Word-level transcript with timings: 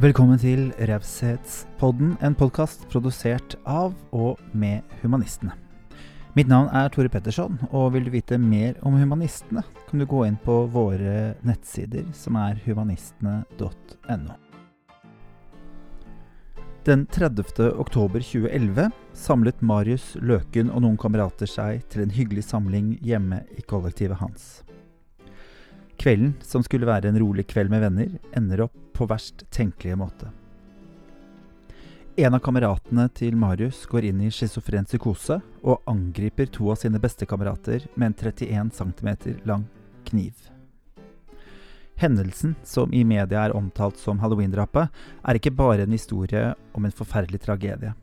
Velkommen 0.00 0.38
til 0.40 0.70
Raushetspodden, 0.88 2.14
en 2.24 2.32
podkast 2.32 2.86
produsert 2.88 3.58
av 3.68 3.90
og 4.16 4.38
med 4.56 4.80
humanistene. 5.02 5.52
Mitt 6.32 6.48
navn 6.48 6.70
er 6.72 6.88
Tore 6.88 7.10
Petterson, 7.12 7.58
og 7.68 7.90
vil 7.92 8.06
du 8.06 8.14
vite 8.14 8.38
mer 8.40 8.78
om 8.80 8.96
humanistene, 8.96 9.60
kan 9.90 10.00
du 10.00 10.06
gå 10.08 10.22
inn 10.24 10.40
på 10.40 10.56
våre 10.72 11.34
nettsider, 11.44 12.08
som 12.16 12.40
er 12.40 12.56
humanistene.no. 12.64 14.40
Den 16.88 17.04
30. 17.12 17.68
oktober 17.76 18.24
2011 18.24 18.88
samlet 19.12 19.60
Marius 19.60 20.14
Løken 20.16 20.72
og 20.72 20.86
noen 20.86 20.96
kamerater 20.96 21.50
seg 21.58 21.84
til 21.92 22.06
en 22.06 22.16
hyggelig 22.16 22.48
samling 22.48 22.94
hjemme 23.04 23.44
i 23.52 23.68
kollektivet 23.68 24.24
hans. 24.24 24.62
Kvelden, 26.00 26.38
som 26.40 26.64
skulle 26.64 26.88
være 26.88 27.12
en 27.12 27.20
rolig 27.20 27.50
kveld 27.52 27.68
med 27.68 27.84
venner, 27.84 28.16
ender 28.32 28.64
opp 28.64 28.86
på 29.00 29.08
verst 29.08 29.46
tenkelige 29.50 29.96
måte. 29.96 30.28
En 32.20 32.34
av 32.36 32.42
kameratene 32.44 33.06
til 33.16 33.36
Marius 33.38 33.86
går 33.88 34.10
inn 34.10 34.18
i 34.20 34.28
schizofren 34.34 34.84
psykose 34.84 35.38
og 35.62 35.86
angriper 35.88 36.50
to 36.52 36.66
av 36.68 36.76
sine 36.82 37.00
bestekamerater 37.00 37.86
med 37.94 38.10
en 38.10 38.16
31 38.34 38.72
cm 38.76 39.38
lang 39.48 39.62
kniv. 40.04 40.34
Hendelsen, 42.00 42.58
som 42.64 42.92
i 42.92 43.04
media 43.08 43.46
er 43.46 43.54
omtalt 43.56 43.96
som 43.96 44.20
halloween-drapet, 44.20 44.88
er 45.24 45.38
ikke 45.38 45.54
bare 45.56 45.86
en 45.86 45.96
historie 45.96 46.50
om 46.76 46.84
en 46.84 46.96
forferdelig 46.98 47.40
tragedie. 47.46 47.94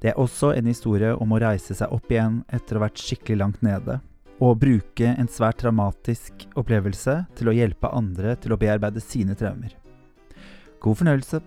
Det 0.00 0.14
er 0.14 0.20
også 0.20 0.54
en 0.54 0.70
historie 0.70 1.10
om 1.16 1.34
å 1.34 1.40
reise 1.42 1.76
seg 1.76 1.92
opp 1.92 2.08
igjen 2.12 2.42
etter 2.48 2.76
å 2.76 2.80
ha 2.80 2.86
vært 2.86 3.02
skikkelig 3.02 3.40
langt 3.42 3.66
nede, 3.66 3.98
og 4.40 4.60
bruke 4.62 5.12
en 5.12 5.28
svært 5.28 5.60
traumatisk 5.64 6.48
opplevelse 6.56 7.18
til 7.36 7.52
å 7.52 7.56
hjelpe 7.56 7.92
andre 7.92 8.38
til 8.40 8.56
å 8.56 8.60
bearbeide 8.60 9.04
sine 9.04 9.36
traumer. 9.36 9.76
God 10.80 10.98
fornøyelse. 11.00 11.40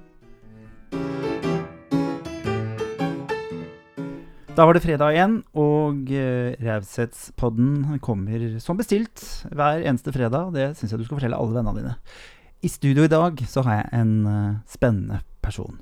Da 4.51 4.65
var 4.67 4.75
det 4.75 4.83
fredag 4.83 5.15
igjen, 5.15 5.37
og 5.55 6.09
uh, 6.11 6.51
Raushetspodden 6.59 8.01
kommer 8.03 8.59
som 8.59 8.79
bestilt 8.79 9.23
hver 9.47 9.85
eneste 9.85 10.11
fredag. 10.11 10.51
Det 10.55 10.73
syns 10.75 10.91
jeg 10.91 10.99
du 10.99 11.07
skal 11.07 11.21
fortelle 11.21 11.39
alle 11.39 11.55
vennene 11.55 11.79
dine. 11.79 11.95
I 12.61 12.69
studio 12.69 13.07
i 13.07 13.11
dag 13.11 13.39
så 13.47 13.63
har 13.65 13.79
jeg 13.79 14.01
en 14.01 14.13
uh, 14.27 14.59
spennende 14.69 15.21
person. 15.41 15.79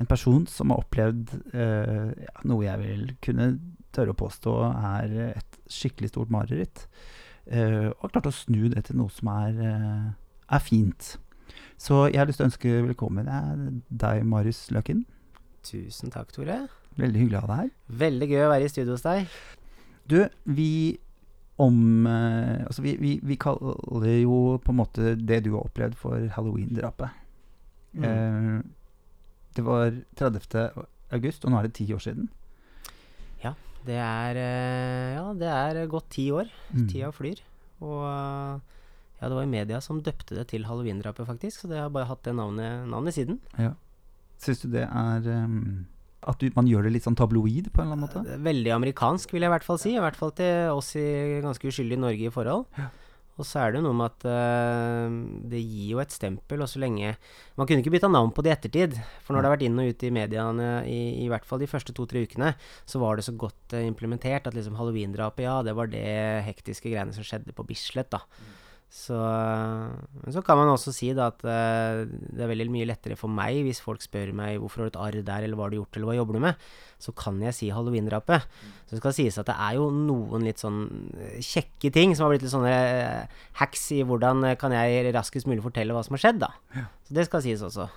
En 0.00 0.08
person 0.08 0.46
som 0.50 0.72
har 0.72 0.80
opplevd 0.82 1.30
eh, 1.54 2.30
noe 2.48 2.64
jeg 2.64 2.80
vil 2.80 3.02
kunne 3.22 3.48
tørre 3.94 4.14
å 4.14 4.18
påstå 4.18 4.54
er 4.72 5.12
et 5.28 5.58
skikkelig 5.70 6.10
stort 6.10 6.32
mareritt. 6.32 6.86
Eh, 7.46 7.90
og 7.90 8.06
har 8.06 8.14
klart 8.16 8.30
å 8.30 8.34
snu 8.34 8.64
det 8.72 8.86
til 8.88 8.98
noe 8.98 9.12
som 9.12 9.30
er, 9.34 9.60
uh, 9.60 10.08
er 10.56 10.64
fint. 10.64 11.12
Så 11.82 12.04
jeg 12.12 12.20
har 12.20 12.28
lyst 12.28 12.38
til 12.38 12.46
å 12.46 12.50
ønske 12.50 12.72
velkommen 12.84 13.26
deg, 13.90 14.20
Marius 14.28 14.68
Løken. 14.70 15.00
Tusen 15.66 16.12
takk, 16.14 16.30
Tore. 16.30 16.60
Veldig 16.94 17.24
hyggelig 17.24 17.40
å 17.40 17.42
ha 17.42 17.48
deg 17.48 17.62
her. 17.62 17.72
Veldig 18.02 18.28
gøy 18.30 18.42
å 18.44 18.50
være 18.52 18.68
i 18.68 18.70
studio 18.70 18.94
hos 18.94 19.02
deg. 19.02 19.32
Du, 20.06 20.20
vi 20.46 20.68
om 21.62 22.06
uh, 22.06 22.62
Altså, 22.68 22.84
vi, 22.84 22.94
vi, 23.00 23.16
vi, 23.26 23.38
kaller 23.40 24.06
jo 24.20 24.60
på 24.62 24.70
en 24.70 24.78
måte 24.78 25.16
det 25.18 25.40
du 25.46 25.56
har 25.56 25.66
opplevd, 25.66 25.98
for 25.98 26.28
halloween-drapet. 26.36 27.18
Mm. 27.92 28.62
det 29.52 29.62
var 29.66 29.90
30. 30.16 30.86
august, 31.12 31.44
og 31.44 31.52
nå 31.52 31.58
er 31.58 31.66
det 31.66 31.74
ti 31.76 31.88
år 31.92 32.00
siden. 32.00 32.30
Det 33.82 33.96
er, 33.98 34.38
ja, 35.16 35.24
det 35.34 35.48
er 35.50 35.86
gått 35.90 36.12
ti 36.14 36.28
år. 36.30 36.46
Mm. 36.70 36.86
Tida 36.86 37.08
flyr. 37.10 37.42
Og 37.82 38.62
ja, 39.22 39.28
det 39.30 39.36
var 39.38 39.46
i 39.46 39.52
media 39.52 39.78
som 39.78 40.02
døpte 40.02 40.34
det 40.34 40.48
til 40.50 40.64
halloween-drapet, 40.66 41.28
faktisk. 41.28 41.62
Så 41.62 41.70
det 41.70 41.78
har 41.78 41.92
bare 41.94 42.08
hatt 42.10 42.24
det 42.26 42.34
navnet, 42.34 42.88
navnet 42.90 43.14
siden. 43.14 43.38
Ja. 43.54 43.76
Syns 44.42 44.64
du 44.64 44.72
det 44.72 44.82
er 44.88 45.28
um, 45.46 45.84
At 46.26 46.42
du, 46.42 46.48
man 46.56 46.66
gjør 46.66 46.88
det 46.88 46.96
litt 46.96 47.06
sånn 47.06 47.18
tabloid 47.18 47.68
på 47.70 47.84
en 47.84 47.86
eller 47.86 48.00
annen 48.00 48.08
måte? 48.08 48.40
Veldig 48.42 48.72
amerikansk, 48.74 49.30
vil 49.30 49.46
jeg 49.46 49.52
i 49.52 49.54
hvert 49.54 49.68
fall 49.68 49.78
si. 49.78 49.92
I 49.94 50.02
hvert 50.02 50.18
fall 50.18 50.34
til 50.34 50.74
oss 50.74 50.90
i 50.98 51.06
ganske 51.44 51.70
uskyldige 51.70 52.02
Norge 52.02 52.26
i 52.26 52.34
forhold. 52.34 52.66
Ja. 52.80 52.88
Og 53.38 53.46
så 53.48 53.62
er 53.62 53.76
det 53.76 53.80
noe 53.84 53.94
med 53.96 54.10
at 54.10 54.26
uh, 54.26 55.14
det 55.54 55.62
gir 55.62 55.94
jo 55.94 56.00
et 56.02 56.12
stempel, 56.12 56.60
og 56.60 56.68
så 56.68 56.82
lenge 56.82 57.14
Man 57.56 57.68
kunne 57.68 57.80
ikke 57.80 57.94
bytta 57.94 58.10
navn 58.10 58.34
på 58.34 58.42
det 58.44 58.50
i 58.50 58.54
ettertid. 58.56 58.96
For 59.22 59.32
når 59.32 59.44
det 59.44 59.48
har 59.48 59.54
vært 59.54 59.66
inn 59.68 59.78
og 59.84 59.92
ut 59.92 60.02
i 60.02 60.10
mediene, 60.18 60.72
i, 60.90 60.98
i 61.22 61.28
hvert 61.30 61.46
fall 61.46 61.62
de 61.62 61.70
første 61.70 61.94
to-tre 61.94 62.26
ukene, 62.26 62.56
så 62.90 62.98
var 63.02 63.16
det 63.16 63.28
så 63.30 63.36
godt 63.38 63.78
uh, 63.78 63.86
implementert 63.86 64.50
at 64.50 64.58
liksom 64.58 64.74
halloween-drapet, 64.82 65.46
ja, 65.46 65.60
det 65.62 65.78
var 65.78 65.94
det 65.94 66.10
hektiske 66.48 66.90
greiene 66.90 67.14
som 67.14 67.26
skjedde 67.26 67.54
på 67.54 67.66
Bislett, 67.70 68.10
da. 68.10 68.24
Mm. 68.26 68.58
Så, 68.92 69.16
så 70.28 70.40
kan 70.44 70.58
man 70.60 70.68
også 70.68 70.92
si 70.92 71.06
da 71.16 71.30
at 71.30 71.40
uh, 71.48 72.02
det 72.04 72.42
er 72.44 72.50
veldig 72.50 72.66
mye 72.74 72.88
lettere 72.90 73.16
for 73.16 73.32
meg 73.32 73.62
hvis 73.64 73.80
folk 73.80 74.04
spør 74.04 74.34
meg 74.36 74.58
hvorfor 74.60 74.82
har 74.82 74.90
du 74.90 74.92
et 74.92 74.98
arr 75.00 75.16
der, 75.24 75.46
eller 75.46 75.56
hva 75.56 75.64
har 75.64 75.72
du 75.72 75.78
gjort, 75.78 75.96
eller 75.96 76.10
hva 76.10 76.16
jobber 76.18 76.36
du 76.36 76.42
med, 76.44 76.66
så 77.00 77.14
kan 77.16 77.38
jeg 77.40 77.56
si 77.56 77.70
halloween-drapet. 77.72 78.44
Så 78.84 78.92
det 78.92 79.00
skal 79.00 79.16
sies 79.16 79.40
at 79.40 79.48
det 79.48 79.56
er 79.56 79.78
jo 79.80 79.88
noen 79.96 80.44
litt 80.44 80.60
sånn 80.60 80.84
eh, 81.16 81.40
kjekke 81.40 81.88
ting 81.96 82.12
som 82.12 82.26
har 82.26 82.34
blitt 82.34 82.44
litt 82.44 82.52
sånne 82.52 82.76
hacks 83.62 83.88
i 83.96 84.02
hvordan 84.04 84.52
kan 84.60 84.76
jeg 84.76 85.08
raskest 85.16 85.48
mulig 85.48 85.64
fortelle 85.64 85.96
hva 85.96 86.04
som 86.04 86.18
har 86.18 86.26
skjedd, 86.26 86.44
da. 86.44 86.52
Ja. 86.76 86.86
Så 87.08 87.16
det 87.16 87.26
skal 87.30 87.46
sies 87.48 87.64
også. 87.64 87.88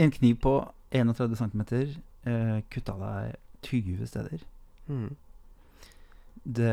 En 0.00 0.16
kniv 0.16 0.40
på 0.48 0.58
31 0.96 1.36
cm 1.44 1.70
eh, 1.76 2.58
kutta 2.72 2.96
deg 3.04 3.40
20 3.68 4.14
steder. 4.16 4.48
Mm 4.88 5.10
det, 6.48 6.72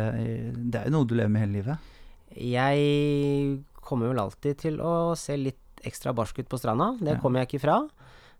det 0.55 0.79
er 0.79 0.89
jo 0.89 0.95
noe 0.95 1.07
du 1.09 1.15
lever 1.17 1.33
med 1.33 1.45
hele 1.45 1.59
livet? 1.59 1.93
Jeg 2.35 3.59
kommer 3.85 4.11
vel 4.11 4.23
alltid 4.23 4.63
til 4.65 4.79
å 4.83 5.13
se 5.19 5.37
litt 5.37 5.83
ekstra 5.85 6.13
barsk 6.17 6.39
ut 6.41 6.49
på 6.49 6.59
stranda. 6.59 6.93
Det 6.99 7.15
ja. 7.15 7.21
kommer 7.21 7.43
jeg 7.43 7.51
ikke 7.51 7.65
fra. 7.67 7.77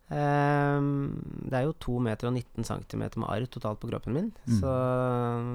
Um, 0.05 1.15
det 1.49 1.57
er 1.57 1.63
jo 1.65 1.77
2 1.81 1.99
meter 2.05 2.29
og 2.29 2.35
19 2.37 2.67
cm 2.67 3.05
med 3.17 3.25
arr 3.25 3.47
totalt 3.49 3.79
på 3.81 3.89
kroppen 3.89 4.13
min, 4.13 4.27
mm. 4.45 4.57
så 4.59 4.73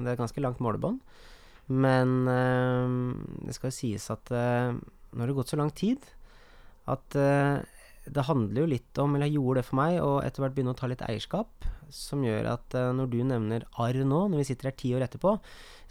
det 0.03 0.11
er 0.11 0.19
ganske 0.19 0.43
langt 0.43 0.59
målebånd. 0.63 0.99
Men 1.71 2.15
um, 2.27 3.13
det 3.45 3.55
skal 3.55 3.71
jo 3.71 3.77
sies 3.77 4.09
at 4.11 4.33
uh, 4.35 4.75
nå 4.75 5.23
har 5.23 5.31
det 5.31 5.37
gått 5.37 5.53
så 5.53 5.59
lang 5.59 5.71
tid 5.75 6.03
at 6.91 7.15
uh, 7.15 7.63
det 8.09 8.25
handler 8.25 8.63
jo 8.63 8.71
litt 8.71 9.01
om, 9.01 9.13
eller 9.15 9.29
gjorde 9.29 9.61
det 9.61 9.67
for 9.67 9.77
meg, 9.77 9.99
å 10.01 10.17
etter 10.25 10.43
hvert 10.43 10.55
begynne 10.57 10.73
å 10.73 10.79
ta 10.79 10.89
litt 10.89 11.03
eierskap 11.05 11.69
som 11.91 12.23
gjør 12.23 12.47
at 12.53 12.75
uh, 12.77 12.89
når 12.95 13.09
du 13.11 13.19
nevner 13.27 13.65
arr 13.83 13.99
nå, 14.07 14.23
når 14.31 14.41
vi 14.41 14.47
sitter 14.47 14.71
her 14.71 14.77
ti 14.79 14.93
år 14.95 15.05
etterpå, 15.05 15.35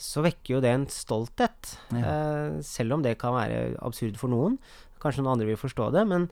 så 0.00 0.24
vekker 0.24 0.56
jo 0.56 0.62
det 0.64 0.72
en 0.74 0.86
stolthet. 0.90 1.74
Ja. 1.94 2.00
Uh, 2.00 2.62
selv 2.66 2.96
om 2.96 3.04
det 3.04 3.18
kan 3.20 3.36
være 3.36 3.76
absurd 3.84 4.18
for 4.20 4.32
noen. 4.32 4.56
Kanskje 5.00 5.22
noen 5.22 5.34
andre 5.34 5.48
vil 5.48 5.60
forstå 5.60 5.86
det, 5.94 6.02
men 6.08 6.26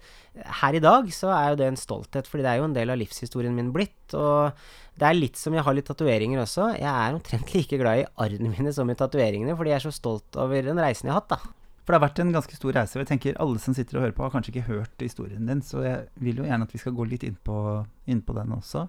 her 0.61 0.77
i 0.77 0.83
dag 0.85 1.07
så 1.15 1.31
er 1.33 1.53
jo 1.53 1.61
det 1.61 1.71
en 1.71 1.81
stolthet, 1.81 2.27
fordi 2.29 2.45
det 2.45 2.51
er 2.51 2.61
jo 2.61 2.67
en 2.69 2.77
del 2.77 2.93
av 2.93 2.99
livshistorien 3.01 3.55
min 3.57 3.71
blitt. 3.73 4.17
Og 4.17 4.51
det 4.99 5.09
er 5.09 5.17
litt 5.17 5.41
som 5.41 5.57
jeg 5.57 5.65
har 5.65 5.77
litt 5.77 5.89
tatoveringer 5.89 6.43
også. 6.43 6.75
Jeg 6.77 6.91
er 6.91 7.17
omtrent 7.17 7.53
like 7.57 7.81
glad 7.81 8.03
i 8.03 8.09
arrene 8.25 8.53
mine 8.53 8.75
som 8.77 8.91
i 8.93 8.99
tatoveringene, 8.99 9.57
fordi 9.57 9.73
jeg 9.73 9.81
er 9.81 9.87
så 9.89 9.95
stolt 9.97 10.41
over 10.41 10.69
den 10.69 10.83
reisen 10.85 11.09
jeg 11.09 11.17
har 11.17 11.23
hatt, 11.23 11.39
da. 11.39 11.58
For 11.89 11.95
det 11.95 12.03
har 12.03 12.11
vært 12.11 12.19
en 12.21 12.35
ganske 12.37 12.53
stor 12.53 12.75
reise. 12.77 12.99
og 12.99 13.01
jeg 13.01 13.09
tenker 13.09 13.39
Alle 13.41 13.57
som 13.65 13.73
sitter 13.73 13.97
og 13.97 14.03
hører 14.03 14.13
på, 14.13 14.21
har 14.27 14.33
kanskje 14.35 14.51
ikke 14.53 14.69
hørt 14.69 15.01
historien 15.01 15.47
din, 15.49 15.63
så 15.65 15.81
jeg 15.81 16.03
vil 16.21 16.43
jo 16.43 16.45
gjerne 16.45 16.67
at 16.69 16.75
vi 16.75 16.81
skal 16.83 16.93
gå 16.93 17.07
litt 17.09 17.23
inn 17.25 17.39
på, 17.41 17.55
inn 18.05 18.21
på 18.21 18.35
den 18.37 18.53
også. 18.53 18.83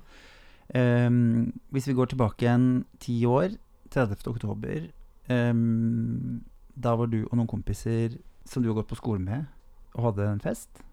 Um, 0.76 1.54
hvis 1.72 1.88
vi 1.88 1.96
går 1.96 2.12
tilbake 2.12 2.44
igjen 2.44 2.66
ti 3.00 3.16
år, 3.24 3.56
30. 3.90 4.20
oktober 4.28 4.84
um, 5.32 6.44
Da 6.76 6.92
var 7.00 7.08
du 7.10 7.24
og 7.24 7.40
noen 7.40 7.48
kompiser 7.50 8.20
som 8.44 8.62
du 8.62 8.68
har 8.68 8.82
gått 8.82 8.92
på 8.92 9.00
skole 9.00 9.24
med, 9.24 9.48
og 9.96 10.10
hadde 10.10 10.28
en 10.34 10.44
fest? 10.44 10.84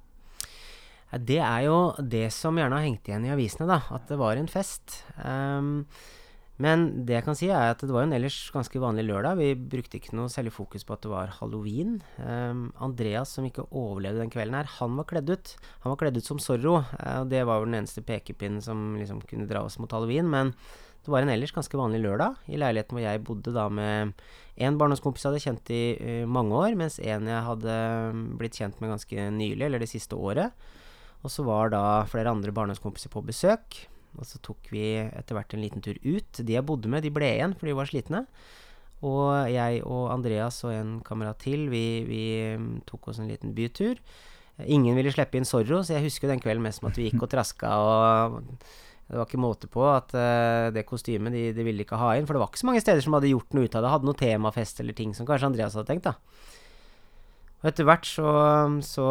Det 1.11 1.43
er 1.43 1.67
jo 1.67 1.91
det 1.99 2.29
som 2.31 2.55
gjerne 2.55 2.79
har 2.79 2.87
hengt 2.87 3.11
igjen 3.11 3.27
i 3.27 3.35
avisene, 3.35 3.67
da. 3.67 3.83
At 3.91 4.07
det 4.07 4.23
var 4.23 4.39
en 4.39 4.47
fest. 4.47 5.03
Um, 5.19 5.89
men 6.63 6.87
det 7.05 7.19
jeg 7.19 7.25
kan 7.27 7.37
si, 7.37 7.49
er 7.53 7.75
at 7.75 7.83
det 7.85 7.93
var 7.93 8.07
en 8.07 8.15
ellers 8.17 8.39
ganske 8.55 8.81
vanlig 8.81 9.05
lørdag. 9.05 9.37
Vi 9.37 9.51
brukte 9.77 9.99
ikke 9.99 10.17
noe 10.17 10.33
særlig 10.33 10.55
fokus 10.57 10.87
på 10.89 10.95
at 10.95 11.03
det 11.05 11.11
var 11.13 11.35
halloween. 11.37 11.99
Um, 12.17 12.71
Andreas, 12.81 13.35
som 13.37 13.45
ikke 13.45 13.67
overlevde 13.69 14.23
den 14.23 14.33
kvelden 14.33 14.57
her, 14.57 14.71
han 14.79 14.97
var 14.97 15.09
kledd 15.11 15.29
ut. 15.29 15.53
Han 15.85 15.93
var 15.93 16.01
kledd 16.01 16.17
ut 16.17 16.29
som 16.29 16.41
Zorro, 16.41 16.79
uh, 16.81 17.19
og 17.21 17.29
det 17.33 17.43
var 17.45 17.61
vel 17.61 17.69
den 17.69 17.83
eneste 17.83 18.01
pekepinnen 18.07 18.65
som 18.65 18.95
liksom 18.97 19.21
kunne 19.29 19.49
dra 19.51 19.67
oss 19.67 19.77
mot 19.83 19.93
halloween. 19.93 20.31
Men 20.33 20.55
det 21.05 21.13
var 21.13 21.27
en 21.27 21.33
ellers 21.35 21.53
ganske 21.55 21.77
vanlig 21.77 22.01
lørdag 22.07 22.49
i 22.49 22.57
leiligheten 22.59 22.97
hvor 22.97 23.05
jeg 23.05 23.23
bodde 23.29 23.53
da 23.55 23.67
med 23.69 24.15
en 24.57 24.79
barndomskompis 24.81 25.27
jeg 25.27 25.35
hadde 25.35 25.45
kjent 25.45 25.75
i 25.77 25.83
uh, 26.01 26.23
mange 26.39 26.57
år, 26.57 26.79
mens 26.81 26.97
en 27.05 27.29
jeg 27.29 27.49
hadde 27.51 27.77
blitt 28.41 28.57
kjent 28.57 28.81
med 28.81 28.95
ganske 28.95 29.29
nylig, 29.37 29.69
eller 29.69 29.85
det 29.85 29.91
siste 29.93 30.17
året. 30.17 30.57
Og 31.21 31.29
så 31.33 31.45
var 31.45 31.69
da 31.75 31.85
flere 32.09 32.33
andre 32.33 32.57
barndomskompiser 32.57 33.13
på 33.13 33.25
besøk. 33.29 33.83
Og 34.17 34.29
så 34.29 34.41
tok 34.45 34.71
vi 34.73 34.85
etter 35.05 35.37
hvert 35.37 35.57
en 35.57 35.63
liten 35.65 35.85
tur 35.85 35.99
ut. 36.05 36.41
De 36.41 36.57
jeg 36.57 36.67
bodde 36.67 36.91
med, 36.93 37.05
de 37.05 37.13
ble 37.15 37.29
igjen, 37.37 37.57
for 37.57 37.69
de 37.69 37.77
var 37.77 37.91
slitne. 37.91 38.25
Og 39.05 39.29
jeg 39.53 39.83
og 39.85 40.09
Andreas 40.15 40.63
og 40.65 40.73
en 40.73 40.97
kamerat 41.05 41.43
til, 41.45 41.69
vi, 41.73 41.85
vi 42.09 42.23
mm, 42.57 42.73
tok 42.89 43.13
oss 43.13 43.21
en 43.21 43.29
liten 43.29 43.53
bytur. 43.57 44.01
Ingen 44.65 44.97
ville 44.97 45.13
slippe 45.13 45.37
inn 45.37 45.49
Zorro, 45.49 45.83
så 45.85 45.99
jeg 45.99 46.07
husker 46.07 46.33
den 46.33 46.41
kvelden 46.41 46.65
mest 46.65 46.81
som 46.81 46.89
at 46.89 46.97
vi 46.97 47.11
gikk 47.11 47.27
og 47.27 47.33
traska 47.35 47.75
og 47.77 48.39
det 49.07 49.21
var 49.21 49.29
ikke 49.29 49.39
måte 49.39 49.69
på 49.71 49.85
at 49.87 50.11
uh, 50.19 50.69
det 50.75 50.83
kostymet 50.89 51.35
de, 51.35 51.45
de, 51.55 51.65
ville 51.67 51.85
ikke 51.85 51.99
ha 52.01 52.17
inn. 52.19 52.27
For 52.27 52.35
det 52.35 52.43
var 52.43 52.51
ikke 52.51 52.65
så 52.65 52.67
mange 52.67 52.83
steder 52.83 53.05
som 53.05 53.15
hadde 53.15 53.31
gjort 53.31 53.55
noe 53.55 53.69
ut 53.69 53.77
av 53.79 53.85
det. 53.85 53.91
Hadde 53.93 54.09
noe 54.09 54.19
temafest 54.19 54.83
eller 54.83 54.97
ting 54.99 55.13
som 55.15 55.29
kanskje 55.29 55.53
Andreas 55.53 55.77
hadde 55.79 55.93
tenkt, 55.93 56.09
da. 56.09 56.17
Og 57.65 57.71
etter 57.71 57.87
hvert 57.89 58.05
så, 58.05 58.31
så 58.85 59.05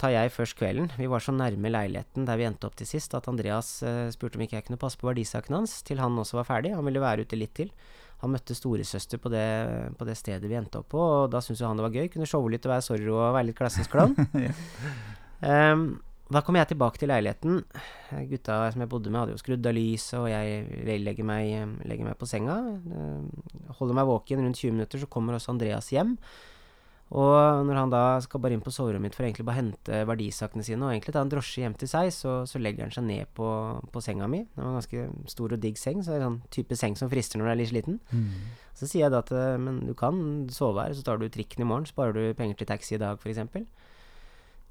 tar 0.00 0.14
jeg 0.14 0.32
først 0.32 0.56
kvelden. 0.56 0.88
Vi 0.96 1.08
var 1.10 1.20
så 1.22 1.34
nærme 1.36 1.70
leiligheten 1.70 2.24
der 2.26 2.38
vi 2.40 2.46
endte 2.48 2.66
opp 2.66 2.78
til 2.78 2.88
sist, 2.88 3.12
at 3.14 3.28
Andreas 3.28 3.74
eh, 3.86 4.08
spurte 4.14 4.38
om 4.38 4.44
ikke 4.46 4.56
jeg 4.56 4.66
kunne 4.66 4.80
passe 4.80 4.98
på 5.00 5.10
verdisakene 5.10 5.60
hans 5.60 5.80
til 5.86 6.00
han 6.00 6.16
også 6.18 6.40
var 6.40 6.48
ferdig. 6.48 6.72
Han 6.74 6.86
ville 6.88 7.02
være 7.02 7.26
ute 7.28 7.38
litt 7.38 7.52
til. 7.58 7.72
Han 8.24 8.32
møtte 8.34 8.56
storesøster 8.56 9.20
på 9.20 9.32
det, 9.32 9.46
på 9.96 10.06
det 10.08 10.16
stedet 10.16 10.48
vi 10.48 10.56
endte 10.56 10.80
opp 10.80 10.90
på, 10.92 11.00
og 11.00 11.30
da 11.32 11.40
syntes 11.44 11.62
jo 11.62 11.68
han 11.68 11.80
det 11.80 11.86
var 11.86 11.96
gøy. 11.96 12.08
Kunne 12.12 12.28
showe 12.28 12.52
litt 12.52 12.68
og 12.68 12.74
være 12.74 12.84
sorry 12.84 13.08
og 13.08 13.34
være 13.36 13.48
litt 13.48 13.60
klassens 13.60 13.88
klovn. 13.92 14.16
um, 15.40 15.84
da 16.30 16.42
kom 16.46 16.56
jeg 16.56 16.68
tilbake 16.70 17.00
til 17.00 17.10
leiligheten. 17.10 17.62
Gutta 18.30 18.58
som 18.72 18.84
jeg 18.84 18.90
bodde 18.92 19.10
med, 19.10 19.22
hadde 19.22 19.34
jo 19.34 19.40
skrudd 19.40 19.66
av 19.66 19.74
lyset, 19.74 20.14
og 20.20 20.28
jeg 20.30 21.00
legger 21.02 21.26
meg, 21.26 21.80
legger 21.88 22.06
meg 22.06 22.20
på 22.20 22.28
senga. 22.30 22.60
Holder 23.80 23.98
meg 23.98 24.08
våken 24.08 24.44
rundt 24.44 24.60
20 24.60 24.76
minutter, 24.76 25.02
så 25.02 25.08
kommer 25.10 25.36
også 25.36 25.50
Andreas 25.56 25.90
hjem. 25.90 26.14
Og 27.10 27.64
når 27.66 27.74
han 27.74 27.90
da 27.90 28.02
skal 28.22 28.38
bare 28.42 28.54
inn 28.54 28.62
på 28.62 28.70
soverommet 28.70 29.08
mitt 29.08 29.16
for 29.16 29.26
egentlig 29.26 29.42
bare 29.48 29.58
hente 29.58 29.96
verdisakene 30.06 30.62
sine, 30.62 30.84
og 30.86 30.92
egentlig 30.92 31.14
ta 31.16 31.24
en 31.24 31.32
drosje 31.32 31.64
hjem 31.64 31.74
til 31.80 31.90
seg, 31.90 32.12
så, 32.14 32.34
så 32.46 32.60
legger 32.62 32.86
han 32.86 32.94
seg 32.94 33.06
ned 33.08 33.32
på, 33.34 33.48
på, 33.90 34.02
senga 34.04 34.28
mi. 34.30 34.44
Det 34.46 34.62
var 34.62 34.68
en 34.68 34.78
ganske 34.78 35.32
stor 35.32 35.56
og 35.56 35.64
digg 35.64 35.80
seng, 35.80 36.04
så 36.06 36.12
det 36.12 36.20
er 36.20 36.22
en 36.22 36.28
sånn 36.28 36.54
type 36.54 36.78
seng 36.78 36.94
som 37.00 37.10
frister 37.10 37.40
når 37.40 37.50
du 37.50 37.52
er 37.52 37.58
litt 37.58 37.72
sliten. 37.72 37.98
Mm. 38.14 38.30
Så 38.78 38.86
sier 38.86 39.08
jeg 39.08 39.14
da 39.16 39.24
at 39.24 39.34
men 39.58 39.82
du 39.88 39.94
kan 39.98 40.22
sove 40.54 40.86
her, 40.86 40.94
så 40.94 41.02
tar 41.06 41.18
du 41.18 41.26
trikken 41.26 41.66
i 41.66 41.68
morgen, 41.68 41.90
sparer 41.90 42.14
du 42.14 42.38
penger 42.38 42.62
til 42.62 42.70
taxi 42.70 42.94
i 42.94 43.02
dag, 43.02 43.18
f.eks. 43.18 43.42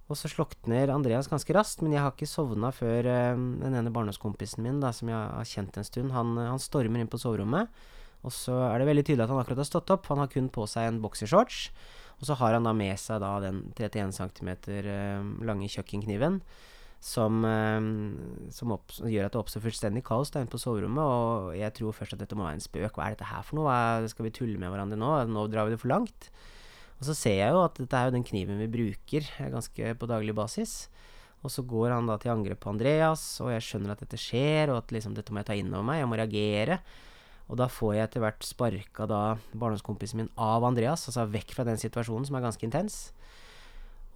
Og 0.10 0.18
så 0.18 0.32
slukner 0.32 0.96
Andreas 0.96 1.28
ganske 1.30 1.54
raskt, 1.54 1.84
men 1.84 1.94
jeg 1.94 2.02
har 2.02 2.16
ikke 2.16 2.30
sovna 2.30 2.72
før 2.74 3.04
uh, 3.04 3.36
den 3.36 3.76
ene 3.78 3.92
barndomskompisen 3.94 4.64
min, 4.64 4.80
da, 4.82 4.96
som 4.96 5.12
jeg 5.12 5.20
har 5.20 5.52
kjent 5.52 5.78
en 5.78 5.86
stund, 5.86 6.16
han, 6.16 6.40
han 6.40 6.64
stormer 6.64 7.04
inn 7.04 7.12
på 7.12 7.20
soverommet. 7.20 7.70
Og 8.26 8.34
så 8.36 8.56
er 8.72 8.80
det 8.80 8.90
veldig 8.90 9.06
tydelig 9.06 9.28
at 9.28 9.32
han 9.32 9.40
akkurat 9.40 9.62
har 9.62 9.68
stått 9.70 9.92
opp. 9.94 10.08
Han 10.12 10.20
har 10.20 10.32
kun 10.32 10.50
på 10.52 10.66
seg 10.68 10.90
en 10.90 10.98
boksershorts. 11.04 11.70
Og 12.20 12.28
så 12.28 12.36
har 12.40 12.56
han 12.56 12.68
da 12.68 12.74
med 12.76 13.00
seg 13.00 13.22
da 13.24 13.38
den 13.44 13.64
31 13.78 14.12
cm 14.18 14.50
uh, 14.52 15.46
lange 15.48 15.70
kjøkkenkniven. 15.72 16.42
Som, 17.00 17.46
uh, 17.48 18.52
som, 18.52 18.76
opp, 18.76 18.92
gjør 19.00 19.30
at 19.30 19.36
det 19.36 19.40
oppstår 19.40 19.64
fullstendig 19.64 20.04
kaos 20.08 20.34
der 20.34 20.44
inne 20.44 20.52
på 20.52 20.60
soverommet. 20.60 21.04
Og 21.04 21.58
jeg 21.58 21.76
tror 21.80 21.96
først 21.96 22.18
at 22.18 22.24
dette 22.24 22.38
må 22.38 22.48
være 22.48 22.60
en 22.60 22.66
spøk. 22.66 22.92
Hva 22.92 23.08
er 23.08 23.16
dette 23.16 23.30
her 23.32 23.46
for 23.48 23.60
noe? 23.60 23.72
Hva, 23.72 24.10
skal 24.12 24.28
vi 24.28 24.36
tulle 24.36 24.60
med 24.60 24.74
hverandre 24.74 25.00
nå? 25.00 25.14
Nå 25.32 25.48
drar 25.52 25.70
vi 25.70 25.78
det 25.78 25.82
for 25.82 25.94
langt. 25.94 26.32
Og 27.00 27.08
så 27.08 27.16
ser 27.16 27.38
jeg 27.40 27.56
jo 27.56 27.64
at 27.64 27.80
dette 27.80 27.96
er 27.96 28.10
jo 28.10 28.18
den 28.18 28.28
kniven 28.28 28.60
vi 28.60 28.72
bruker 28.72 29.28
ganske 29.54 29.94
på 29.96 30.10
daglig 30.12 30.36
basis. 30.36 30.90
Og 31.40 31.54
så 31.54 31.64
går 31.64 31.94
han 31.96 32.10
da 32.10 32.18
til 32.20 32.34
angrep 32.34 32.60
på 32.66 32.74
Andreas, 32.74 33.24
og 33.40 33.54
jeg 33.54 33.64
skjønner 33.64 33.94
at 33.94 34.02
dette 34.04 34.20
skjer, 34.20 34.74
og 34.74 34.82
at 34.82 34.92
liksom 34.92 35.16
dette 35.16 35.32
må 35.32 35.40
jeg 35.40 35.48
ta 35.48 35.56
inn 35.56 35.72
over 35.72 35.86
meg, 35.88 36.02
jeg 36.02 36.10
må 36.12 36.20
reagere. 36.20 36.80
Og 37.50 37.58
da 37.58 37.66
får 37.72 37.96
jeg 37.96 38.06
etter 38.06 38.24
hvert 38.24 38.46
sparka 38.46 39.08
da 39.10 39.22
barndomskompisen 39.52 40.22
min 40.22 40.34
av 40.38 40.66
Andreas, 40.68 41.08
altså 41.10 41.26
vekk 41.34 41.56
fra 41.58 41.66
den 41.66 41.82
situasjonen 41.82 42.28
som 42.30 42.38
er 42.38 42.46
ganske 42.46 42.66
intens. 42.68 43.08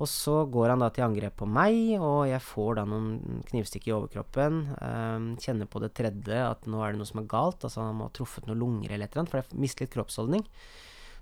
Og 0.01 0.09
så 0.09 0.35
går 0.49 0.73
han 0.73 0.81
da 0.81 0.89
til 0.93 1.05
angrep 1.05 1.35
på 1.39 1.47
meg, 1.49 1.95
og 2.01 2.25
jeg 2.27 2.41
får 2.43 2.79
da 2.79 2.83
noen 2.89 3.43
knivstikk 3.49 3.87
i 3.87 3.93
overkroppen. 3.95 4.63
Um, 4.81 5.27
kjenner 5.41 5.69
på 5.69 5.81
det 5.83 5.93
tredje 5.97 6.39
at 6.43 6.65
nå 6.69 6.81
er 6.81 6.93
det 6.93 7.01
noe 7.01 7.09
som 7.09 7.21
er 7.21 7.29
galt. 7.29 7.61
Altså 7.61 7.85
han 7.85 7.99
må 7.99 8.09
ha 8.09 8.13
truffet 8.15 8.49
noen 8.49 8.61
lunger 8.61 8.91
eller 8.91 9.05
et 9.07 9.13
eller 9.13 9.23
annet, 9.23 9.33
for 9.33 9.41
jeg 9.41 9.61
mister 9.63 9.85
litt 9.85 9.93
kroppsholdning. 9.93 10.45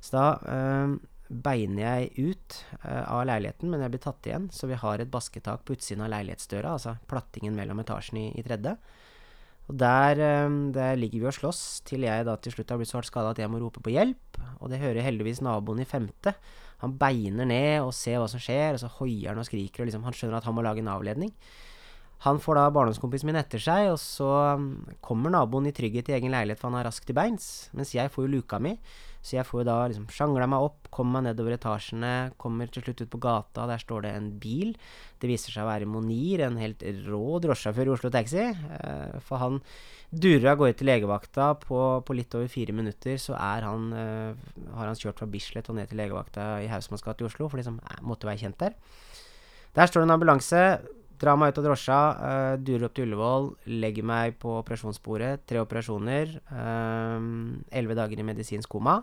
Så 0.02 0.16
da 0.16 0.25
um, 0.48 0.96
beiner 1.30 1.84
jeg 1.84 2.31
ut 2.31 2.58
uh, 2.86 3.04
av 3.04 3.25
leiligheten, 3.28 3.72
men 3.72 3.84
jeg 3.84 3.94
blir 3.94 4.04
tatt 4.08 4.31
igjen. 4.31 4.48
Så 4.56 4.72
vi 4.72 4.80
har 4.80 5.04
et 5.04 5.13
basketak 5.13 5.68
på 5.68 5.75
utsiden 5.75 6.08
av 6.08 6.12
leilighetsdøra, 6.16 6.75
altså 6.80 6.96
plattingen 7.12 7.60
mellom 7.60 7.84
etasjene 7.84 8.30
i, 8.30 8.34
i 8.40 8.48
tredje. 8.48 8.78
Og 9.72 9.78
der, 9.80 10.20
um, 10.46 10.74
der, 10.76 10.98
ligger 11.00 11.22
vi 11.22 11.30
og 11.30 11.38
slåss 11.38 11.82
til 11.88 12.04
jeg 12.04 12.26
da 12.28 12.36
til 12.36 12.52
slutt 12.52 12.74
har 12.74 12.80
blitt 12.82 12.92
så 12.92 13.00
hardt 13.00 13.08
skada 13.08 13.32
at 13.32 13.40
jeg 13.40 13.48
må 13.52 13.62
rope 13.62 13.80
på 13.80 13.94
hjelp. 13.94 14.40
Og 14.60 14.68
det 14.72 14.82
hører 14.82 15.06
heldigvis 15.06 15.40
naboen 15.46 15.80
i 15.80 15.88
femte. 15.88 16.36
Han 16.84 16.98
beiner 17.00 17.48
ned 17.48 17.86
og 17.86 17.94
ser 17.96 18.20
hva 18.20 18.28
som 18.28 18.42
skjer, 18.42 18.76
og 18.76 18.82
så 18.82 18.90
hoier 18.98 19.32
han 19.32 19.40
og 19.40 19.48
skriker, 19.48 19.84
og 19.84 19.88
liksom, 19.88 20.04
han 20.04 20.18
skjønner 20.18 20.42
at 20.42 20.48
han 20.50 20.58
må 20.58 20.66
lage 20.66 20.84
en 20.84 20.92
avledning. 20.92 21.32
Han 22.26 22.42
får 22.42 22.58
da 22.58 22.68
barndomskompisen 22.74 23.32
min 23.32 23.40
etter 23.40 23.62
seg, 23.62 23.88
og 23.94 24.00
så 24.02 24.30
kommer 25.02 25.34
naboen 25.34 25.70
i 25.70 25.74
trygghet 25.78 26.12
i 26.12 26.18
egen 26.20 26.34
leilighet, 26.34 26.60
for 26.60 26.70
han 26.70 26.78
har 26.82 26.90
rask 26.90 27.06
til 27.06 27.18
beins, 27.18 27.48
mens 27.78 27.96
jeg 27.96 28.12
får 28.14 28.28
jo 28.28 28.34
luka 28.36 28.60
mi. 28.62 28.76
Så 29.22 29.36
jeg 29.38 29.46
får 29.46 29.62
jo 29.62 29.68
da 29.68 29.78
liksom 29.86 30.08
sjangla 30.10 30.48
meg 30.50 30.66
opp, 30.66 30.88
kommer 30.94 31.20
meg 31.20 31.30
nedover 31.30 31.54
etasjene, 31.54 32.32
kommer 32.42 32.70
til 32.74 32.82
slutt 32.82 33.04
ut 33.04 33.12
på 33.14 33.20
gata, 33.22 33.68
der 33.70 33.82
står 33.82 34.08
det 34.08 34.14
en 34.18 34.30
bil. 34.42 34.72
Det 35.22 35.30
viser 35.30 35.54
seg 35.54 35.62
å 35.62 35.70
være 35.70 35.90
Monir, 35.90 36.42
en 36.48 36.58
helt 36.58 36.82
rå 37.06 37.38
drosjesjåfør 37.44 37.92
i 37.92 37.94
Oslo 37.94 38.10
Taxi. 38.14 38.48
Eh, 38.50 39.20
for 39.28 39.44
han 39.44 39.60
durer 40.10 40.50
av 40.52 40.58
gårde 40.64 40.80
til 40.80 40.90
legevakta. 40.90 41.52
På, 41.62 42.02
på, 42.08 42.18
litt 42.18 42.34
over 42.38 42.50
fire 42.52 42.74
minutter 42.76 43.22
så 43.22 43.38
han, 43.38 43.92
eh, 43.94 44.58
har 44.74 44.90
han 44.90 44.98
kjørt 44.98 45.22
fra 45.22 45.30
Bislett 45.30 45.70
og 45.70 45.78
ned 45.78 45.92
til 45.92 46.02
legevakta 46.02 46.56
i 46.66 46.72
Hausmanns 46.72 47.06
gate 47.06 47.22
i 47.22 47.30
Oslo, 47.30 47.52
for 47.52 47.62
liksom 47.62 47.78
jeg 47.78 48.08
måtte 48.10 48.30
være 48.30 48.42
kjent 48.42 48.60
der. 48.66 48.76
Der 49.78 49.88
står 49.88 50.02
det 50.02 50.10
en 50.10 50.18
ambulanse. 50.18 50.64
Drar 51.22 51.38
meg 51.38 51.52
ut 51.52 51.60
av 51.62 51.68
drosja, 51.68 52.00
uh, 52.18 52.54
durer 52.58 52.88
opp 52.88 52.96
til 52.98 53.06
Ullevål, 53.06 53.52
legger 53.84 54.08
meg 54.10 54.40
på 54.42 54.56
operasjonsbordet. 54.58 55.44
Tre 55.50 55.62
operasjoner. 55.62 56.34
Elleve 56.50 57.94
uh, 57.94 58.00
dager 58.00 58.22
i 58.22 58.26
medisinsk 58.26 58.72
koma. 58.74 58.98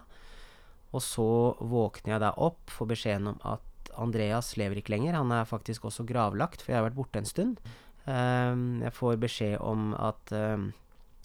Og 0.91 1.05
så 1.05 1.29
våkner 1.61 2.17
jeg 2.17 2.25
da 2.25 2.33
opp, 2.43 2.63
får 2.75 2.91
beskjeden 2.95 3.31
om 3.35 3.39
at 3.47 3.93
Andreas 3.99 4.55
lever 4.59 4.81
ikke 4.81 4.97
lenger. 4.97 5.19
Han 5.21 5.31
er 5.35 5.47
faktisk 5.47 5.87
også 5.87 6.07
gravlagt, 6.09 6.65
for 6.65 6.75
jeg 6.75 6.81
har 6.81 6.89
vært 6.89 6.99
borte 6.99 7.23
en 7.23 7.29
stund. 7.29 7.63
Uh, 8.09 8.83
jeg 8.83 8.95
får 8.99 9.23
beskjed 9.23 9.57
om 9.63 9.93
at 9.95 10.35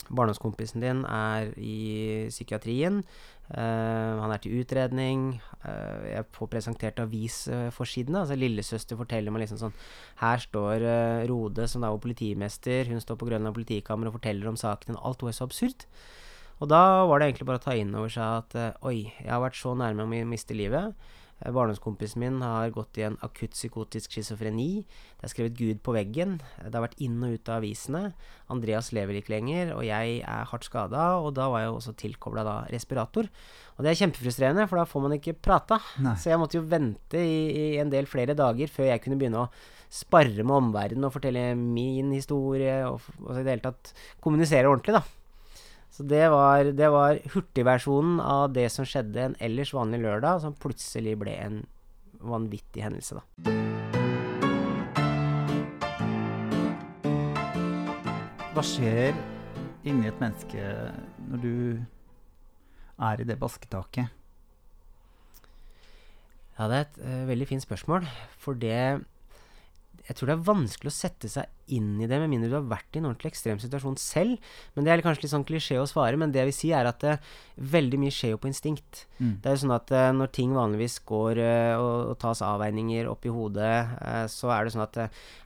barndomskompisen 0.10 0.84
din 0.84 1.04
er 1.08 1.54
i 1.60 2.28
psykiatrien. 2.32 3.02
Uh, 3.52 4.20
han 4.22 4.32
er 4.32 4.42
til 4.42 4.56
utredning. 4.62 5.26
Uh, 5.66 6.04
jeg 6.10 6.28
får 6.36 6.52
presentert 6.52 7.02
avisforsidene. 7.04 8.24
altså 8.24 8.38
Lillesøster 8.40 9.00
forteller 9.00 9.34
meg 9.36 9.44
liksom 9.44 9.60
sånn 9.62 9.76
Her 10.22 10.44
står 10.44 10.86
uh, 10.88 11.24
Rode, 11.30 11.68
som 11.68 11.84
da 11.84 11.92
var 11.94 12.04
politimester. 12.04 12.90
Hun 12.90 13.04
står 13.04 13.20
på 13.20 13.30
Grønland 13.30 13.56
politikammer 13.56 14.10
og 14.10 14.18
forteller 14.20 14.50
om 14.52 14.60
saken. 14.60 15.00
Alt 15.00 15.26
var 15.26 15.36
så 15.36 15.48
absurd. 15.50 15.88
Og 16.64 16.70
da 16.72 17.04
var 17.10 17.20
det 17.20 17.32
egentlig 17.32 17.50
bare 17.50 17.60
å 17.60 17.66
ta 17.66 17.76
inn 17.76 17.92
over 17.98 18.12
seg 18.14 18.24
at 18.24 18.84
oi, 18.88 19.10
jeg 19.10 19.32
har 19.32 19.42
vært 19.44 19.60
så 19.60 19.74
nærme 19.76 20.06
å 20.06 20.26
miste 20.30 20.56
livet. 20.56 20.94
Eh, 21.44 21.52
barndomskompisen 21.52 22.22
min 22.24 22.42
har 22.42 22.72
gått 22.72 22.98
i 22.98 23.06
en 23.08 23.18
akutt 23.26 23.56
psykotisk 23.56 24.16
schizofreni. 24.16 24.86
Det 25.20 25.28
er 25.28 25.34
skrevet 25.34 25.58
Gud 25.60 25.82
på 25.84 25.96
veggen. 25.96 26.38
Det 26.62 26.72
har 26.72 26.86
vært 26.86 27.00
inn 27.04 27.20
og 27.24 27.36
ut 27.36 27.52
av 27.52 27.60
avisene. 27.60 28.04
Andreas 28.54 28.92
lever 28.96 29.20
ikke 29.20 29.36
lenger, 29.36 29.74
og 29.76 29.84
jeg 29.88 30.22
er 30.22 30.50
hardt 30.50 30.68
skada. 30.68 31.10
Og 31.20 31.34
da 31.36 31.50
var 31.52 31.66
jeg 31.66 31.76
også 31.76 31.96
tilkobla 32.00 32.46
respirator. 32.72 33.30
Og 33.76 33.84
det 33.84 33.92
er 33.92 34.02
kjempefrustrerende, 34.04 34.68
for 34.70 34.80
da 34.80 34.88
får 34.88 35.06
man 35.08 35.18
ikke 35.18 35.36
prata. 35.36 35.80
Så 36.20 36.32
jeg 36.32 36.40
måtte 36.42 36.60
jo 36.60 36.68
vente 36.70 37.20
i, 37.20 37.40
i, 37.52 37.66
en 37.82 37.92
del 37.92 38.08
flere 38.10 38.38
dager 38.38 38.72
før 38.72 38.92
jeg 38.92 39.04
kunne 39.04 39.20
begynne 39.20 39.44
å 39.44 39.50
sparre 39.94 40.42
med 40.42 40.56
omverdenen 40.56 41.06
og 41.06 41.14
fortelle 41.14 41.52
min 41.58 42.14
historie, 42.16 42.80
og, 42.88 43.04
og 43.22 43.36
i 43.36 43.44
det 43.44 43.58
hele 43.58 43.68
tatt 43.68 43.94
kommunisere 44.24 44.70
ordentlig, 44.70 44.98
da. 44.98 45.23
Så 45.94 46.02
det 46.10 46.24
var, 46.34 46.66
det 46.74 46.88
var 46.90 47.20
hurtigversjonen 47.36 48.18
av 48.18 48.48
det 48.56 48.66
som 48.74 48.86
skjedde 48.88 49.28
en 49.28 49.36
ellers 49.38 49.70
vanlig 49.78 50.00
lørdag, 50.02 50.40
som 50.42 50.56
plutselig 50.58 51.14
ble 51.22 51.36
en 51.38 51.60
vanvittig 52.18 52.82
hendelse, 52.82 53.20
da. 53.20 53.22
Hva 58.56 58.64
skjer 58.66 59.14
inni 59.86 60.10
et 60.10 60.18
menneske 60.18 60.66
når 61.30 61.46
du 61.46 61.54
er 62.98 63.22
i 63.22 63.30
det 63.30 63.38
basketaket? 63.38 64.10
Ja, 66.58 66.72
det 66.72 66.76
er 66.80 66.86
et 66.88 67.02
uh, 67.06 67.24
veldig 67.30 67.52
fint 67.54 67.66
spørsmål. 67.66 68.10
For 68.42 68.58
det 68.58 69.06
Jeg 70.10 70.16
tror 70.18 70.28
det 70.30 70.36
er 70.40 70.50
vanskelig 70.50 70.90
å 70.90 71.02
sette 71.04 71.30
seg 71.30 71.63
inn 71.72 71.96
i 72.02 72.08
det, 72.10 72.20
med 72.20 72.32
mindre 72.32 72.50
du 72.52 72.58
har 72.58 72.68
vært 72.68 72.96
i 72.96 73.02
en 73.02 73.08
ordentlig 73.10 73.32
ekstrem 73.32 73.60
situasjon 73.62 73.96
selv. 74.02 74.52
Men 74.76 74.86
Det 74.86 74.94
er 74.94 75.04
kanskje 75.06 75.26
litt 75.26 75.34
sånn 75.34 75.48
klisjé 75.48 75.80
å 75.80 75.88
svare, 75.90 76.20
men 76.20 76.34
det 76.34 76.42
jeg 76.42 76.50
vil 76.50 76.58
si, 76.58 76.72
er 76.76 76.90
at 76.90 77.00
det, 77.04 77.18
veldig 77.54 78.00
mye 78.02 78.14
skjer 78.14 78.34
jo 78.34 78.40
på 78.42 78.50
instinkt. 78.50 79.04
Mm. 79.20 79.36
Det 79.42 79.50
er 79.50 79.56
jo 79.56 79.62
sånn 79.64 79.76
at 79.76 79.92
uh, 79.94 80.10
når 80.16 80.32
ting 80.34 80.54
vanligvis 80.56 80.98
går 81.08 81.40
uh, 81.40 81.76
og, 81.78 81.98
og, 82.12 82.16
tas 82.24 82.42
avveininger 82.46 83.08
opp 83.10 83.28
i 83.28 83.34
hodet, 83.34 83.72
så 84.32 84.50
er 84.54 84.66
det 84.66 84.74
sånn 84.74 84.84
at 84.84 84.98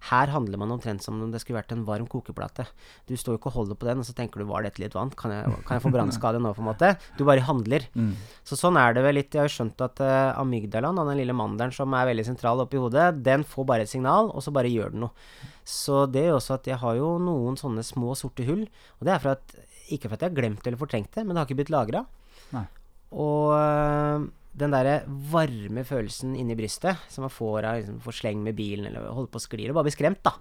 her 0.09 0.31
handler 0.31 0.59
man 0.61 0.71
omtrent 0.75 1.03
som 1.03 1.17
om 1.21 1.31
det 1.33 1.41
skulle 1.41 1.59
vært 1.59 1.73
en 1.73 1.85
varm 1.87 2.07
kokeplate. 2.09 2.67
Du 3.09 3.15
står 3.17 3.35
jo 3.35 3.41
ikke 3.41 3.51
og 3.51 3.57
holder 3.57 3.79
på 3.79 3.87
den, 3.89 4.01
og 4.01 4.07
så 4.07 4.15
tenker 4.17 4.41
du 4.41 4.47
var 4.49 4.65
dette 4.65 4.81
litt 4.81 4.95
vant? 4.95 5.15
Kan 5.17 5.33
jeg, 5.33 5.57
kan 5.67 5.77
jeg 5.77 5.85
få 5.85 5.91
brannskade 5.93 6.41
nå, 6.43 6.53
på 6.55 6.63
en 6.63 6.69
måte? 6.69 6.93
Du 7.19 7.25
bare 7.27 7.45
handler. 7.45 7.87
Mm. 7.97 8.11
Så 8.45 8.53
sånn 8.59 8.77
er 8.77 8.93
det 8.93 9.01
vel 9.01 9.15
litt. 9.17 9.33
Jeg 9.33 9.41
har 9.41 9.47
jo 9.49 9.53
skjønt 9.55 9.81
at 9.81 9.99
amygdalaen, 10.37 10.99
den 11.01 11.17
lille 11.17 11.33
mandelen 11.35 11.73
som 11.73 11.95
er 11.97 12.05
veldig 12.11 12.27
sentral 12.27 12.61
oppi 12.61 12.77
hodet, 12.77 13.07
den 13.25 13.45
får 13.47 13.65
bare 13.67 13.87
et 13.87 13.91
signal, 13.91 14.29
og 14.29 14.43
så 14.45 14.53
bare 14.53 14.69
gjør 14.69 14.93
den 14.93 15.07
noe. 15.07 15.15
Så 15.67 16.05
det 16.07 16.23
er 16.23 16.29
jo 16.31 16.39
også 16.39 16.55
at 16.55 16.69
jeg 16.69 16.79
har 16.79 16.95
jo 16.95 17.17
noen 17.19 17.57
sånne 17.59 17.83
små 17.83 18.15
sorte 18.15 18.45
hull. 18.47 18.63
Og 18.97 19.07
det 19.07 19.13
er 19.13 19.23
for 19.23 19.35
at, 19.35 19.55
ikke 19.91 20.07
for 20.07 20.15
at 20.15 20.23
jeg 20.23 20.31
har 20.31 20.39
glemt 20.39 20.67
eller 20.67 20.79
fortrengt 20.79 21.11
det, 21.11 21.25
men 21.25 21.35
det 21.35 21.41
har 21.41 21.49
ikke 21.49 21.59
blitt 21.59 21.73
lagra. 21.73 22.05
Og 23.15 23.53
øh, 23.55 24.27
den 24.57 24.73
derre 24.73 25.01
varme 25.31 25.83
følelsen 25.87 26.33
inni 26.39 26.57
brystet 26.59 27.03
som 27.11 27.23
man 27.27 27.33
får 27.33 27.67
av 27.67 27.81
liksom, 27.81 27.99
får 28.03 28.17
sleng 28.21 28.41
med 28.43 28.57
bilen 28.57 28.89
eller 28.89 29.11
holder 29.13 29.31
på 29.33 29.41
å 29.41 29.45
skli 29.45 29.63
eller 29.65 29.77
bare 29.77 29.87
blir 29.87 29.95
skremt, 29.95 30.23
da, 30.25 30.33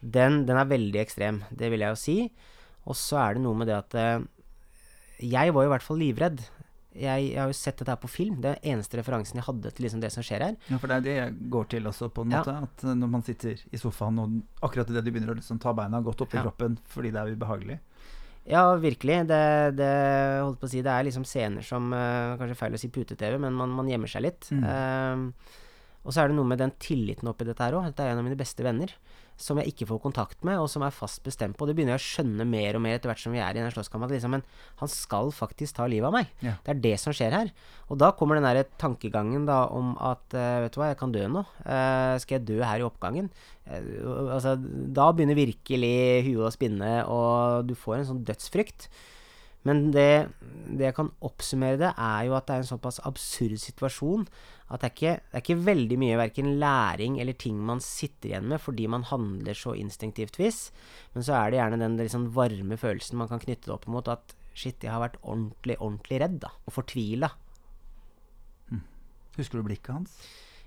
den, 0.00 0.44
den, 0.48 0.56
er 0.60 0.70
veldig 0.70 1.02
ekstrem. 1.02 1.42
Det 1.50 1.72
vil 1.72 1.84
jeg 1.84 1.92
jo 1.96 2.00
si. 2.00 2.18
Og 2.86 2.96
så 2.98 3.18
er 3.22 3.36
det 3.36 3.44
noe 3.44 3.58
med 3.58 3.68
det 3.70 3.78
at 3.80 3.96
øh, 4.00 4.28
jeg 5.24 5.56
var 5.56 5.64
jo 5.64 5.70
i 5.70 5.74
hvert 5.74 5.86
fall 5.86 6.00
livredd. 6.00 6.44
Jeg, 7.00 7.26
jeg 7.32 7.38
har 7.40 7.50
jo 7.50 7.56
sett 7.56 7.78
dette 7.80 7.92
her 7.92 8.00
på 8.02 8.10
film. 8.10 8.38
Det 8.42 8.50
er 8.50 8.60
den 8.60 8.76
eneste 8.76 8.98
referansen 9.00 9.40
jeg 9.40 9.46
hadde 9.46 9.72
til 9.76 9.86
liksom 9.86 10.00
det 10.02 10.10
som 10.14 10.24
skjer 10.26 10.44
her. 10.46 10.56
Ja, 10.70 10.78
for 10.82 10.90
det 10.90 10.96
er 10.96 11.04
det 11.06 11.16
jeg 11.16 11.34
går 11.52 11.68
til 11.74 11.90
også, 11.90 12.08
på 12.12 12.24
en 12.26 12.32
Ja. 12.34 12.40
måte. 12.42 12.56
At 12.68 12.84
eh, 12.84 12.94
når 13.02 13.12
man 13.12 13.22
sitter 13.26 13.60
i 13.70 13.80
sofaen, 13.80 14.18
og 14.22 14.64
akkurat 14.68 14.90
idet 14.90 15.04
du 15.04 15.10
begynner 15.12 15.34
å 15.34 15.38
liksom 15.38 15.60
ta 15.62 15.72
beina 15.76 16.00
godt 16.00 16.24
opp 16.26 16.34
i 16.34 16.38
Ja. 16.40 16.46
kroppen 16.48 16.78
fordi 16.88 17.12
det 17.12 17.20
er 17.22 17.34
ubehagelig. 17.36 17.78
Ja, 18.46 18.62
virkelig. 18.78 19.26
Det, 19.26 19.42
det, 19.76 19.90
holdt 20.44 20.60
på 20.60 20.68
å 20.68 20.70
si, 20.70 20.82
det 20.86 20.92
er 20.92 21.02
liksom 21.08 21.24
scener 21.26 21.64
som 21.66 21.88
uh, 21.90 22.36
Kanskje 22.38 22.54
feil 22.60 22.76
å 22.76 22.78
si 22.78 22.88
pute-TV, 22.94 23.40
men 23.42 23.52
man, 23.58 23.72
man 23.74 23.88
gjemmer 23.90 24.06
seg 24.06 24.22
litt. 24.22 24.46
Mm. 24.54 24.62
Uh, 24.62 25.62
og 26.06 26.14
så 26.14 26.22
er 26.22 26.30
det 26.30 26.36
noe 26.38 26.46
med 26.46 26.60
den 26.62 26.70
tilliten 26.78 27.26
oppi 27.26 27.44
dette 27.48 27.64
her 27.64 27.74
òg. 27.74 27.88
Dette 27.90 28.04
er 28.06 28.12
en 28.14 28.20
av 28.22 28.26
mine 28.28 28.38
beste 28.38 28.62
venner. 28.62 28.92
Som 29.36 29.60
jeg 29.60 29.72
ikke 29.72 29.88
får 29.90 30.00
kontakt 30.00 30.44
med, 30.48 30.56
og 30.62 30.68
som 30.72 30.84
er 30.86 30.94
fast 30.94 31.20
bestemt 31.26 31.58
på. 31.58 31.66
Det 31.68 31.74
begynner 31.76 31.96
jeg 31.96 32.02
å 32.02 32.06
skjønne 32.06 32.46
mer 32.48 32.78
og 32.78 32.82
mer 32.84 32.96
etter 32.96 33.10
hvert 33.10 33.20
som 33.20 33.34
vi 33.34 33.42
er 33.44 33.52
i 33.52 33.60
den 33.60 33.72
slåsskampen. 33.74 34.08
Liksom, 34.14 34.32
men 34.32 34.44
han 34.80 34.92
skal 34.92 35.28
faktisk 35.34 35.76
ta 35.76 35.88
livet 35.90 36.08
av 36.08 36.16
meg. 36.16 36.30
Ja. 36.44 36.54
Det 36.64 36.72
er 36.72 36.80
det 36.86 36.94
som 37.02 37.16
skjer 37.16 37.36
her. 37.36 37.50
Og 37.92 38.00
da 38.00 38.12
kommer 38.16 38.40
den 38.40 38.48
der 38.48 38.64
tankegangen 38.80 39.44
da 39.48 39.66
om 39.72 39.92
at 40.00 40.24
uh, 40.32 40.62
vet 40.64 40.72
du 40.72 40.80
hva, 40.80 40.88
jeg 40.92 41.00
kan 41.02 41.12
dø 41.12 41.26
nå. 41.32 41.44
Uh, 41.66 42.16
skal 42.22 42.38
jeg 42.38 42.46
dø 42.48 42.62
her 42.64 42.80
i 42.80 42.86
oppgangen? 42.86 43.28
Uh, 43.68 44.32
altså, 44.38 44.56
da 44.56 45.10
begynner 45.12 45.38
virkelig 45.38 45.96
huet 46.30 46.48
å 46.48 46.54
spinne, 46.54 46.94
og 47.04 47.68
du 47.68 47.76
får 47.76 48.00
en 48.00 48.10
sånn 48.14 48.24
dødsfrykt. 48.26 48.88
Men 49.66 49.88
det, 49.94 50.28
det 50.70 50.88
jeg 50.88 50.96
kan 50.96 51.10
oppsummere 51.26 51.80
det, 51.80 51.92
er 51.92 52.26
jo 52.28 52.36
at 52.38 52.46
det 52.48 52.56
er 52.56 52.64
en 52.64 52.70
såpass 52.70 53.00
absurd 53.08 53.58
situasjon 53.62 54.28
at 54.66 54.82
det 54.82 54.88
er 54.88 54.94
ikke, 54.94 55.14
det 55.22 55.38
er 55.38 55.42
ikke 55.44 55.66
veldig 55.66 55.96
mye 56.02 56.18
verken 56.18 56.48
læring 56.58 57.20
eller 57.22 57.36
ting 57.38 57.58
man 57.62 57.82
sitter 57.84 58.32
igjen 58.32 58.48
med 58.50 58.62
fordi 58.62 58.88
man 58.90 59.06
handler 59.06 59.54
så 59.54 59.76
instinktivt 59.78 60.40
vis. 60.40 60.70
Men 61.14 61.26
så 61.26 61.36
er 61.38 61.52
det 61.52 61.60
gjerne 61.60 61.80
den 61.84 61.98
liksom 62.00 62.30
varme 62.34 62.78
følelsen 62.80 63.20
man 63.20 63.30
kan 63.30 63.42
knytte 63.42 63.68
det 63.68 63.76
opp 63.76 63.86
mot 63.90 64.10
at 64.10 64.34
shit, 64.56 64.80
jeg 64.82 64.90
har 64.90 65.04
vært 65.04 65.20
ordentlig, 65.20 65.76
ordentlig 65.78 66.22
redd, 66.22 66.40
da. 66.46 66.50
Og 66.64 66.74
fortvila. 66.78 67.30
Husker 69.36 69.60
du 69.60 69.66
blikket 69.66 69.92
hans? 69.92 70.16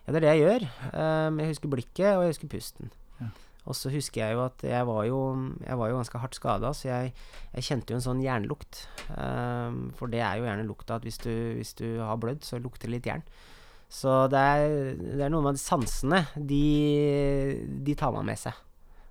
Ja, 0.06 0.14
det 0.14 0.20
er 0.20 0.26
det 0.26 0.34
jeg 0.34 0.44
gjør. 0.46 0.66
Um, 0.94 1.40
jeg 1.42 1.52
husker 1.52 1.72
blikket, 1.74 2.10
og 2.14 2.24
jeg 2.24 2.36
husker 2.36 2.52
pusten. 2.52 2.92
Ja. 3.20 3.30
Og 3.70 3.78
så 3.78 3.92
husker 3.94 4.24
jeg 4.24 4.34
jo 4.34 4.40
at 4.48 4.64
jeg 4.66 4.86
var 4.90 5.04
jo, 5.06 5.18
jeg 5.62 5.78
var 5.78 5.92
jo 5.92 5.98
ganske 6.00 6.18
hardt 6.24 6.34
skada, 6.40 6.72
så 6.74 6.88
jeg, 6.90 7.12
jeg 7.54 7.66
kjente 7.68 7.94
jo 7.94 8.00
en 8.00 8.06
sånn 8.08 8.24
jernlukt. 8.26 8.80
Um, 9.14 9.92
for 10.00 10.10
det 10.10 10.24
er 10.26 10.40
jo 10.40 10.48
gjerne 10.48 10.66
lukta 10.66 10.98
at 10.98 11.06
hvis 11.06 11.22
du, 11.22 11.30
hvis 11.60 11.76
du 11.78 11.86
har 12.02 12.18
blødd, 12.18 12.42
så 12.48 12.58
lukter 12.58 12.90
det 12.90 12.96
litt 12.98 13.10
jern. 13.12 13.22
Så 13.90 14.16
det 14.34 14.42
er, 14.42 14.74
det 14.98 15.22
er 15.28 15.32
noe 15.34 15.46
med 15.46 15.62
sansene. 15.62 16.24
De, 16.36 16.64
de 17.86 17.96
tar 17.98 18.12
man 18.16 18.26
med 18.26 18.38
seg. 18.42 18.58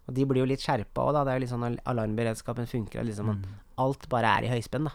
Og 0.09 0.15
de 0.17 0.25
blir 0.27 0.43
jo 0.43 0.49
litt 0.51 0.63
skjerpa 0.65 1.05
òg, 1.07 1.13
da. 1.15 1.23
Det 1.27 1.33
er 1.33 1.39
jo 1.39 1.45
litt 1.45 1.53
sånn 1.53 1.67
al- 1.69 1.81
alarmberedskapen 1.93 2.67
funker. 2.71 3.01
at 3.03 3.07
Liksom, 3.11 3.29
Mm. 3.39 3.45
alt 3.79 4.09
bare 4.11 4.31
er 4.39 4.47
i 4.49 4.53
høyspenn, 4.57 4.89
da. 4.89 4.95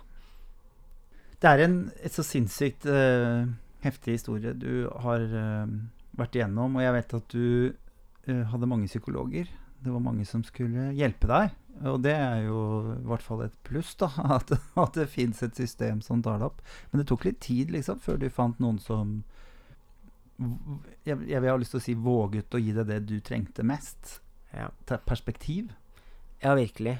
Det 1.43 1.49
er 1.51 1.63
en 1.65 1.91
et 2.03 2.11
så 2.15 2.23
sinnssykt 2.23 2.85
uh, 2.87 3.45
heftig 3.83 4.15
historie 4.17 4.53
du 4.55 4.87
har 5.03 5.19
uh, 5.19 5.67
vært 6.17 6.35
igjennom, 6.39 6.75
og 6.79 6.81
jeg 6.85 6.93
vet 6.95 7.13
at 7.19 7.27
du 7.35 7.73
hadde 8.27 8.69
mange 8.69 8.87
psykologer. 8.87 9.49
Det 9.83 9.91
var 9.91 10.03
mange 10.03 10.23
som 10.25 10.43
skulle 10.47 10.93
hjelpe 10.95 11.27
deg, 11.27 11.55
og 11.89 11.97
det 12.05 12.13
er 12.15 12.45
jo 12.45 12.59
i 12.93 13.07
hvert 13.09 13.25
fall 13.25 13.41
et 13.43 13.55
pluss, 13.67 13.91
da. 13.99 14.07
At, 14.37 14.53
at 14.79 14.95
det 14.95 15.09
fins 15.11 15.41
et 15.43 15.57
system 15.59 15.99
som 16.05 16.23
tar 16.23 16.39
det 16.39 16.47
opp. 16.47 16.61
Men 16.91 17.01
det 17.01 17.09
tok 17.11 17.25
litt 17.27 17.41
tid, 17.43 17.73
liksom, 17.75 17.99
før 17.99 18.21
du 18.21 18.29
fant 18.31 18.61
noen 18.63 18.79
som 18.79 19.21
jeg, 21.05 21.17
jeg 21.29 21.39
vil 21.39 21.51
ha 21.51 21.57
lyst 21.59 21.75
til 21.75 21.81
å 21.81 21.85
si 21.85 21.95
våget 21.99 22.55
å 22.55 22.61
gi 22.61 22.73
deg 22.75 22.89
det 22.89 22.99
du 23.09 23.17
trengte 23.23 23.65
mest. 23.67 24.19
Ja. 24.53 24.69
Perspektiv. 25.05 25.73
Ja, 26.43 26.55
virkelig. 26.57 26.97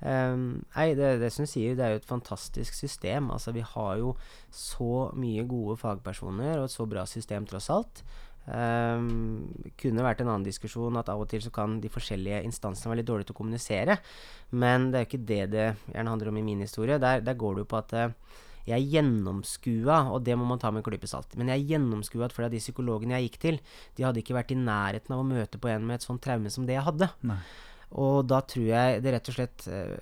Um, 0.00 0.66
nei, 0.74 0.90
det, 0.98 1.14
det 1.22 1.30
som 1.32 1.46
du 1.46 1.50
sier, 1.50 1.76
det 1.76 1.84
er 1.84 1.94
jo 1.94 2.00
et 2.02 2.08
fantastisk 2.08 2.76
system. 2.76 3.30
Altså, 3.32 3.54
vi 3.56 3.64
har 3.64 3.96
jo 4.02 4.14
så 4.52 5.08
mye 5.16 5.46
gode 5.48 5.78
fagpersoner 5.80 6.58
og 6.58 6.68
et 6.68 6.74
så 6.74 6.88
bra 6.88 7.06
system, 7.08 7.48
tross 7.48 7.70
alt. 7.72 8.02
Ehm, 8.46 9.48
kunne 9.80 10.04
vært 10.06 10.22
en 10.22 10.30
annen 10.30 10.46
diskusjon 10.46 10.98
at 11.00 11.10
av 11.10 11.24
og 11.24 11.30
til 11.32 11.42
så 11.42 11.50
kan 11.54 11.80
de 11.82 11.90
forskjellige 11.90 12.44
instansene 12.46 12.92
være 12.92 13.02
litt 13.02 13.10
dårlige 13.10 13.30
til 13.30 13.36
å 13.36 13.40
kommunisere. 13.40 13.98
Men 14.54 14.90
det 14.90 14.98
er 14.98 15.06
jo 15.06 15.10
ikke 15.10 15.28
det 15.32 15.44
det 15.54 15.68
gjerne 15.92 16.12
handler 16.12 16.32
om 16.32 16.40
i 16.40 16.46
min 16.46 16.62
historie. 16.62 17.00
Der, 17.02 17.24
der 17.26 17.38
går 17.38 17.56
det 17.56 17.66
jo 17.66 17.70
på 17.72 17.80
at 17.80 17.94
uh, 17.96 18.42
jeg 18.66 18.88
gjennomskua, 18.94 20.00
og 20.10 20.24
det 20.26 20.34
må 20.38 20.46
man 20.46 20.62
ta 20.62 20.72
med 20.72 20.82
en 20.82 20.88
klype 20.88 21.10
salt, 21.10 21.36
men 21.38 21.52
jeg 21.52 21.68
gjennomskua 21.70 22.26
at 22.26 22.34
flere 22.34 22.50
av 22.50 22.56
de 22.56 22.62
psykologene 22.62 23.14
jeg 23.14 23.28
gikk 23.28 23.38
til, 23.44 23.60
de 23.94 24.06
hadde 24.06 24.22
ikke 24.22 24.34
vært 24.34 24.50
i 24.54 24.58
nærheten 24.58 25.14
av 25.14 25.22
å 25.22 25.28
møte 25.28 25.60
på 25.62 25.70
en 25.70 25.86
med 25.86 26.00
et 26.00 26.06
sånt 26.06 26.22
traume 26.24 26.50
som 26.50 26.66
det 26.66 26.74
jeg 26.74 26.86
hadde. 26.86 27.10
Nei. 27.30 27.38
Og 27.96 28.26
da 28.26 28.40
tror 28.42 28.66
jeg 28.66 29.02
det 29.04 29.12
rett 29.14 29.28
og 29.30 29.36
slett 29.36 29.66
eh, 29.70 29.92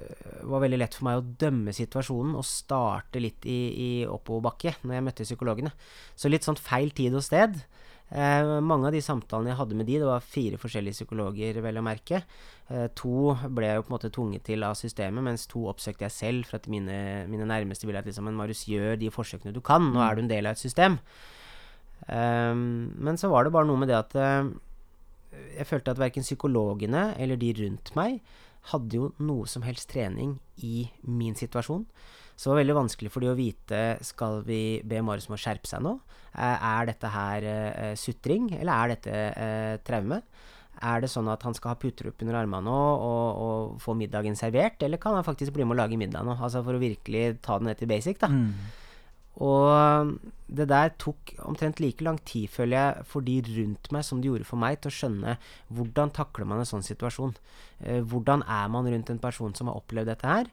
var 0.49 0.63
veldig 0.65 0.79
lett 0.81 0.95
for 0.97 1.05
meg 1.05 1.21
å 1.21 1.27
dømme 1.45 1.75
situasjonen 1.77 2.33
og 2.41 2.47
starte 2.49 3.21
litt 3.21 3.45
i, 3.45 3.59
i 3.77 3.91
oppoverbakke 4.09 4.79
når 4.83 4.97
jeg 4.97 5.05
møtte 5.11 5.27
psykologene. 5.29 5.75
Så 6.17 6.33
litt 6.33 6.49
sånn 6.49 6.57
feil 6.57 6.95
tid 6.97 7.13
og 7.13 7.27
sted. 7.27 7.61
Eh, 8.15 8.49
mange 8.63 8.87
av 8.87 8.95
de 8.95 9.01
samtalene 9.03 9.51
jeg 9.51 9.59
hadde 9.59 9.77
med 9.79 9.89
de, 9.91 9.97
det 9.99 10.07
var 10.07 10.23
fire 10.23 10.59
forskjellige 10.63 11.01
psykologer, 11.01 11.59
vel 11.65 11.81
å 11.81 11.83
merke. 11.83 12.21
Eh, 12.71 12.87
to 12.95 13.35
ble 13.51 13.67
jeg 13.67 13.81
jo 13.81 13.87
på 13.87 13.91
en 13.91 13.97
måte 13.97 14.11
tvunget 14.15 14.45
til 14.47 14.63
av 14.67 14.77
systemet, 14.79 15.25
mens 15.27 15.49
to 15.51 15.65
oppsøkte 15.73 16.07
jeg 16.07 16.15
selv 16.15 16.51
for 16.51 16.61
at 16.61 16.69
mine, 16.71 16.99
mine 17.31 17.49
nærmeste 17.51 17.89
ville 17.89 17.99
at 17.99 18.07
liksom, 18.07 18.29
men 18.29 18.39
Marius, 18.39 18.69
gjør 18.71 19.01
de 19.01 19.11
forsøkene 19.15 19.55
du 19.55 19.59
kan, 19.65 19.91
nå 19.91 20.05
er 20.05 20.15
du 20.15 20.23
en 20.23 20.31
del 20.31 20.47
av 20.47 20.55
et 20.55 20.63
system. 20.63 21.01
Eh, 22.07 22.55
men 22.55 23.19
så 23.19 23.33
var 23.33 23.45
det 23.45 23.55
bare 23.57 23.67
noe 23.67 23.83
med 23.83 23.91
det 23.91 23.99
at 23.99 24.15
eh, 24.21 24.55
jeg 25.59 25.67
følte 25.67 25.97
at 25.97 26.03
verken 26.03 26.23
psykologene 26.23 27.09
eller 27.19 27.41
de 27.41 27.51
rundt 27.65 27.91
meg 27.99 28.21
hadde 28.71 28.97
jo 28.97 29.11
noe 29.21 29.49
som 29.51 29.65
helst 29.67 29.91
trening 29.91 30.39
i 30.63 30.87
min 31.03 31.35
situasjon. 31.37 31.83
Så 32.35 32.49
det 32.49 32.53
var 32.53 32.61
veldig 32.63 32.77
vanskelig 32.81 33.13
for 33.15 33.23
de 33.23 33.31
å 33.31 33.39
vite 33.39 33.81
skal 34.03 34.41
vi 34.47 34.81
be 34.83 35.03
Marius 35.07 35.29
om 35.31 35.37
å 35.37 35.41
skjerpe 35.41 35.71
seg 35.71 35.85
nå. 35.87 35.95
Eh, 36.35 36.67
Er 36.71 36.91
dette 36.91 37.13
her 37.15 37.47
uh, 37.47 37.95
sutring, 37.99 38.51
eller 38.59 38.75
er 38.75 38.95
dette 38.97 39.21
uh, 39.39 39.75
traume? 39.87 40.21
Er 40.83 41.05
det 41.05 41.11
sånn 41.13 41.31
at 41.31 41.45
han 41.47 41.55
skal 41.55 41.71
ha 41.71 41.79
puter 41.79 42.09
opp 42.11 42.23
under 42.25 42.41
armene 42.41 42.71
og, 42.71 43.05
og, 43.07 43.43
og 43.45 43.83
få 43.83 43.95
middagen 43.95 44.35
servert, 44.35 44.83
eller 44.83 44.99
kan 44.99 45.15
han 45.15 45.27
faktisk 45.27 45.55
bli 45.55 45.63
med 45.63 45.77
å 45.77 45.83
lage 45.85 45.99
middag 46.01 46.27
nå? 46.27 46.35
Altså 46.35 46.65
for 46.67 46.75
å 46.75 46.83
virkelig 46.83 47.37
ta 47.45 47.61
det 47.61 47.69
ned 47.69 47.79
til 47.79 47.93
basic, 47.93 48.19
da. 48.25 48.33
Mm. 48.33 48.51
Og 49.43 50.15
det 50.47 50.67
der 50.71 50.93
tok 51.01 51.33
omtrent 51.43 51.81
like 51.83 52.05
lang 52.07 52.21
tid, 52.27 52.47
føler 52.51 52.77
jeg, 52.77 53.07
for 53.11 53.27
de 53.27 53.41
rundt 53.49 53.91
meg 53.95 54.05
som 54.07 54.21
det 54.23 54.31
gjorde 54.31 54.47
for 54.47 54.61
meg, 54.63 54.79
til 54.79 54.93
å 54.93 54.99
skjønne 54.99 55.37
hvordan 55.75 56.13
takler 56.15 56.47
man 56.47 56.63
en 56.63 56.69
sånn 56.69 56.87
situasjon. 56.87 57.35
Eh, 57.83 58.03
hvordan 58.03 58.45
er 58.47 58.71
man 58.71 58.87
rundt 58.87 59.11
en 59.11 59.23
person 59.23 59.55
som 59.59 59.71
har 59.71 59.81
opplevd 59.81 60.13
dette 60.13 60.31
her? 60.31 60.51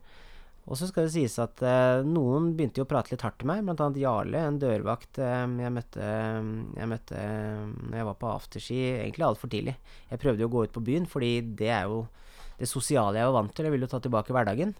Og 0.70 0.77
så 0.77 0.88
skal 0.88 1.08
det 1.08 1.13
sies 1.15 1.36
at 1.41 1.62
eh, 1.65 2.03
noen 2.06 2.51
begynte 2.56 2.80
jo 2.82 2.86
å 2.86 2.89
prate 2.89 3.13
litt 3.13 3.24
hardt 3.25 3.39
til 3.41 3.50
meg, 3.50 3.65
annet 3.65 3.98
Jarle, 3.98 4.44
en 4.46 4.60
dørvakt 4.62 5.18
eh, 5.18 5.46
jeg 5.65 5.74
møtte, 5.74 6.10
jeg 6.77 6.89
møtte 6.91 7.18
eh, 7.18 7.63
når 7.89 7.98
jeg 7.98 8.08
var 8.12 8.20
på 8.22 8.30
afterski, 8.30 8.82
egentlig 9.01 9.25
altfor 9.25 9.51
tidlig. 9.51 9.75
Jeg 10.12 10.22
prøvde 10.22 10.46
jo 10.46 10.51
å 10.51 10.53
gå 10.53 10.65
ut 10.68 10.75
på 10.75 10.84
byen, 10.91 11.08
fordi 11.10 11.32
det 11.63 11.72
er 11.74 11.89
jo 11.89 12.03
det 12.62 12.70
sosiale 12.70 13.18
jeg 13.18 13.32
var 13.32 13.39
vant 13.39 13.56
til. 13.58 13.68
Jeg 13.68 13.74
ville 13.74 13.89
jo 13.89 13.94
ta 13.96 14.01
tilbake 14.03 14.36
hverdagen. 14.36 14.75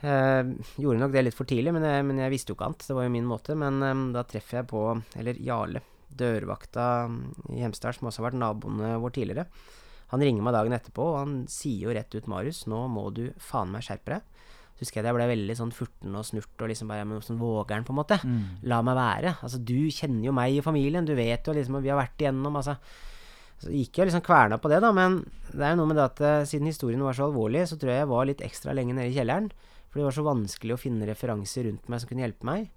Eh, 0.00 0.52
gjorde 0.80 1.00
nok 1.00 1.12
det 1.12 1.24
litt 1.26 1.36
for 1.36 1.48
tidlig, 1.48 1.72
men 1.76 1.84
jeg, 1.84 2.04
men 2.08 2.20
jeg 2.22 2.32
visste 2.32 2.52
jo 2.52 2.58
ikke 2.58 2.70
annet. 2.70 2.86
Det 2.88 2.96
var 2.96 3.08
jo 3.08 3.14
min 3.16 3.28
måte. 3.28 3.56
Men 3.58 3.82
eh, 3.84 4.06
da 4.16 4.24
treffer 4.28 4.60
jeg 4.60 4.70
på 4.72 4.84
Eller 5.20 5.40
Jarle, 5.44 5.82
dørvakta 6.08 6.86
i 7.54 7.60
Hemsedal, 7.64 7.96
som 7.96 8.10
også 8.10 8.22
har 8.22 8.30
vært 8.30 8.40
naboene 8.40 8.96
vår 9.00 9.16
tidligere. 9.16 9.48
Han 10.10 10.24
ringer 10.24 10.42
meg 10.42 10.56
dagen 10.56 10.74
etterpå, 10.74 11.04
og 11.12 11.18
han 11.20 11.34
sier 11.50 11.86
jo 11.86 11.94
rett 11.94 12.14
ut, 12.16 12.28
Marius, 12.30 12.64
nå 12.70 12.82
må 12.90 13.08
du 13.14 13.28
faen 13.38 13.70
meg 13.70 13.84
skjerpe 13.86 14.16
deg. 14.16 14.39
Husker 14.80 15.00
jeg 15.00 15.04
at 15.04 15.10
jeg 15.10 15.18
ble 15.18 15.28
veldig 15.28 15.56
sånn 15.58 15.72
furten 15.76 16.16
og 16.16 16.24
snurt 16.24 16.64
og 16.64 16.70
liksom 16.70 16.88
bare 16.90 17.04
men 17.04 17.20
sånn 17.24 17.40
våger'n, 17.40 17.84
på 17.84 17.92
en 17.92 18.00
måte. 18.00 18.16
Mm. 18.24 18.42
La 18.72 18.80
meg 18.86 18.96
være. 18.96 19.34
Altså, 19.44 19.60
du 19.60 19.90
kjenner 19.92 20.30
jo 20.30 20.36
meg 20.36 20.56
i 20.56 20.64
familien, 20.64 21.06
du 21.06 21.12
vet 21.18 21.46
jo 21.46 21.56
liksom 21.56 21.76
at 21.78 21.84
Vi 21.84 21.92
har 21.92 22.00
vært 22.00 22.24
igjennom, 22.24 22.56
altså. 22.56 22.78
Så 23.60 23.74
gikk 23.74 23.98
jeg 24.00 24.08
liksom 24.08 24.24
kverna 24.24 24.56
på 24.56 24.70
det, 24.72 24.78
da, 24.80 24.88
men 24.96 25.18
det 25.50 25.60
er 25.60 25.74
jo 25.74 25.82
noe 25.82 25.90
med 25.90 25.98
det 26.00 26.06
at 26.06 26.22
eh, 26.24 26.46
siden 26.48 26.70
historien 26.70 27.02
var 27.04 27.16
så 27.16 27.26
alvorlig, 27.26 27.66
så 27.68 27.76
tror 27.76 27.92
jeg 27.92 28.00
jeg 28.00 28.08
var 28.08 28.30
litt 28.30 28.44
ekstra 28.46 28.72
lenge 28.72 28.96
nede 28.96 29.12
i 29.12 29.18
kjelleren. 29.18 29.50
For 29.90 30.00
det 30.00 30.06
var 30.06 30.16
så 30.16 30.24
vanskelig 30.24 30.76
å 30.76 30.80
finne 30.80 31.08
referanser 31.08 31.66
rundt 31.68 31.90
meg 31.90 32.00
som 32.00 32.08
kunne 32.08 32.24
hjelpe 32.24 32.48
meg. 32.48 32.70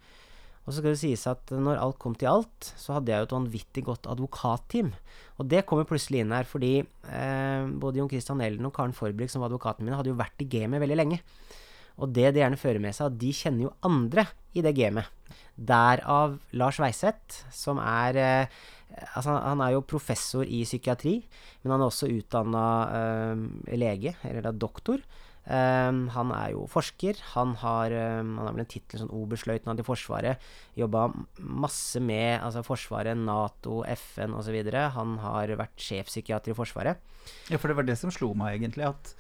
Og 0.64 0.72
så 0.72 0.80
skal 0.80 0.94
det 0.94 1.00
sies 1.02 1.24
at 1.28 1.52
når 1.52 1.80
alt 1.80 1.98
kom 2.00 2.16
til 2.20 2.32
alt, 2.32 2.70
så 2.80 2.98
hadde 2.98 3.12
jeg 3.12 3.20
jo 3.20 3.28
et 3.28 3.36
vanvittig 3.36 3.84
godt 3.88 4.08
advokatteam. 4.12 4.94
Og 5.40 5.50
det 5.52 5.66
kommer 5.68 5.88
plutselig 5.88 6.24
inn 6.24 6.32
her, 6.36 6.48
fordi 6.48 6.78
eh, 6.80 7.66
både 7.84 8.00
Jon 8.00 8.12
Christian 8.12 8.44
Elden 8.44 8.70
og 8.70 8.76
Karen 8.76 8.96
Forbrug, 8.96 9.32
som 9.32 9.44
var 9.44 9.52
advokatene 9.52 9.88
mine, 9.88 10.00
hadde 10.00 10.14
jo 10.14 10.20
vært 10.20 10.44
i 10.44 10.48
gamet 10.52 10.84
veldig 10.84 11.00
lenge. 11.00 11.20
Og 12.02 12.14
det 12.14 12.32
det 12.34 12.42
gjerne 12.42 12.60
fører 12.60 12.82
med 12.82 12.96
seg, 12.96 13.12
at 13.12 13.20
de 13.22 13.34
kjenner 13.36 13.68
jo 13.68 13.74
andre 13.86 14.28
i 14.58 14.64
det 14.66 14.74
gamet. 14.78 15.10
Derav 15.54 16.40
Lars 16.58 16.80
Weiseth, 16.82 17.44
som 17.54 17.82
er 17.82 18.22
eh, 18.22 18.62
Altså, 19.18 19.34
han 19.42 19.58
er 19.66 19.72
jo 19.74 19.80
professor 19.90 20.46
i 20.46 20.60
psykiatri, 20.68 21.16
men 21.64 21.72
han 21.74 21.82
er 21.82 21.88
også 21.88 22.12
utdanna 22.14 22.66
eh, 22.94 23.40
lege, 23.74 24.14
eller 24.22 24.46
da 24.46 24.52
doktor. 24.54 25.02
Um, 25.44 26.06
han 26.16 26.30
er 26.32 26.54
jo 26.54 26.64
forsker. 26.72 27.18
Han 27.34 27.52
har, 27.60 27.92
um, 27.92 28.38
han 28.40 28.48
har 28.48 28.54
vel 28.56 28.64
en 28.64 28.70
tittel 28.72 29.02
som 29.02 29.12
oberstløytnant 29.12 29.82
i 29.82 29.86
Forsvaret. 29.88 30.46
Jobba 30.80 31.10
masse 31.42 32.00
med 32.00 32.38
altså 32.38 32.64
Forsvaret, 32.64 33.18
Nato, 33.20 33.82
FN 33.98 34.38
osv. 34.38 34.56
Han 34.96 35.18
har 35.26 35.52
vært 35.60 35.84
sjefpsykiater 35.84 36.54
i 36.54 36.58
Forsvaret. 36.58 37.04
Ja, 37.52 37.60
for 37.60 37.68
det 37.68 37.80
var 37.80 37.88
det 37.90 38.00
som 38.00 38.14
slo 38.14 38.32
meg, 38.40 38.62
egentlig. 38.62 38.88
At 38.88 39.16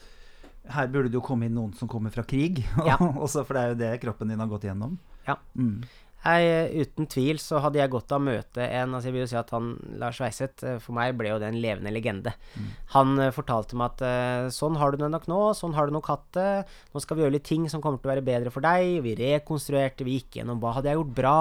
her 0.71 0.87
burde 0.91 1.11
det 1.11 1.19
jo 1.19 1.25
komme 1.25 1.49
inn 1.49 1.57
noen 1.57 1.73
som 1.75 1.89
kommer 1.91 2.13
fra 2.13 2.25
krig. 2.27 2.63
Ja. 2.87 2.97
Også 2.99 3.43
for 3.47 3.57
det 3.57 3.63
er 3.63 3.73
jo 3.73 3.81
det 3.83 3.91
kroppen 4.03 4.31
din 4.31 4.41
har 4.41 4.51
gått 4.51 4.65
igjennom. 4.67 4.97
Ja. 5.27 5.37
Mm. 5.55 5.83
Jeg, 6.23 6.85
uten 6.87 7.07
tvil 7.11 7.39
så 7.43 7.59
hadde 7.59 7.81
jeg 7.81 7.91
godt 7.91 8.13
av 8.15 8.21
å 8.21 8.23
møte 8.23 8.63
en 8.63 8.93
altså 8.95 9.09
Jeg 9.09 9.15
vil 9.15 9.23
jo 9.25 9.29
si 9.33 9.35
at 9.35 9.49
han, 9.51 9.73
Lars 9.99 10.21
Weiseth, 10.23 10.63
eh, 10.63 10.77
for 10.79 10.95
meg 10.95 11.17
ble 11.19 11.33
jo 11.33 11.39
det 11.41 11.49
en 11.51 11.59
levende 11.59 11.91
legende. 11.91 12.31
Mm. 12.55 12.69
Han 12.93 13.11
uh, 13.19 13.31
fortalte 13.35 13.75
meg 13.79 13.91
at 13.91 14.03
uh, 14.07 14.51
sånn 14.53 14.77
har 14.79 14.93
du 14.93 15.01
det 15.01 15.09
nok 15.11 15.27
nå, 15.27 15.39
sånn 15.59 15.75
har 15.75 15.89
du 15.89 15.95
nok 15.95 16.07
hatt 16.13 16.29
det. 16.37 16.51
Nå 16.95 17.03
skal 17.03 17.19
vi 17.19 17.25
gjøre 17.25 17.35
litt 17.35 17.47
ting 17.49 17.67
som 17.71 17.83
kommer 17.83 17.99
til 17.99 18.07
å 18.07 18.13
være 18.13 18.27
bedre 18.29 18.53
for 18.55 18.63
deg. 18.63 19.01
Vi 19.03 19.17
rekonstruerte, 19.19 20.07
vi 20.07 20.21
gikk 20.21 20.39
gjennom 20.39 20.63
hva 20.63 20.77
hadde 20.77 20.93
jeg 20.93 21.01
gjort 21.01 21.17
bra. 21.19 21.37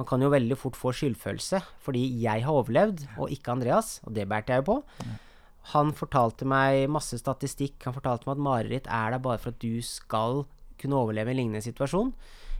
Man 0.00 0.10
kan 0.10 0.26
jo 0.26 0.32
veldig 0.34 0.58
fort 0.58 0.78
få 0.80 0.90
skyldfølelse 0.96 1.62
fordi 1.86 2.02
jeg 2.24 2.42
har 2.42 2.58
overlevd, 2.64 3.06
og 3.20 3.30
ikke 3.30 3.54
Andreas. 3.54 4.00
Og 4.08 4.18
det 4.18 4.26
bærte 4.26 4.56
jeg 4.56 4.64
jo 4.64 4.72
på. 4.72 4.80
Mm. 5.06 5.14
Han 5.72 5.92
fortalte 5.96 6.46
meg 6.48 6.86
masse 6.92 7.18
statistikk. 7.18 7.80
Han 7.86 7.96
fortalte 7.96 8.28
meg 8.28 8.36
at 8.36 8.44
mareritt 8.46 8.90
er 8.92 9.14
der 9.14 9.22
bare 9.22 9.40
for 9.42 9.54
at 9.54 9.62
du 9.62 9.82
skal 9.84 10.44
kunne 10.80 10.98
overleve 10.98 11.32
en 11.32 11.40
lignende 11.40 11.64
situasjon. 11.64 12.12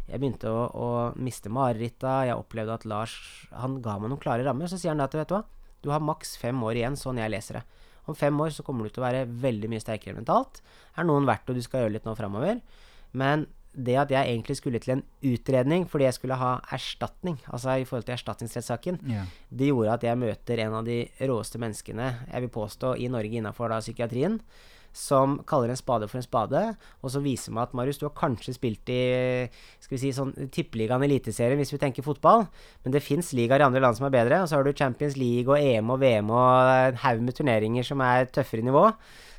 Jeg 0.06 0.22
begynte 0.22 0.50
å, 0.50 0.66
å 0.70 0.88
miste 1.18 1.50
mareritta. 1.52 2.24
Jeg 2.28 2.38
opplevde 2.38 2.76
at 2.78 2.86
Lars 2.86 3.14
Han 3.62 3.80
ga 3.82 3.96
meg 3.98 4.12
noen 4.12 4.22
klare 4.22 4.46
rammer. 4.46 4.70
Så 4.70 4.78
sier 4.80 4.94
han 4.94 5.02
at 5.04 5.14
vet 5.14 5.30
du 5.30 5.36
hva, 5.36 5.44
du 5.82 5.90
har 5.94 6.02
maks 6.02 6.36
fem 6.40 6.58
år 6.66 6.80
igjen, 6.80 6.98
sånn 6.98 7.20
jeg 7.20 7.30
leser 7.30 7.60
det. 7.60 7.64
Om 8.06 8.18
fem 8.18 8.38
år 8.42 8.52
så 8.54 8.62
kommer 8.66 8.86
du 8.86 8.94
til 8.94 9.02
å 9.02 9.06
være 9.06 9.26
veldig 9.42 9.70
mye 9.70 9.82
sterkere 9.82 10.14
mentalt. 10.14 10.60
Er 10.98 11.06
noen 11.06 11.26
verdt 11.26 11.50
og 11.50 11.58
du 11.58 11.62
skal 11.64 11.84
gjøre 11.84 11.96
litt 11.98 12.06
nå 12.06 12.14
framover. 12.18 12.62
Men 13.18 13.46
det 13.76 13.96
at 14.00 14.12
jeg 14.12 14.32
egentlig 14.32 14.56
skulle 14.56 14.80
til 14.82 14.96
en 14.96 15.02
utredning 15.28 15.84
fordi 15.90 16.08
jeg 16.08 16.16
skulle 16.16 16.38
ha 16.40 16.52
erstatning, 16.72 17.36
altså 17.52 17.76
i 17.76 17.84
forhold 17.88 18.06
til 18.08 18.16
erstatningsrettssaken, 18.16 19.00
yeah. 19.04 19.26
det 19.50 19.68
gjorde 19.68 19.98
at 19.98 20.06
jeg 20.08 20.20
møter 20.20 20.64
en 20.64 20.78
av 20.80 20.88
de 20.88 21.02
råeste 21.20 21.60
menneskene 21.60 22.08
jeg 22.32 22.46
vil 22.46 22.54
påstå 22.56 22.94
i 22.96 23.10
Norge 23.12 23.40
innafor 23.40 23.74
psykiatrien 23.80 24.40
som 24.96 25.36
kaller 25.48 25.68
en 25.68 25.78
spade 25.78 26.08
for 26.08 26.16
en 26.18 26.24
spade, 26.24 26.62
og 27.04 27.12
så 27.12 27.20
viser 27.20 27.52
meg 27.52 27.66
at 27.66 27.74
Marius, 27.76 27.98
du 28.00 28.06
har 28.06 28.14
kanskje 28.16 28.54
spilt 28.56 28.88
i 28.92 29.02
skal 29.82 29.92
vi 29.92 30.00
si, 30.00 30.12
sånn 30.16 30.32
tippeligaen 30.54 31.04
Eliteserien, 31.04 31.60
hvis 31.60 31.74
vi 31.74 31.80
tenker 31.82 32.06
fotball, 32.06 32.46
men 32.84 32.94
det 32.94 33.04
fins 33.04 33.34
ligaer 33.36 33.60
i 33.60 33.66
andre 33.68 33.82
land 33.84 33.98
som 33.98 34.08
er 34.08 34.14
bedre, 34.14 34.40
og 34.40 34.48
så 34.48 34.56
har 34.56 34.64
du 34.64 34.72
Champions 34.72 35.18
League 35.20 35.52
og 35.52 35.60
EM 35.60 35.92
og 35.92 36.00
VM 36.00 36.32
og 36.32 36.72
en 36.88 37.00
haug 37.04 37.22
med 37.26 37.36
turneringer 37.36 37.86
som 37.86 38.00
er 38.06 38.30
tøffere 38.32 38.64
i 38.64 38.68
nivå. 38.70 38.88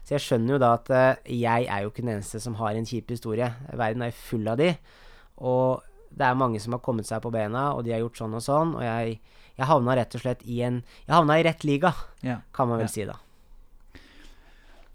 Så 0.06 0.16
jeg 0.16 0.24
skjønner 0.24 0.56
jo 0.56 0.62
da 0.62 0.72
at 0.78 0.94
uh, 0.94 1.34
jeg 1.34 1.68
er 1.68 1.84
jo 1.84 1.92
ikke 1.92 2.06
den 2.06 2.14
eneste 2.14 2.40
som 2.40 2.56
har 2.62 2.78
en 2.78 2.86
kjip 2.88 3.10
historie. 3.12 3.50
Verden 3.74 4.06
er 4.06 4.16
full 4.16 4.48
av 4.48 4.62
de. 4.62 4.70
Og 5.44 5.84
det 6.14 6.30
er 6.30 6.40
mange 6.40 6.62
som 6.64 6.78
har 6.78 6.84
kommet 6.86 7.10
seg 7.10 7.20
på 7.26 7.34
bena, 7.34 7.74
og 7.76 7.84
de 7.84 7.92
har 7.92 8.06
gjort 8.06 8.22
sånn 8.22 8.38
og 8.38 8.46
sånn, 8.46 8.78
og 8.78 8.86
jeg, 8.86 9.18
jeg 9.58 9.68
havna 9.74 9.98
rett 10.00 10.16
og 10.16 10.24
slett 10.24 10.46
i 10.48 10.62
en 10.70 10.84
Jeg 10.86 11.16
havna 11.18 11.42
i 11.42 11.48
rett 11.50 11.66
liga, 11.68 11.92
kan 12.24 12.70
man 12.70 12.80
vel 12.80 12.88
ja. 12.88 12.94
si 12.94 13.10
da. 13.10 13.18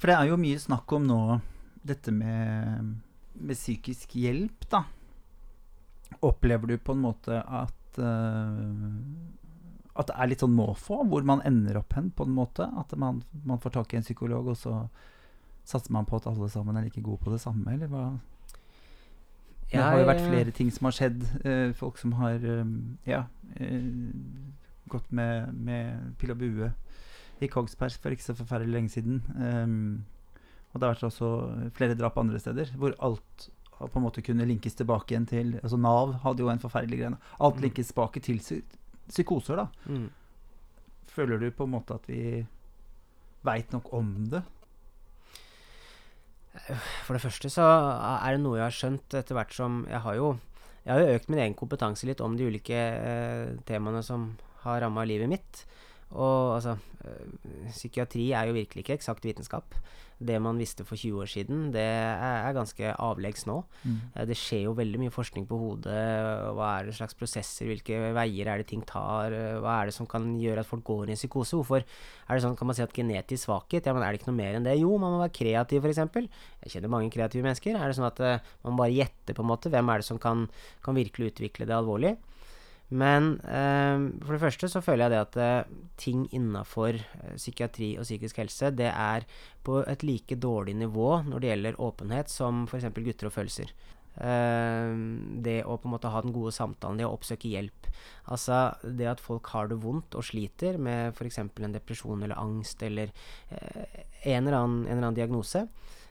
For 0.02 0.10
det 0.10 0.16
er 0.18 0.32
jo 0.32 0.36
mye 0.42 0.58
snakk 0.58 0.92
om 0.96 1.04
nå 1.06 1.16
dette 1.86 2.10
med, 2.10 2.88
med 3.38 3.54
psykisk 3.54 4.16
hjelp, 4.18 4.64
da. 4.66 4.80
Opplever 6.26 6.72
du 6.72 6.74
på 6.82 6.96
en 6.96 7.04
måte 7.04 7.38
at 7.38 8.00
uh, 8.02 8.82
At 9.94 10.10
det 10.10 10.16
er 10.16 10.32
litt 10.32 10.42
sånn 10.42 10.56
måfå, 10.58 11.04
hvor 11.06 11.22
man 11.28 11.44
ender 11.46 11.78
opp 11.78 11.94
hen, 11.94 12.10
på 12.10 12.26
en 12.26 12.34
måte? 12.34 12.66
At 12.66 12.96
man, 12.98 13.22
man, 13.46 13.62
får 13.62 13.76
tak 13.78 13.94
i 13.94 14.00
en 14.00 14.08
psykolog, 14.08 14.50
og 14.50 14.58
så 14.58 14.74
satser 15.62 15.94
man 15.94 16.10
på 16.10 16.18
at 16.18 16.26
alle 16.26 16.50
sammen 16.50 16.80
er 16.80 16.88
like 16.88 17.04
gode 17.06 17.22
på 17.22 17.30
det 17.30 17.38
samme, 17.44 17.70
eller 17.70 17.86
hva? 17.92 18.08
Det 19.70 19.78
har 19.78 20.02
jo 20.02 20.10
vært 20.10 20.26
flere 20.26 20.50
ting 20.50 20.74
som 20.74 20.90
har 20.90 20.98
skjedd. 20.98 21.22
Uh, 21.46 21.70
folk 21.78 22.02
som 22.02 22.18
har 22.18 22.42
uh, 22.42 22.66
ja, 23.06 23.22
gått 24.90 25.14
med, 25.14 25.54
med 25.54 26.10
pil 26.18 26.34
og 26.34 26.42
bue 26.42 26.74
i 27.42 27.50
Kongsberg 27.50 27.98
for 28.00 28.14
ikke 28.14 28.28
så 28.28 28.36
forferdelig 28.38 28.76
lenge 28.76 28.94
siden. 28.94 29.22
Um, 29.36 30.04
og 30.72 30.80
det 30.80 30.86
har 30.86 30.94
vært 30.94 31.08
også 31.10 31.32
flere 31.76 31.96
drap 31.98 32.16
andre 32.20 32.40
steder, 32.40 32.72
hvor 32.80 32.94
alt 33.04 33.50
på 33.82 33.98
en 33.98 34.04
måte 34.04 34.22
kunne 34.22 34.46
linkes 34.46 34.76
tilbake 34.78 35.10
igjen 35.10 35.26
til 35.26 35.54
altså 35.58 35.78
Nav 35.80 36.14
hadde 36.22 36.44
jo 36.44 36.50
en 36.52 36.62
forferdelig 36.62 37.00
greie. 37.00 37.18
Alt 37.42 37.58
mm. 37.58 37.62
linkes 37.66 37.90
tilbake 37.90 38.22
til 38.22 38.40
psykoser, 39.08 39.58
da. 39.58 39.66
Mm. 39.90 40.08
Føler 41.12 41.40
du 41.42 41.50
på 41.50 41.66
en 41.66 41.74
måte 41.74 41.96
at 41.98 42.06
vi 42.08 42.44
veit 43.44 43.72
nok 43.74 43.90
om 43.96 44.12
det? 44.32 44.42
For 47.06 47.16
det 47.16 47.22
første 47.24 47.50
så 47.50 47.64
er 47.64 48.36
det 48.36 48.42
noe 48.44 48.58
jeg 48.60 48.66
har 48.66 48.76
skjønt 48.76 49.14
etter 49.16 49.36
hvert 49.38 49.54
som 49.56 49.82
Jeg 49.88 50.02
har 50.04 50.16
jo, 50.18 50.34
jeg 50.84 50.92
har 50.92 51.00
jo 51.00 51.14
økt 51.16 51.30
min 51.32 51.40
egen 51.40 51.56
kompetanse 51.58 52.06
litt 52.08 52.20
om 52.20 52.36
de 52.36 52.48
ulike 52.48 52.76
eh, 52.76 53.54
temaene 53.68 54.02
som 54.04 54.34
har 54.62 54.82
ramma 54.84 55.04
livet 55.08 55.30
mitt. 55.32 55.64
Og 56.12 56.56
altså 56.58 56.76
øh, 56.76 57.68
Psykiatri 57.72 58.30
er 58.36 58.48
jo 58.48 58.56
virkelig 58.56 58.84
ikke 58.84 58.98
eksakt 58.98 59.24
vitenskap. 59.24 59.76
Det 60.22 60.36
man 60.42 60.58
visste 60.60 60.84
for 60.86 60.94
20 60.94 61.22
år 61.24 61.30
siden, 61.30 61.62
det 61.74 61.82
er, 61.82 62.46
er 62.46 62.54
ganske 62.54 62.92
avleggs 62.94 63.46
nå. 63.48 63.56
Mm. 63.82 63.96
Eh, 64.14 64.26
det 64.28 64.36
skjer 64.38 64.66
jo 64.68 64.74
veldig 64.78 65.00
mye 65.02 65.14
forskning 65.14 65.48
på 65.50 65.58
hodet. 65.58 65.96
Hva 66.54 66.68
er 66.76 66.88
det 66.88 66.96
slags 66.98 67.16
prosesser? 67.18 67.66
Hvilke 67.70 68.12
veier 68.14 68.50
er 68.52 68.62
det 68.62 68.68
ting 68.70 68.84
tar? 68.86 69.34
Eh, 69.34 69.58
hva 69.62 69.80
er 69.80 69.90
det 69.90 69.96
som 69.96 70.06
kan 70.06 70.28
gjøre 70.40 70.62
at 70.62 70.68
folk 70.68 70.84
går 70.86 71.10
i 71.10 71.16
en 71.16 71.20
psykose? 71.20 71.58
Hvorfor 71.58 71.82
er 71.82 72.32
det 72.36 72.44
sånn, 72.44 72.58
kan 72.58 72.70
man 72.70 72.78
si 72.78 72.84
at 72.84 72.94
genetisk 72.94 73.48
svakhet? 73.48 73.88
Ja, 73.88 73.96
men 73.96 74.06
er 74.06 74.12
det 74.12 74.22
ikke 74.22 74.30
noe 74.30 74.38
mer 74.38 74.58
enn 74.58 74.68
det? 74.68 74.78
Jo, 74.78 74.94
man 75.02 75.16
må 75.16 75.22
være 75.24 75.36
kreativ, 75.40 75.82
f.eks. 75.82 76.28
Jeg 76.62 76.76
kjenner 76.76 76.92
mange 76.92 77.10
kreative 77.14 77.46
mennesker. 77.48 77.78
Er 77.78 77.90
det 77.90 77.98
sånn 77.98 78.10
at 78.10 78.22
uh, 78.22 78.52
man 78.68 78.78
bare 78.78 78.94
gjetter, 78.94 79.34
på 79.34 79.42
en 79.42 79.50
måte? 79.50 79.72
Hvem 79.72 79.90
er 79.90 80.02
det 80.02 80.06
som 80.06 80.20
kan, 80.22 80.46
kan 80.84 80.94
virkelig 80.94 81.32
utvikle 81.32 81.66
det 81.66 81.74
alvorlig? 81.74 82.14
Men 82.92 83.38
eh, 83.48 84.02
for 84.20 84.34
det 84.34 84.42
første 84.42 84.68
så 84.68 84.82
føler 84.84 85.06
jeg 85.06 85.14
det 85.14 85.20
at 85.22 85.38
eh, 85.40 85.78
ting 86.00 86.26
innafor 86.34 86.98
eh, 86.98 87.34
psykiatri 87.38 87.94
og 87.96 88.04
psykisk 88.04 88.42
helse, 88.42 88.72
det 88.76 88.90
er 88.90 89.24
på 89.64 89.80
et 89.88 90.04
like 90.04 90.36
dårlig 90.36 90.74
nivå 90.76 91.22
når 91.28 91.40
det 91.40 91.52
gjelder 91.52 91.80
åpenhet, 91.80 92.32
som 92.32 92.66
f.eks. 92.68 92.90
gutter 92.98 93.30
og 93.30 93.36
følelser. 93.38 93.72
Eh, 94.20 94.92
det 95.46 95.62
å 95.64 95.78
på 95.80 95.88
en 95.88 95.94
måte 95.94 96.12
ha 96.12 96.20
den 96.24 96.34
gode 96.36 96.52
samtalen, 96.52 97.00
det 97.00 97.08
å 97.08 97.14
oppsøke 97.16 97.48
hjelp. 97.48 97.88
Altså 98.28 98.60
det 98.84 99.08
at 99.14 99.24
folk 99.24 99.48
har 99.54 99.72
det 99.72 99.80
vondt 99.80 100.18
og 100.18 100.26
sliter 100.28 100.76
med 100.76 101.16
f.eks. 101.16 101.40
en 101.40 101.78
depresjon 101.78 102.26
eller 102.26 102.40
angst 102.40 102.84
eller 102.84 103.14
eh, 103.48 104.04
en 104.34 104.44
eller, 104.44 104.58
annen, 104.58 104.84
en 104.84 104.92
eller 104.98 105.06
annen 105.06 105.20
diagnose. 105.22 105.64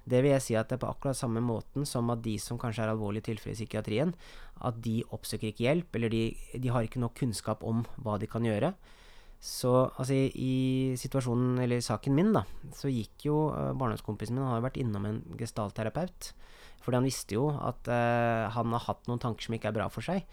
Det 0.09 0.21
vil 0.23 0.33
jeg 0.33 0.43
si 0.43 0.55
at 0.57 0.69
det 0.69 0.79
er 0.79 0.83
på 0.83 0.89
akkurat 0.89 1.17
samme 1.17 1.43
måten 1.45 1.85
som 1.85 2.09
at 2.13 2.23
de 2.25 2.33
som 2.41 2.59
kanskje 2.61 2.85
er 2.85 2.93
alvorlig 2.93 3.21
tilfeller 3.25 3.53
i 3.53 3.59
psykiatrien, 3.59 4.13
at 4.65 4.79
de 4.81 5.01
oppsøker 5.13 5.51
ikke 5.51 5.67
hjelp, 5.67 5.97
eller 5.97 6.13
de, 6.13 6.23
de, 6.55 6.71
har 6.73 6.85
ikke 6.85 7.01
nok 7.01 7.15
kunnskap 7.17 7.63
om 7.67 7.83
hva 8.01 8.17
de 8.21 8.29
kan 8.29 8.45
gjøre. 8.45 8.73
Så 9.41 9.71
altså, 9.97 10.13
i, 10.13 10.27
i, 10.37 10.55
situasjonen, 11.01 11.57
eller 11.63 11.81
saken 11.81 12.13
min, 12.17 12.29
da, 12.35 12.43
så 12.77 12.91
gikk 12.93 13.25
jo 13.29 13.47
uh, 13.49 13.71
barndomskompisen 13.77 14.37
min 14.37 14.45
Han 14.45 14.53
har 14.53 14.61
jo 14.61 14.67
vært 14.67 14.81
innom 14.83 15.07
en 15.09 15.21
gestalterapeut. 15.39 16.31
Fordi 16.81 16.97
han 16.97 17.05
visste 17.05 17.37
jo 17.37 17.47
at 17.53 17.89
uh, 17.89 18.49
han 18.53 18.73
har 18.73 18.85
hatt 18.87 19.09
noen 19.09 19.21
tanker 19.21 19.45
som 19.45 19.57
ikke 19.57 19.69
er 19.69 19.77
bra 19.77 19.89
for 19.93 20.05
seg. 20.05 20.25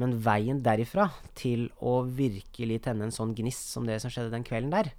Men 0.00 0.16
veien 0.24 0.62
derifra 0.64 1.10
til 1.36 1.70
å 1.80 2.02
virkelig 2.08 2.82
tenne 2.88 3.08
en 3.08 3.14
sånn 3.14 3.36
gnist 3.36 3.72
som 3.72 3.88
det 3.88 4.00
som 4.04 4.12
skjedde 4.12 4.32
den 4.32 4.44
kvelden 4.48 4.72
der, 4.72 4.92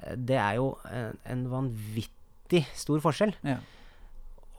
uh, 0.00 0.12
det 0.16 0.40
er 0.40 0.60
jo 0.60 0.72
en, 0.88 1.20
en 1.28 1.48
vanvittig 1.52 2.23
vanvittig 2.44 2.66
stor 2.76 3.00
forskjell. 3.00 3.34
Ja. 3.44 3.58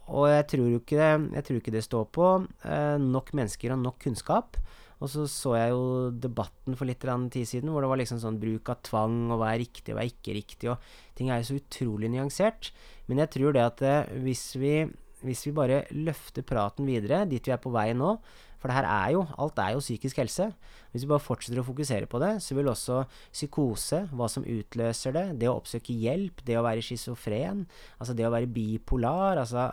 Og 0.07 0.29
jeg 0.29 0.45
tror, 0.47 0.69
ikke, 0.77 1.05
jeg 1.33 1.43
tror 1.43 1.57
ikke 1.59 1.73
det 1.73 1.83
står 1.83 2.05
på 2.13 2.47
eh, 2.63 2.97
nok 2.99 3.33
mennesker 3.33 3.73
og 3.73 3.79
nok 3.81 3.99
kunnskap. 4.03 4.57
Og 5.01 5.09
så 5.09 5.25
så 5.27 5.55
jeg 5.57 5.71
jo 5.71 6.11
debatten 6.11 6.75
for 6.77 6.85
litt 6.85 7.01
tid 7.01 7.45
siden, 7.45 7.69
hvor 7.69 7.81
det 7.81 7.89
var 7.89 7.97
liksom 7.97 8.19
sånn 8.19 8.39
bruk 8.39 8.69
av 8.69 8.81
tvang, 8.81 9.31
og 9.31 9.39
hva 9.41 9.53
er 9.53 9.59
riktig 9.59 9.91
og 9.91 9.97
hva 9.97 10.05
er 10.05 10.13
ikke 10.13 10.33
riktig, 10.37 10.69
og 10.71 10.77
ting 11.15 11.29
er 11.29 11.41
jo 11.41 11.49
så 11.49 11.57
utrolig 11.59 12.09
nyansert. 12.09 12.71
Men 13.07 13.19
jeg 13.19 13.33
tror 13.35 13.53
det 13.53 13.65
at 13.65 13.81
eh, 13.81 14.13
hvis, 14.23 14.55
vi, 14.55 14.85
hvis 15.25 15.45
vi 15.47 15.55
bare 15.55 15.85
løfter 15.91 16.45
praten 16.45 16.85
videre 16.85 17.25
dit 17.25 17.43
vi 17.43 17.53
er 17.53 17.61
på 17.61 17.73
vei 17.73 17.91
nå, 17.97 18.17
for 18.65 18.73
det 18.73 18.79
her 18.79 18.87
er 18.89 19.11
jo 19.13 19.19
Alt 19.37 19.59
er 19.61 19.75
jo 19.75 19.81
psykisk 19.83 20.17
helse. 20.17 20.47
Hvis 20.89 21.03
vi 21.03 21.09
bare 21.11 21.21
fortsetter 21.21 21.59
å 21.61 21.65
fokusere 21.67 22.07
på 22.09 22.17
det, 22.23 22.31
så 22.41 22.55
vil 22.57 22.69
også 22.71 23.03
psykose, 23.29 23.99
hva 24.15 24.29
som 24.31 24.45
utløser 24.47 25.13
det, 25.13 25.23
det 25.41 25.49
å 25.51 25.57
oppsøke 25.59 25.93
hjelp, 25.93 26.41
det 26.47 26.57
å 26.57 26.63
være 26.65 26.81
schizofren, 26.85 27.65
altså 27.99 28.15
det 28.17 28.25
å 28.25 28.31
være 28.33 28.49
bipolar, 28.49 29.37
altså 29.43 29.67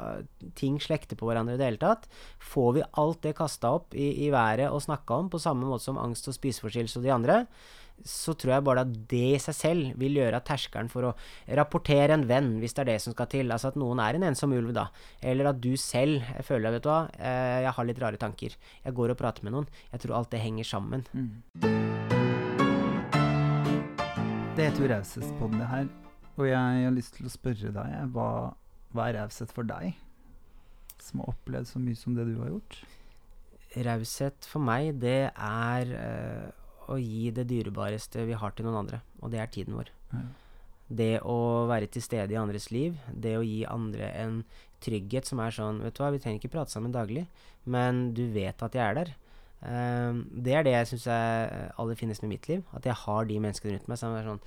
ting 0.59 0.77
slekter 0.83 1.17
på 1.17 1.31
hverandre 1.31 1.57
i 1.57 1.61
det 1.61 1.71
hele 1.71 1.81
tatt 1.81 2.09
Får 2.53 2.73
vi 2.77 2.85
alt 3.01 3.23
det 3.25 3.37
kasta 3.39 3.71
opp 3.79 3.97
i, 3.97 4.11
i 4.27 4.33
været 4.35 4.69
og 4.69 4.83
snakka 4.85 5.23
om, 5.23 5.31
på 5.33 5.41
samme 5.41 5.69
måte 5.69 5.87
som 5.87 6.01
angst 6.03 6.29
og 6.29 6.37
spiseforstyrrelse 6.37 7.01
og 7.01 7.07
de 7.07 7.15
andre, 7.15 7.39
så 8.05 8.35
tror 8.39 8.57
jeg 8.57 8.65
bare 8.67 8.83
at 8.87 8.95
det 9.11 9.23
i 9.37 9.41
seg 9.43 9.57
selv 9.57 9.99
vil 10.01 10.17
gjøre 10.19 10.39
at 10.39 10.47
terskelen 10.49 10.91
for 10.91 11.09
å 11.09 11.13
rapportere 11.59 12.17
en 12.17 12.27
venn, 12.29 12.55
hvis 12.63 12.75
det 12.75 12.85
er 12.85 12.91
det 12.93 12.99
som 13.05 13.15
skal 13.15 13.29
til, 13.31 13.53
altså 13.55 13.71
at 13.71 13.79
noen 13.79 14.03
er 14.03 14.19
en 14.19 14.27
ensom 14.31 14.55
ulv, 14.57 14.73
da, 14.77 14.89
eller 15.23 15.53
at 15.53 15.61
du 15.63 15.73
selv 15.81 16.25
føler 16.47 16.75
vet 16.75 16.87
du 16.87 16.91
hva, 16.91 17.05
eh, 17.19 17.63
jeg 17.67 17.75
har 17.77 17.89
litt 17.89 18.03
rare 18.03 18.21
tanker, 18.21 18.57
jeg 18.59 18.97
går 18.99 19.15
og 19.15 19.21
prater 19.21 19.47
med 19.47 19.55
noen, 19.57 19.69
jeg 19.93 20.05
tror 20.05 20.19
alt 20.19 20.33
det 20.35 20.43
henger 20.43 20.69
sammen. 20.69 21.07
Mm. 21.13 21.31
Det 24.53 24.67
heter 24.67 24.83
jo 24.85 24.89
Raushetspodden, 24.93 25.61
det 25.63 25.69
her, 25.71 25.93
og 26.37 26.49
jeg 26.49 26.87
har 26.87 26.97
lyst 26.97 27.15
til 27.19 27.29
å 27.29 27.33
spørre 27.33 27.75
deg, 27.77 28.01
hva, 28.17 28.31
hva 28.93 29.07
er 29.09 29.21
raushet 29.21 29.55
for 29.55 29.69
deg, 29.69 29.95
som 31.03 31.23
har 31.23 31.33
opplevd 31.33 31.71
så 31.71 31.83
mye 31.83 31.99
som 31.99 32.19
det 32.19 32.27
du 32.29 32.35
har 32.43 32.51
gjort? 32.51 32.83
Raushet 33.87 34.45
for 34.51 34.61
meg, 34.65 34.99
det 35.01 35.31
er 35.31 35.95
øh, 35.97 36.51
å 36.91 36.99
gi 37.01 37.31
det 37.35 37.47
dyrebareste 37.51 38.27
vi 38.29 38.39
har 38.39 38.55
til 38.57 38.67
noen 38.67 38.83
andre, 38.85 39.03
og 39.21 39.33
det 39.35 39.43
er 39.43 39.53
tiden 39.53 39.79
vår. 39.79 39.93
Ja. 40.13 40.23
Det 40.93 41.13
å 41.25 41.65
være 41.71 41.89
til 41.89 42.05
stede 42.05 42.35
i 42.35 42.41
andres 42.41 42.69
liv, 42.75 42.99
det 43.09 43.37
å 43.39 43.47
gi 43.47 43.63
andre 43.69 44.11
en 44.21 44.43
trygghet 44.83 45.29
som 45.29 45.41
er 45.41 45.55
sånn 45.55 45.79
Vet 45.85 45.97
du 45.97 46.03
hva, 46.03 46.11
vi 46.13 46.21
trenger 46.21 46.43
ikke 46.43 46.53
prate 46.57 46.75
sammen 46.75 46.93
daglig, 46.93 47.25
men 47.65 48.11
du 48.17 48.27
vet 48.35 48.65
at 48.67 48.77
jeg 48.77 48.85
er 48.85 48.99
der. 48.99 49.13
Um, 49.63 50.25
det 50.43 50.57
er 50.59 50.65
det 50.67 50.73
jeg 50.75 50.89
syns 50.91 51.05
er 51.15 51.71
aller 51.79 51.99
finest 51.99 52.25
med 52.25 52.35
mitt 52.35 52.49
liv. 52.51 52.65
At 52.75 52.87
jeg 52.89 52.99
har 53.05 53.29
de 53.29 53.39
menneskene 53.45 53.77
rundt 53.77 53.91
meg 53.91 54.01
som 54.01 54.17
er 54.19 54.27
sånn 54.27 54.41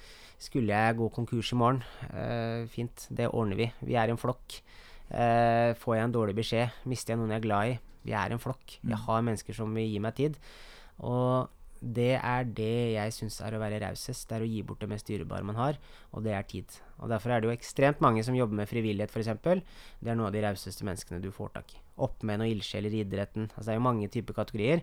Skulle 0.43 0.75
jeg 0.75 0.97
gå 0.99 1.07
konkurs 1.15 1.53
i 1.55 1.59
morgen? 1.59 1.81
Uh, 2.11 2.67
fint, 2.71 3.07
det 3.15 3.31
ordner 3.31 3.61
vi. 3.61 3.69
Vi 3.87 3.95
er 3.95 4.11
en 4.11 4.19
flokk. 4.19 4.59
Uh, 5.07 5.71
får 5.79 5.95
jeg 5.95 6.07
en 6.09 6.15
dårlig 6.17 6.35
beskjed? 6.35 6.81
Mister 6.91 7.15
jeg 7.15 7.21
noen 7.21 7.31
jeg 7.31 7.39
er 7.39 7.47
glad 7.47 7.71
i? 7.71 7.77
Vi 8.05 8.15
er 8.17 8.35
en 8.35 8.43
flokk. 8.43 8.77
Jeg 8.83 9.01
har 9.07 9.23
mennesker 9.25 9.55
som 9.55 9.71
vil 9.73 9.87
gi 9.87 10.03
meg 10.03 10.17
tid. 10.19 10.35
Og 10.99 11.47
det 11.81 12.15
er 12.17 12.45
det 12.57 12.95
jeg 12.95 13.13
syns 13.13 13.39
er 13.43 13.55
å 13.55 13.61
være 13.61 13.81
rausest. 13.83 14.27
Det 14.29 14.37
er 14.37 14.45
å 14.45 14.49
gi 14.49 14.61
bort 14.65 14.81
det 14.81 14.89
mest 14.89 15.07
dyrebare 15.09 15.45
man 15.45 15.57
har, 15.59 15.79
og 16.15 16.23
det 16.25 16.33
er 16.33 16.47
tid. 16.49 16.77
Og 16.99 17.11
Derfor 17.11 17.33
er 17.33 17.41
det 17.41 17.49
jo 17.49 17.55
ekstremt 17.55 18.01
mange 18.03 18.23
som 18.25 18.37
jobber 18.37 18.61
med 18.61 18.69
frivillighet, 18.69 19.11
f.eks. 19.11 19.65
Det 19.99 20.11
er 20.11 20.17
noe 20.17 20.29
av 20.31 20.35
de 20.35 20.45
rauseste 20.45 20.87
menneskene 20.87 21.21
du 21.23 21.29
får 21.35 21.51
tak 21.57 21.75
i. 21.75 21.81
Oppmenn 22.05 22.43
og 22.43 22.51
ildsjeler 22.51 22.95
i 22.95 23.03
idretten. 23.03 23.49
Altså, 23.51 23.67
det 23.67 23.75
er 23.75 23.79
jo 23.79 23.87
mange 23.87 24.09
typer 24.11 24.37
kategorier. 24.37 24.81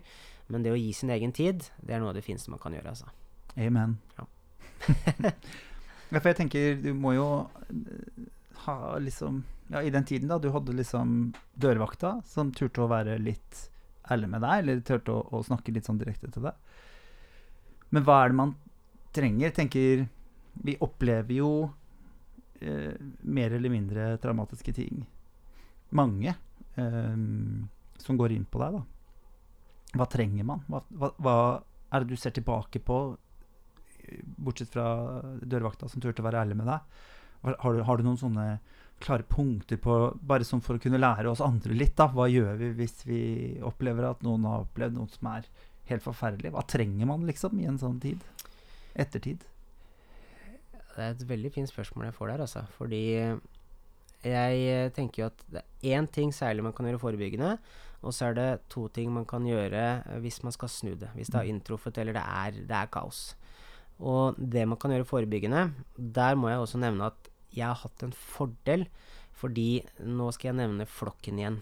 Men 0.53 0.65
det 0.65 0.73
å 0.73 0.79
gi 0.79 0.93
sin 0.95 1.11
egen 1.13 1.33
tid, 1.35 1.65
det 1.81 1.95
er 1.95 2.03
noe 2.03 2.13
av 2.13 2.17
det 2.17 2.25
fineste 2.25 2.53
man 2.53 2.61
kan 2.61 2.75
gjøre. 2.75 2.93
Altså. 2.93 3.11
Amen. 3.57 3.97
Ja. 4.17 4.29
ja, 6.11 6.19
for 6.19 6.31
jeg 6.31 6.39
tenker, 6.39 6.79
du 6.81 6.91
må 6.97 7.15
jo 7.17 7.27
eh, 7.69 8.23
ha 8.65 8.97
liksom 8.99 9.43
Ja, 9.71 9.79
i 9.79 9.91
den 9.93 10.03
tiden 10.05 10.27
da, 10.29 10.37
du 10.37 10.49
hadde 10.53 10.75
liksom 10.75 11.31
dørvakta 11.55 12.17
som 12.27 12.51
turte 12.53 12.83
å 12.83 12.89
være 12.91 13.15
litt 13.21 13.69
ærlig 14.11 14.29
med 14.33 14.43
deg, 14.43 14.63
eller 14.63 14.83
turte 14.85 15.13
å, 15.13 15.21
å 15.31 15.43
snakke 15.45 15.73
litt 15.75 15.87
sånn 15.87 16.01
direkte 16.01 16.31
til 16.33 16.47
deg. 16.47 16.75
Men 17.93 18.05
hva 18.07 18.19
er 18.23 18.33
det 18.33 18.39
man 18.39 18.55
trenger? 19.13 19.53
tenker 19.55 20.07
Vi 20.65 20.75
opplever 20.85 21.33
jo 21.33 21.51
eh, 22.61 22.93
mer 23.21 23.53
eller 23.53 23.73
mindre 23.73 24.17
traumatiske 24.21 24.73
ting. 24.75 25.03
Mange 25.93 26.33
eh, 26.75 27.15
som 28.03 28.19
går 28.19 28.35
inn 28.35 28.45
på 28.49 28.61
deg, 28.61 28.79
da. 28.79 28.83
Hva 29.93 30.09
trenger 30.09 30.47
man? 30.47 30.63
Hva, 30.67 30.81
hva, 30.89 31.11
hva, 31.21 31.35
er 31.93 32.01
det 32.01 32.15
du 32.15 32.17
ser 32.17 32.33
tilbake 32.33 32.81
på, 32.81 32.99
bortsett 34.41 34.71
fra 34.73 34.87
dørvakta 35.45 35.87
som 35.89 36.01
turte 36.01 36.23
å 36.23 36.25
være 36.25 36.41
ærlig 36.41 36.57
med 36.57 36.69
deg? 36.71 37.03
Har 37.43 37.75
du, 37.75 37.83
har 37.85 37.99
du, 37.99 38.05
noen 38.07 38.17
sånne 38.17 38.47
klare 39.03 39.25
punkter 39.27 39.79
på 39.81 39.95
Bare 40.21 40.45
sånn 40.47 40.61
for 40.63 40.77
å 40.77 40.81
kunne 40.81 41.01
lære 41.01 41.29
oss 41.31 41.43
andre 41.43 41.75
litt, 41.75 41.95
da. 41.99 42.07
Hva 42.11 42.29
gjør 42.31 42.57
vi 42.59 42.73
hvis 42.77 43.01
vi 43.07 43.21
opplever 43.65 44.09
at 44.09 44.23
noen 44.25 44.45
har 44.47 44.67
opplevd 44.67 44.99
noe 44.99 45.11
som 45.11 45.31
er 45.33 45.47
helt 45.89 46.03
forferdelig. 46.05 46.53
Hva 46.53 46.63
trenger 46.67 47.09
man 47.09 47.25
liksom 47.27 47.59
i 47.59 47.67
en 47.69 47.79
sånn 47.81 47.99
tid? 48.03 48.23
Ettertid? 48.93 49.43
Det 50.93 51.01
er 51.01 51.15
et 51.15 51.25
veldig 51.27 51.51
fint 51.55 51.69
spørsmål 51.69 52.07
jeg 52.09 52.17
får 52.17 52.31
der, 52.31 52.45
altså. 52.45 52.63
Fordi 52.77 53.03
jeg 54.23 54.91
tenker 54.95 55.23
jo 55.23 55.29
at 55.31 55.41
det 55.51 55.63
er 55.63 55.97
én 55.97 56.07
ting 56.07 56.31
særlig 56.35 56.63
man 56.63 56.75
kan 56.75 56.87
gjøre 56.87 57.01
forebyggende, 57.01 57.57
og 58.03 58.15
så 58.15 58.29
er 58.29 58.37
det 58.37 58.47
to 58.71 58.85
ting 58.93 59.11
man 59.11 59.25
kan 59.27 59.45
gjøre 59.47 60.19
hvis 60.23 60.41
man 60.45 60.55
skal 60.55 60.71
snu 60.71 60.93
det. 60.99 61.09
Hvis 61.17 61.31
det 61.31 61.39
har 61.39 61.47
mm. 61.47 61.55
inntruffet 61.55 61.99
eller 61.99 62.15
det 62.15 62.23
er, 62.23 62.61
det 62.69 62.77
er 62.77 62.91
kaos. 62.93 63.33
Og 64.03 64.39
det 64.39 64.65
man 64.67 64.79
kan 64.79 64.93
gjøre 64.93 65.07
forebyggende, 65.07 65.69
der 65.97 66.39
må 66.39 66.51
jeg 66.51 66.63
også 66.63 66.81
nevne 66.81 67.11
at 67.11 67.29
jeg 67.53 67.67
har 67.69 67.79
hatt 67.83 68.05
en 68.05 68.15
fordel, 68.17 68.87
fordi 69.37 69.83
nå 70.05 70.29
skal 70.35 70.51
jeg 70.51 70.61
nevne 70.61 70.89
flokken 70.89 71.39
igjen 71.41 71.61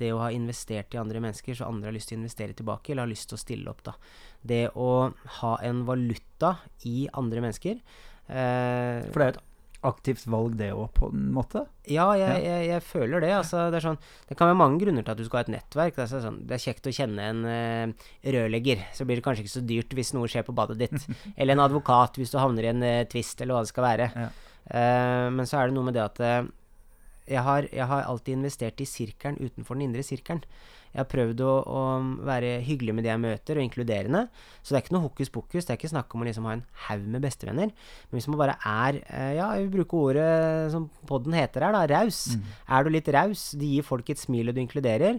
det 0.00 0.10
å 0.14 0.22
ha 0.22 0.32
investert 0.34 0.94
i 0.96 1.00
andre 1.00 1.20
mennesker, 1.22 1.56
så 1.56 1.68
andre 1.68 1.90
har 1.90 1.96
lyst 1.96 2.10
til 2.10 2.18
å 2.18 2.22
investere 2.22 2.56
tilbake, 2.58 2.92
eller 2.92 3.06
har 3.06 3.12
lyst 3.12 3.28
til 3.30 3.38
å 3.38 3.42
stille 3.42 3.72
opp, 3.72 3.84
da. 3.86 3.94
Det 4.42 4.64
å 4.74 4.90
ha 5.38 5.54
en 5.62 5.84
valuta 5.88 6.56
i 6.88 7.06
andre 7.12 7.44
mennesker. 7.44 7.80
Eh, 8.26 9.08
For 9.12 9.22
det 9.22 9.28
er 9.28 9.34
et 9.36 9.42
aktivt 9.82 10.24
valg, 10.30 10.54
det 10.58 10.70
òg, 10.74 10.88
på 10.94 11.08
en 11.10 11.30
måte? 11.34 11.64
Ja, 11.90 12.06
jeg, 12.18 12.42
jeg, 12.44 12.66
jeg 12.70 12.84
føler 12.86 13.24
det. 13.24 13.32
Altså, 13.34 13.64
det, 13.74 13.82
sånn, 13.82 13.98
det, 14.28 14.36
kan 14.38 14.50
være 14.50 14.60
mange 14.60 14.78
grunner 14.82 15.04
til 15.04 15.14
at 15.14 15.18
du 15.20 15.26
skal 15.26 15.40
ha 15.40 15.46
et 15.46 15.52
nettverk. 15.56 15.96
Det 15.98 16.04
er, 16.06 16.22
sånn, 16.26 16.38
det 16.46 16.56
er 16.56 16.62
kjekt 16.62 16.86
å 16.86 16.94
kjenne 16.94 17.26
en 17.32 17.42
uh, 17.48 18.12
rørlegger. 18.36 18.86
Så 18.94 19.06
blir 19.08 19.18
det 19.18 19.26
kanskje 19.26 19.44
ikke 19.44 19.56
så 19.56 19.64
dyrt 19.66 19.98
hvis 19.98 20.14
noe 20.14 20.30
skjer 20.30 20.46
på 20.46 20.54
badet 20.56 20.78
ditt. 20.84 21.08
eller 21.36 21.56
en 21.56 21.66
advokat 21.66 22.20
hvis 22.20 22.34
du 22.34 22.38
havner 22.38 22.68
i 22.68 22.72
en 22.72 22.86
uh, 22.86 23.02
tvist, 23.10 23.42
eller 23.42 23.58
hva 23.58 23.66
det 23.66 23.72
skal 23.74 23.88
være. 23.88 24.08
Ja. 24.14 24.30
Uh, 24.70 25.28
men 25.34 25.48
så 25.48 25.58
er 25.58 25.68
det 25.68 25.76
noe 25.76 25.88
med 25.88 25.96
det 25.98 26.04
at 26.04 26.20
jeg 27.28 27.42
har, 27.46 27.66
jeg 27.70 27.86
har, 27.86 28.04
alltid 28.08 28.34
investert 28.34 28.80
i 28.82 28.86
sirkelen 28.88 29.38
utenfor 29.40 29.76
den 29.76 29.88
indre 29.88 30.02
sirkelen. 30.06 30.42
Jeg 30.92 31.00
har 31.00 31.08
prøvd 31.08 31.40
å, 31.40 31.52
å, 31.72 31.82
være 32.28 32.58
hyggelig 32.66 32.92
med 32.92 33.06
de 33.06 33.08
jeg 33.08 33.20
møter, 33.22 33.56
og 33.56 33.64
inkluderende. 33.64 34.26
Så 34.60 34.72
det 34.72 34.78
er 34.78 34.84
ikke 34.84 34.96
noe 34.96 35.06
hokus 35.06 35.30
pokus. 35.32 35.64
Det 35.64 35.72
er 35.72 35.78
ikke 35.78 35.92
snakk 35.94 36.12
om 36.12 36.24
å 36.24 36.26
liksom 36.28 36.48
ha 36.48 36.56
en 36.58 36.64
haug 36.88 37.06
med 37.14 37.24
bestevenner. 37.24 37.70
Men 38.10 38.18
hvis 38.18 38.28
man 38.28 38.40
bare 38.42 38.58
er 38.58 38.98
eh, 39.06 39.30
Ja, 39.38 39.46
jeg 39.56 39.68
vil 39.68 39.78
bruke 39.78 40.02
ordet 40.10 40.26
som 40.74 40.90
podden 41.08 41.38
heter 41.38 41.64
her, 41.64 41.78
da. 41.78 41.86
Raus. 41.94 42.34
Mm. 42.36 42.50
Er 42.76 42.84
du 42.84 42.92
litt 42.92 43.08
raus, 43.16 43.46
de 43.56 43.70
gir 43.78 43.88
folk 43.88 44.12
et 44.12 44.20
smil, 44.20 44.52
og 44.52 44.58
du 44.58 44.60
inkluderer 44.66 45.16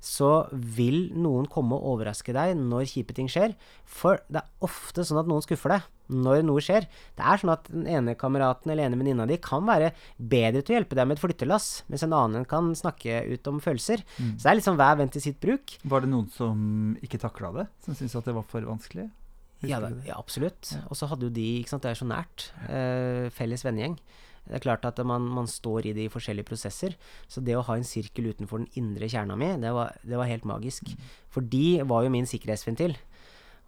så 0.00 0.46
vil 0.52 1.08
noen 1.18 1.48
komme 1.50 1.76
og 1.76 1.94
overraske 1.94 2.34
deg 2.36 2.54
når 2.58 2.88
kjipe 2.92 3.16
ting 3.16 3.28
skjer. 3.30 3.54
For 3.84 4.20
det 4.30 4.42
er 4.42 4.66
ofte 4.66 5.04
sånn 5.06 5.20
at 5.22 5.30
noen 5.30 5.44
skuffer 5.44 5.74
deg 5.74 5.86
når 6.08 6.42
noe 6.46 6.62
skjer. 6.64 6.86
Det 7.18 7.24
er 7.24 7.40
sånn 7.40 7.52
at 7.52 7.68
den 7.68 7.86
ene 7.90 8.14
kameraten 8.18 8.72
eller 8.72 8.88
ene 8.88 8.98
venninna 9.00 9.26
di 9.28 9.36
kan 9.42 9.66
være 9.68 9.90
bedre 10.16 10.62
til 10.62 10.74
å 10.74 10.78
hjelpe 10.78 10.96
deg 10.96 11.08
med 11.08 11.18
et 11.18 11.22
flyttelass, 11.24 11.68
mens 11.90 12.04
en 12.06 12.16
annen 12.16 12.46
kan 12.48 12.70
snakke 12.78 13.20
ut 13.28 13.50
om 13.50 13.60
følelser. 13.64 14.04
Mm. 14.16 14.34
Så 14.36 14.46
det 14.46 14.52
er 14.52 14.60
liksom 14.60 14.78
hver 14.80 15.00
venn 15.02 15.12
til 15.12 15.24
sitt 15.24 15.40
bruk. 15.42 15.76
Var 15.84 16.04
det 16.04 16.12
noen 16.12 16.30
som 16.32 16.60
ikke 17.04 17.20
takla 17.22 17.52
det? 17.60 17.66
Som 17.84 17.98
syntes 17.98 18.16
at 18.18 18.30
det 18.30 18.36
var 18.38 18.46
for 18.48 18.64
vanskelig? 18.68 19.10
Ja, 19.66 19.80
det, 19.82 19.90
ja, 20.06 20.14
absolutt. 20.14 20.70
Og 20.86 20.94
så 20.94 21.08
hadde 21.10 21.26
jo 21.26 21.34
de, 21.34 21.46
ikke 21.58 21.72
sant, 21.72 21.82
det 21.82 21.90
er 21.90 21.98
så 21.98 22.06
nært, 22.06 22.48
eh, 22.70 23.26
felles 23.34 23.64
vennegjeng. 23.66 23.98
Det 24.48 24.58
er 24.58 24.64
klart 24.64 24.86
at 24.88 25.00
man, 25.06 25.28
man, 25.38 25.48
står 25.48 25.90
i 25.90 25.94
det 25.96 26.08
i 26.08 26.12
forskjellige 26.12 26.48
prosesser. 26.48 26.96
Så 27.30 27.44
det 27.44 27.56
å 27.56 27.64
ha 27.66 27.78
en 27.78 27.86
sirkel 27.86 28.30
utenfor 28.32 28.64
den 28.64 28.70
indre 28.80 29.10
kjerna 29.10 29.36
mi, 29.38 29.52
det 29.60 29.72
var, 29.76 29.94
det 30.02 30.20
var 30.20 30.30
helt 30.30 30.48
magisk. 30.48 30.90
For 31.32 31.44
de 31.44 31.82
var 31.88 32.06
jo 32.06 32.12
min 32.14 32.28
sikkerhetsventil. 32.28 32.96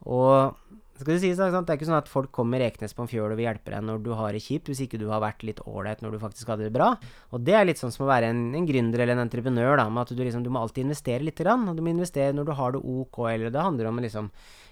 Og 0.09 0.57
skal 1.01 1.15
det 1.15 1.21
sies, 1.23 1.39
det 1.39 1.57
er 1.57 1.79
ikke 1.79 1.89
sånn 1.89 1.97
at 1.97 2.11
folk 2.13 2.29
kommer 2.35 2.61
reknes 2.61 2.93
på 2.93 3.07
en 3.07 3.09
fjøl 3.09 3.33
og 3.33 3.39
vil 3.39 3.47
hjelpe 3.47 3.73
deg 3.73 3.85
når 3.87 4.03
du 4.05 4.11
har 4.19 4.37
det 4.37 4.43
kjipt, 4.45 4.69
hvis 4.69 4.83
ikke 4.85 4.99
du 5.01 5.07
har 5.09 5.23
vært 5.25 5.45
litt 5.49 5.63
ålreit 5.65 6.03
når 6.05 6.13
du 6.13 6.19
faktisk 6.21 6.51
hadde 6.53 6.67
det 6.67 6.75
bra. 6.75 6.91
Og 7.33 7.41
det 7.47 7.55
er 7.57 7.65
litt 7.65 7.81
sånn 7.81 7.95
som 7.95 8.05
å 8.05 8.11
være 8.11 8.29
en, 8.29 8.43
en 8.57 8.67
gründer 8.69 9.01
eller 9.01 9.17
en 9.17 9.25
entreprenør, 9.25 9.79
da, 9.81 9.87
med 9.89 10.03
at 10.05 10.13
du, 10.13 10.21
liksom, 10.21 10.45
du 10.45 10.51
må 10.53 10.61
alltid 10.61 10.85
investere 10.85 11.25
litt. 11.25 11.41
Grann, 11.41 11.65
og 11.71 11.79
du 11.79 11.81
må 11.81 11.95
investere 11.95 12.37
når 12.37 12.51
du 12.51 12.53
har 12.59 12.77
det 12.77 12.83
ok, 12.85 13.23
eller 13.31 13.55
det 13.55 13.65
handler 13.65 13.89
om 13.89 14.03
liksom 14.05 14.29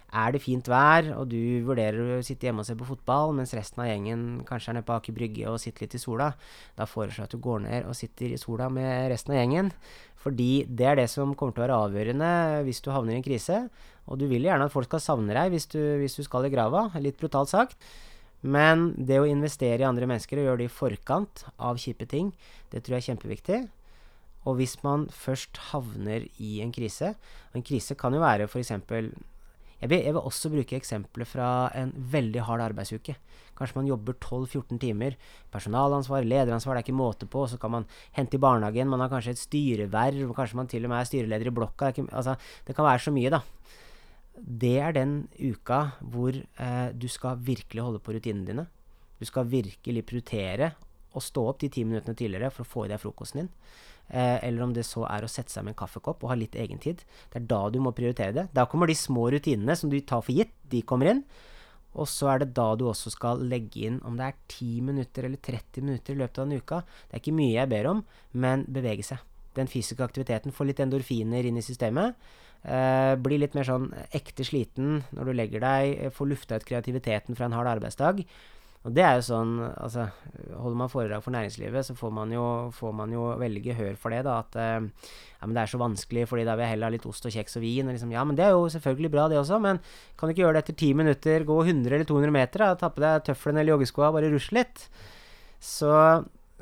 er 0.09 0.33
det 0.33 0.40
fint 0.40 0.68
vær, 0.71 1.11
og 1.18 1.29
du 1.29 1.61
vurderer 1.66 2.16
å 2.16 2.23
sitte 2.25 2.49
hjemme 2.49 2.64
og 2.64 2.68
se 2.68 2.77
på 2.79 2.87
fotball, 2.88 3.35
mens 3.37 3.53
resten 3.57 3.83
av 3.85 3.90
gjengen 3.90 4.23
kanskje 4.49 4.73
er 4.73 4.79
nede 4.79 4.88
på 4.88 4.97
Aker 4.97 5.16
Brygge 5.16 5.51
og 5.51 5.61
sitter 5.61 5.85
litt 5.85 5.97
i 5.99 6.01
sola, 6.01 6.31
da 6.79 6.87
foreslår 6.88 7.27
jeg 7.27 7.29
at 7.29 7.37
du 7.37 7.42
går 7.44 7.62
ned 7.66 7.88
og 7.90 7.97
sitter 7.99 8.33
i 8.33 8.40
sola 8.40 8.71
med 8.73 9.11
resten 9.12 9.35
av 9.35 9.42
gjengen. 9.42 9.71
Fordi 10.18 10.64
det 10.66 10.88
er 10.88 10.99
det 10.99 11.07
som 11.12 11.37
kommer 11.38 11.55
til 11.55 11.62
å 11.62 11.66
være 11.66 11.81
avgjørende 11.85 12.33
hvis 12.66 12.83
du 12.83 12.90
havner 12.90 13.14
i 13.14 13.21
en 13.21 13.27
krise. 13.27 13.62
Og 14.09 14.18
du 14.18 14.27
vil 14.31 14.49
gjerne 14.49 14.66
at 14.66 14.75
folk 14.75 14.88
skal 14.88 15.05
savne 15.05 15.37
deg 15.37 15.53
hvis 15.53 15.68
du, 15.71 15.81
hvis 16.01 16.16
du 16.18 16.25
skal 16.27 16.49
i 16.49 16.53
grava, 16.53 16.88
litt 16.99 17.21
brutalt 17.21 17.53
sagt. 17.53 17.77
Men 18.40 18.92
det 18.97 19.18
å 19.21 19.29
investere 19.29 19.83
i 19.83 19.88
andre 19.88 20.09
mennesker 20.09 20.40
og 20.40 20.49
gjøre 20.49 20.62
det 20.62 20.68
i 20.68 20.75
forkant 20.75 21.44
av 21.59 21.79
kjipe 21.81 22.07
ting, 22.11 22.33
det 22.73 22.83
tror 22.83 22.97
jeg 22.97 23.05
er 23.05 23.09
kjempeviktig. 23.12 23.61
Og 24.47 24.59
hvis 24.61 24.79
man 24.85 25.09
først 25.12 25.59
havner 25.73 26.25
i 26.40 26.61
en 26.62 26.71
krise 26.73 27.11
Og 27.51 27.59
en 27.59 27.64
krise 27.66 27.97
kan 27.99 28.14
jo 28.14 28.23
være 28.23 28.47
f.eks. 28.47 28.71
Jeg 29.78 29.90
vil, 29.92 30.00
jeg 30.02 30.14
vil, 30.14 30.24
også 30.26 30.50
bruke 30.50 30.76
eksempler 30.78 31.28
fra 31.28 31.48
en 31.78 31.92
veldig 31.94 32.42
hard 32.48 32.64
arbeidsuke. 32.64 33.14
Kanskje 33.58 33.78
man 33.78 33.90
jobber 33.90 34.16
12-14 34.18 34.80
timer. 34.82 35.14
Personalansvar, 35.54 36.26
lederansvar, 36.26 36.74
det 36.74 36.82
er 36.82 36.86
ikke 36.88 36.98
måte 36.98 37.28
på. 37.30 37.44
Så 37.50 37.60
kan 37.62 37.74
man 37.76 37.86
hente 38.16 38.38
i 38.38 38.42
barnehagen, 38.42 38.90
man 38.90 39.04
har 39.04 39.12
kanskje 39.12 39.36
et 39.36 39.42
styreverv, 39.42 40.32
kanskje 40.34 40.58
man 40.58 40.70
til 40.70 40.86
og 40.86 40.92
med 40.92 41.00
er 41.02 41.10
styreleder 41.10 41.50
i 41.50 41.54
blokka. 41.54 41.92
Det, 41.92 41.98
ikke, 41.98 42.14
altså, 42.14 42.34
det 42.66 42.74
kan 42.74 42.88
være 42.88 43.04
så 43.06 43.14
mye, 43.14 43.30
da. 43.36 43.42
Det 44.38 44.74
er 44.82 44.94
den 44.94 45.14
uka 45.38 45.80
hvor 46.00 46.34
eh, 46.34 46.90
du 46.94 47.08
skal 47.10 47.38
virkelig 47.42 47.86
holde 47.86 48.02
på 48.02 48.14
rutinene 48.14 48.46
dine. 48.46 48.66
Du 49.18 49.26
skal 49.26 49.50
virkelig 49.50 50.04
prioritere 50.06 50.72
å 51.14 51.22
stå 51.22 51.46
opp 51.50 51.62
de 51.62 51.70
ti 51.72 51.84
minuttene 51.86 52.18
tidligere 52.18 52.50
for 52.54 52.66
å 52.66 52.70
få 52.72 52.86
i 52.86 52.92
deg 52.92 53.02
frokosten 53.02 53.42
din. 53.42 53.52
Eh, 54.09 54.38
eller 54.47 54.64
om 54.64 54.73
det 54.73 54.87
så 54.88 55.05
er 55.11 55.25
å 55.25 55.31
sette 55.31 55.53
seg 55.53 55.66
med 55.66 55.75
en 55.75 55.83
kaffekopp 55.83 56.25
og 56.25 56.33
ha 56.33 56.38
litt 56.38 56.57
egentid. 56.57 57.05
Det 57.29 57.42
er 57.42 57.49
da 57.51 57.61
du 57.73 57.79
må 57.85 57.92
prioritere 57.97 58.35
det. 58.37 58.47
Da 58.57 58.64
kommer 58.71 58.88
de 58.88 58.97
små 58.97 59.29
rutinene 59.35 59.77
som 59.77 59.92
du 59.92 59.99
tar 60.01 60.25
for 60.25 60.37
gitt, 60.37 60.55
de 60.73 60.83
kommer 60.83 61.12
inn. 61.12 61.23
Og 61.99 62.09
så 62.09 62.31
er 62.33 62.42
det 62.42 62.53
da 62.57 62.71
du 62.79 62.87
også 62.88 63.12
skal 63.12 63.40
legge 63.51 63.87
inn 63.88 63.99
om 64.07 64.18
det 64.18 64.29
er 64.29 64.37
10 64.47 64.83
minutter 64.87 65.27
eller 65.27 65.40
30 65.44 65.85
minutter 65.85 66.14
i 66.14 66.21
løpet 66.21 66.40
av 66.40 66.47
en 66.47 66.61
uke. 66.61 66.83
Det 67.09 67.16
er 67.16 67.23
ikke 67.23 67.38
mye 67.38 67.57
jeg 67.57 67.73
ber 67.73 67.88
om, 67.90 68.03
men 68.33 68.66
bevege 68.68 69.07
seg. 69.07 69.25
Den 69.57 69.71
fysiske 69.71 70.05
aktiviteten 70.05 70.55
får 70.55 70.71
litt 70.71 70.85
endorfiner 70.85 71.49
inn 71.49 71.59
i 71.59 71.64
systemet. 71.64 72.14
Eh, 72.62 73.14
blir 73.23 73.40
litt 73.40 73.57
mer 73.57 73.66
sånn 73.66 73.90
ekte 74.14 74.47
sliten 74.47 75.03
når 75.14 75.31
du 75.31 75.35
legger 75.37 75.64
deg, 75.64 76.12
får 76.14 76.31
lufta 76.33 76.59
ut 76.59 76.68
kreativiteten 76.68 77.38
fra 77.38 77.49
en 77.49 77.57
hard 77.57 77.73
arbeidsdag. 77.77 78.23
Og 78.88 78.94
det 78.96 79.03
er 79.05 79.18
jo 79.18 79.24
sånn 79.27 79.51
altså, 79.68 80.07
Holder 80.57 80.79
man 80.81 80.88
foredrag 80.88 81.20
for 81.24 81.35
næringslivet, 81.35 81.85
så 81.85 81.96
får 81.98 82.12
man 82.16 82.31
jo, 82.33 82.44
får 82.72 82.94
man 82.96 83.12
jo 83.12 83.27
veldig 83.37 83.62
gehør 83.66 83.98
for 84.01 84.14
det. 84.14 84.22
da, 84.24 84.38
At 84.40 84.57
eh, 84.57 85.11
ja, 85.37 85.48
det 85.53 85.61
er 85.61 85.72
så 85.74 85.81
vanskelig, 85.83 86.24
fordi 86.31 86.46
da 86.48 86.55
vil 86.57 86.64
jeg 86.64 86.72
heller 86.72 86.88
ha 86.88 86.94
litt 86.96 87.05
ost 87.11 87.29
og 87.29 87.35
kjeks 87.35 87.59
og 87.61 87.66
vin. 87.66 87.90
Og 87.90 87.92
liksom, 87.92 88.14
ja, 88.16 88.24
men 88.24 88.38
det 88.38 88.46
er 88.46 88.57
jo 88.57 88.64
selvfølgelig 88.72 89.12
bra, 89.12 89.27
det 89.29 89.40
også. 89.42 89.61
Men 89.61 89.83
kan 90.16 90.31
du 90.31 90.35
ikke 90.35 90.46
gjøre 90.46 90.57
det 90.57 90.64
etter 90.64 90.79
ti 90.81 90.90
minutter, 90.96 91.44
gå 91.48 91.59
100 91.66 91.98
eller 91.98 92.09
200 92.09 92.35
meter, 92.38 92.64
da, 92.64 92.81
ta 92.81 92.90
på 92.94 93.05
deg 93.05 93.29
tøflene 93.29 93.61
eller 93.62 93.77
joggeskoa, 93.77 94.11
bare 94.16 94.33
rusle 94.33 94.62
litt. 94.62 94.88
Så 95.61 95.92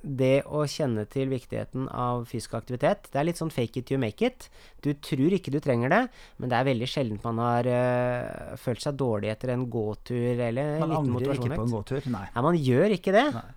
det 0.03 0.45
å 0.45 0.65
kjenne 0.69 1.07
til 1.11 1.31
viktigheten 1.33 1.87
av 1.89 2.27
fysisk 2.29 2.55
aktivitet 2.59 3.09
Det 3.11 3.21
er 3.21 3.27
litt 3.29 3.41
sånn 3.41 3.53
fake 3.53 3.81
it 3.81 3.91
you 3.91 3.99
make 4.01 4.25
it. 4.25 4.49
Du 4.85 4.93
tror 4.93 5.35
ikke 5.35 5.55
du 5.55 5.59
trenger 5.65 5.93
det, 5.93 6.01
men 6.37 6.53
det 6.53 6.59
er 6.59 6.69
veldig 6.69 6.89
sjelden 6.91 7.21
man 7.25 7.41
har 7.43 7.69
uh, 7.71 8.57
følt 8.61 8.85
seg 8.85 8.99
dårlig 9.01 9.33
etter 9.33 9.55
en 9.55 9.65
gåtur 9.71 10.37
eller 10.37 10.77
en 10.77 10.85
Man 10.85 10.93
liten 10.93 11.15
angrer 11.17 11.39
ikke 11.39 11.55
på 11.55 11.65
en 11.65 11.79
gåtur. 11.79 12.11
Nei. 12.13 12.27
Nei, 12.35 12.45
man 12.49 12.61
gjør 12.61 12.99
ikke 12.99 13.17
det. 13.17 13.25
Nei. 13.39 13.49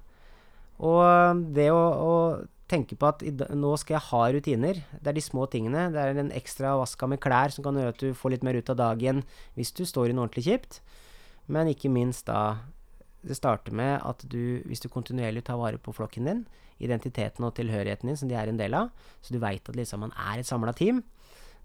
Og 0.90 1.44
det 1.58 1.68
å, 1.76 1.84
å 1.84 2.14
tenke 2.72 2.96
på 3.00 3.10
at 3.10 3.24
nå 3.58 3.74
skal 3.82 3.98
jeg 3.98 4.08
ha 4.08 4.22
rutiner, 4.34 4.82
det 4.94 5.12
er 5.12 5.18
de 5.18 5.26
små 5.26 5.48
tingene. 5.52 5.90
Det 5.94 6.02
er 6.02 6.18
den 6.18 6.32
ekstra 6.38 6.76
vaska 6.80 7.10
med 7.10 7.22
klær 7.24 7.54
som 7.54 7.66
kan 7.66 7.78
gjøre 7.78 7.96
at 7.96 8.04
du 8.04 8.16
får 8.18 8.36
litt 8.36 8.46
mer 8.48 8.60
ut 8.60 8.72
av 8.72 8.80
dagen 8.80 9.24
hvis 9.58 9.74
du 9.76 9.84
står 9.90 10.12
i 10.12 10.16
noe 10.16 10.28
ordentlig 10.28 10.48
kjipt. 10.48 10.80
Men 11.50 11.72
ikke 11.72 11.92
minst 11.92 12.30
da 12.30 12.62
Det 13.26 13.36
starter 13.36 13.76
med 13.76 14.00
at 14.08 14.24
du, 14.32 14.62
hvis 14.70 14.82
du 14.84 14.88
kontinuerlig 14.92 15.44
tar 15.48 15.60
vare 15.60 15.80
på 15.82 15.94
flokken 15.96 16.30
din, 16.30 16.44
identiteten 16.80 17.44
og 17.44 17.56
tilhørigheten 17.58 18.08
din 18.08 18.20
som 18.20 18.30
de 18.32 18.38
er 18.40 18.48
en 18.48 18.60
del 18.60 18.76
av, 18.78 18.94
så 19.22 19.36
du 19.36 19.42
veit 19.44 19.68
at 19.68 19.76
liksom 19.76 20.06
man 20.06 20.16
er 20.16 20.40
et 20.40 20.48
samla 20.48 20.72
team, 20.78 21.02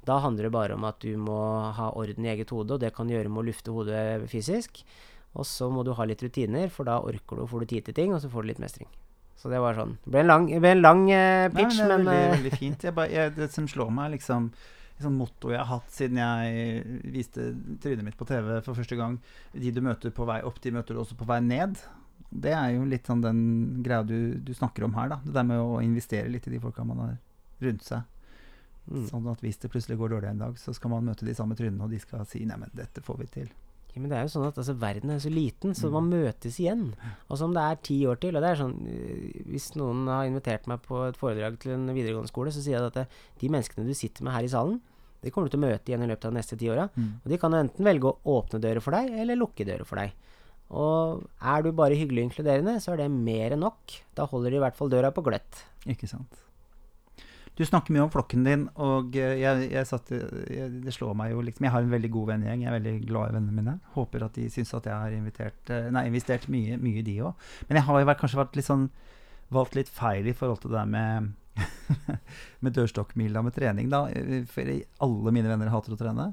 da 0.04 0.18
handler 0.20 0.48
det 0.48 0.52
bare 0.52 0.74
om 0.76 0.84
at 0.84 0.98
du 1.00 1.14
må 1.16 1.38
ha 1.76 1.90
orden 1.96 2.26
i 2.26 2.32
eget 2.34 2.50
hode, 2.52 2.76
og 2.76 2.82
det 2.82 2.92
kan 2.96 3.08
gjøre 3.08 3.30
med 3.30 3.44
å 3.44 3.46
lufte 3.46 3.72
hodet 3.72 4.26
fysisk. 4.28 4.82
Og 5.34 5.46
så 5.48 5.70
må 5.72 5.82
du 5.82 5.94
ha 5.96 6.04
litt 6.06 6.22
rutiner, 6.22 6.68
for 6.70 6.86
da 6.86 7.00
orker 7.02 7.38
du 7.38 7.46
og 7.46 7.50
får 7.50 7.64
du 7.64 7.72
tid 7.72 7.88
til 7.88 7.96
ting, 7.96 8.12
og 8.14 8.20
så 8.22 8.30
får 8.30 8.44
du 8.44 8.50
litt 8.52 8.62
mestring. 8.62 8.90
Så 9.40 9.50
det 9.50 9.58
var 9.60 9.76
sånn. 9.76 9.96
Det 10.04 10.12
ble 10.12 10.22
en 10.22 10.30
lang, 10.30 10.46
ble 10.46 10.70
en 10.76 10.84
lang 10.84 11.02
pitch, 11.08 11.56
Nei, 11.56 11.64
pitch, 11.64 11.80
men 11.80 11.88
det 11.88 11.94
er 11.94 11.98
men, 11.98 12.06
veldig, 12.06 12.20
eh, 12.20 12.34
veldig 12.36 12.52
fint. 12.60 12.86
Jeg 12.86 12.96
bare, 12.96 13.10
jeg, 13.12 13.34
det 13.38 13.48
som 13.52 13.66
slår 13.70 13.90
meg, 13.96 14.12
liksom 14.14 14.52
et 14.94 15.02
sånt 15.02 15.18
motto 15.18 15.50
jeg 15.50 15.58
har 15.58 15.66
hatt 15.66 15.90
siden 15.90 16.20
jeg 16.20 17.02
viste 17.10 17.48
trynet 17.82 18.06
mitt 18.06 18.18
på 18.18 18.26
TV 18.28 18.60
for 18.62 18.78
første 18.78 18.98
gang. 18.98 19.18
De 19.52 19.72
du 19.74 19.82
møter 19.82 20.14
på 20.14 20.26
vei 20.28 20.40
opp, 20.46 20.60
de 20.62 20.72
møter 20.74 20.94
du 20.94 21.02
også 21.02 21.18
på 21.18 21.26
vei 21.28 21.40
ned. 21.42 21.80
Det 22.30 22.54
er 22.54 22.74
jo 22.76 22.86
litt 22.86 23.10
sånn 23.10 23.22
den 23.22 23.40
greia 23.82 24.06
du, 24.06 24.38
du 24.38 24.52
snakker 24.54 24.86
om 24.86 24.94
her, 24.98 25.10
da. 25.10 25.20
Det 25.24 25.34
der 25.34 25.46
med 25.48 25.62
å 25.62 25.82
investere 25.82 26.30
litt 26.30 26.46
i 26.46 26.54
de 26.54 26.62
folka 26.62 26.86
man 26.86 27.02
har 27.02 27.16
rundt 27.64 27.86
seg. 27.86 28.06
mm. 28.90 29.04
Sånn 29.10 29.28
at 29.30 29.42
hvis 29.42 29.58
det 29.62 29.70
plutselig 29.72 29.98
går 29.98 30.14
dårlig 30.14 30.30
en 30.30 30.46
dag, 30.46 30.58
så 30.60 30.74
skal 30.76 30.94
man 30.94 31.06
møte 31.10 31.26
de 31.26 31.34
samme 31.34 31.58
trynene, 31.58 31.82
og 31.86 31.90
de 31.90 32.00
skal 32.02 32.26
si 32.30 32.44
'neimen, 32.44 32.70
dette 32.74 33.02
får 33.02 33.18
vi 33.22 33.30
til'. 33.38 33.52
Ja, 33.94 34.00
men 34.02 34.10
det 34.10 34.16
er 34.18 34.24
jo 34.26 34.32
sånn 34.34 34.46
at 34.48 34.56
altså, 34.58 34.74
verden 34.74 35.10
er 35.14 35.20
så 35.22 35.30
liten, 35.30 35.70
så 35.78 35.86
Mm. 35.86 35.92
man 35.94 36.08
møtes 36.10 36.56
igjen. 36.58 36.94
Og 37.30 37.38
som 37.38 37.52
det 37.54 37.62
er 37.62 37.76
ti 37.86 37.98
år 38.10 38.18
til. 38.18 38.34
Og 38.34 38.42
det 38.42 38.50
er 38.50 38.58
sånn 38.58 38.74
øh, 38.90 39.44
Hvis 39.46 39.68
noen 39.76 40.08
har 40.10 40.24
invitert 40.26 40.66
meg 40.66 40.82
på 40.82 41.04
et 41.08 41.16
foredrag 41.16 41.58
til 41.62 41.72
en 41.76 41.86
videregående 41.94 42.28
skole, 42.32 42.50
så 42.50 42.58
sier 42.64 42.74
jeg 42.80 42.88
at 42.90 42.94
det, 42.98 43.06
de 43.38 43.48
menneskene 43.54 43.86
du 43.86 43.94
sitter 43.94 44.24
med 44.26 44.32
her 44.34 44.42
i 44.42 44.50
salen, 44.50 44.80
de 45.22 45.30
kommer 45.30 45.46
du 45.48 45.54
til 45.56 45.62
å 45.62 45.68
møte 45.70 45.88
igjen 45.88 46.02
i 46.02 46.08
løpet 46.10 46.26
av 46.26 46.32
de 46.34 46.38
neste 46.40 46.58
ti 46.58 46.66
åra. 46.68 46.88
Mm. 46.98 47.12
Og 47.24 47.30
de 47.30 47.38
kan 47.38 47.54
enten 47.54 47.84
velge 47.86 48.10
å 48.10 48.18
åpne 48.42 48.60
dører 48.60 48.82
for 48.82 48.90
deg, 48.98 49.12
eller 49.22 49.36
lukke 49.40 49.64
dører 49.64 49.86
for 49.86 49.96
deg. 50.02 50.12
Og 50.74 51.22
er 51.40 51.62
du 51.62 51.70
bare 51.72 51.94
hyggelig 51.96 52.24
og 52.24 52.30
inkluderende, 52.32 52.74
så 52.82 52.92
er 52.92 52.96
det 53.04 53.10
mer 53.14 53.52
enn 53.54 53.60
nok. 53.62 53.94
Da 54.18 54.26
holder 54.26 54.50
de 54.50 54.56
i 54.58 54.64
hvert 54.64 54.76
fall 54.76 54.90
døra 54.90 55.12
på 55.14 55.22
gløtt. 55.24 55.62
Ikke 55.86 56.08
sant. 56.10 56.40
Du 57.54 57.62
snakker 57.62 57.94
mye 57.94 58.02
om 58.02 58.10
flokken 58.10 58.42
din, 58.46 58.64
og 58.82 59.14
eh, 59.14 59.36
jeg, 59.38 59.68
jeg 59.70 59.86
satt, 59.86 60.08
jeg, 60.10 60.70
det 60.82 60.94
slår 60.94 61.12
meg 61.14 61.30
jo 61.30 61.42
liksom 61.46 61.68
Jeg 61.68 61.70
har 61.74 61.84
en 61.84 61.92
veldig 61.92 62.10
god 62.16 62.32
vennegjeng, 62.32 62.64
jeg 62.64 62.70
er 62.72 62.76
veldig 62.80 62.94
glad 63.06 63.30
i 63.30 63.36
vennene 63.36 63.54
mine. 63.60 63.74
Håper 63.94 64.24
at 64.26 64.34
de 64.40 64.48
syns 64.50 64.74
at 64.74 64.88
jeg 64.90 64.94
har 65.04 65.14
invitert, 65.14 65.70
eh, 65.70 65.86
nei, 65.94 66.06
investert 66.10 66.48
mye, 66.50 66.80
mye 66.82 66.98
i 66.98 67.06
de 67.06 67.14
òg. 67.22 67.46
Men 67.68 67.78
jeg 67.78 67.86
har 67.86 68.00
jo 68.02 68.08
vært, 68.10 68.20
kanskje 68.24 68.40
vært 68.42 68.58
litt 68.58 68.66
sånn 68.66 68.88
valgt 69.54 69.78
litt 69.78 69.92
feil 69.92 70.26
i 70.26 70.34
forhold 70.34 70.64
til 70.64 70.74
det 70.74 70.80
der 70.80 70.90
med 70.90 71.32
med 72.66 72.74
dørstokkmila 72.74 73.44
med 73.46 73.54
trening, 73.54 73.86
da. 73.92 74.08
eh, 74.10 74.42
For 74.50 74.66
alle 75.06 75.34
mine 75.36 75.52
venner 75.52 75.70
hater 75.70 75.94
å 75.94 76.00
trene. 76.00 76.32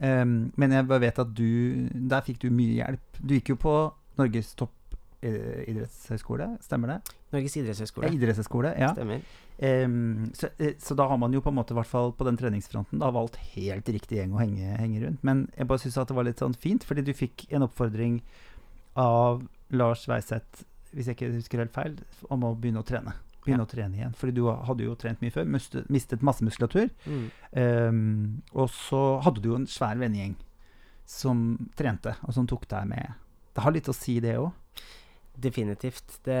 Um, 0.00 0.38
men 0.56 0.72
jeg 0.72 0.86
bare 0.88 1.02
vet 1.02 1.18
at 1.20 1.34
du 1.36 1.84
Der 2.08 2.22
fikk 2.24 2.38
du 2.40 2.46
mye 2.48 2.78
hjelp. 2.78 3.18
Du 3.20 3.34
gikk 3.36 3.52
jo 3.52 3.58
på 3.60 3.74
Norges 4.16 4.54
topp 4.56 4.72
idrettshøyskole, 5.22 6.48
stemmer 6.64 6.90
det? 6.94 7.14
Norges 7.32 7.54
idrettshøyskole. 7.60 8.08
Ja, 8.08 8.16
idrettshøyskole, 8.16 8.72
ja. 8.80 8.88
Stemmer. 8.96 9.20
Em, 9.58 10.30
så, 10.34 10.48
eh, 10.58 10.74
så 10.78 10.94
da 10.98 11.06
har 11.08 11.18
man 11.20 11.32
jo 11.32 11.42
på 11.44 11.52
en 11.52 11.58
måte, 11.58 11.74
hvert 11.76 11.90
fall 11.90 12.12
på 12.16 12.26
den 12.26 12.38
treningsfronten, 12.40 12.98
da 13.02 13.10
valgt 13.14 13.36
helt 13.54 13.88
riktig 13.88 14.18
gjeng 14.18 14.34
å 14.34 14.40
henge, 14.40 14.76
henge 14.78 15.02
rundt. 15.04 15.24
Men 15.26 15.44
jeg 15.56 15.68
bare 15.70 15.82
syns 15.82 15.98
det 16.00 16.16
var 16.16 16.26
litt 16.26 16.42
sånn 16.42 16.56
fint, 16.58 16.86
fordi 16.86 17.04
du 17.06 17.12
fikk 17.16 17.46
en 17.52 17.66
oppfordring 17.68 18.22
av 18.98 19.44
Lars 19.72 20.06
Weiseth, 20.10 20.64
hvis 20.92 21.08
jeg 21.08 21.16
ikke 21.16 21.34
husker 21.36 21.62
helt 21.62 21.76
feil, 21.76 22.00
om 22.32 22.44
å 22.44 22.54
begynne 22.58 22.82
å 22.82 22.86
trene. 22.86 23.14
Begynne 23.42 23.64
å 23.66 23.70
trene 23.70 23.98
igjen. 23.98 24.14
Fordi 24.14 24.34
du 24.36 24.44
hadde 24.46 24.84
jo 24.86 24.94
trent 24.98 25.22
mye 25.22 25.34
før, 25.34 25.48
mistet, 25.50 25.88
mistet 25.90 26.22
masse 26.22 26.44
muskulatur. 26.46 26.90
Mm. 27.06 27.24
Um, 27.58 28.42
og 28.54 28.68
så 28.70 29.00
hadde 29.24 29.42
du 29.42 29.48
jo 29.50 29.58
en 29.58 29.70
svær 29.70 29.98
vennegjeng 29.98 30.36
som 31.08 31.56
trente, 31.78 32.14
og 32.22 32.36
som 32.36 32.46
tok 32.46 32.68
deg 32.70 32.86
med. 32.92 33.16
Det 33.52 33.64
har 33.64 33.74
litt 33.74 33.90
å 33.90 33.96
si, 33.96 34.18
det 34.22 34.36
òg. 34.38 34.52
Definitivt. 35.42 36.20
Det, 36.26 36.38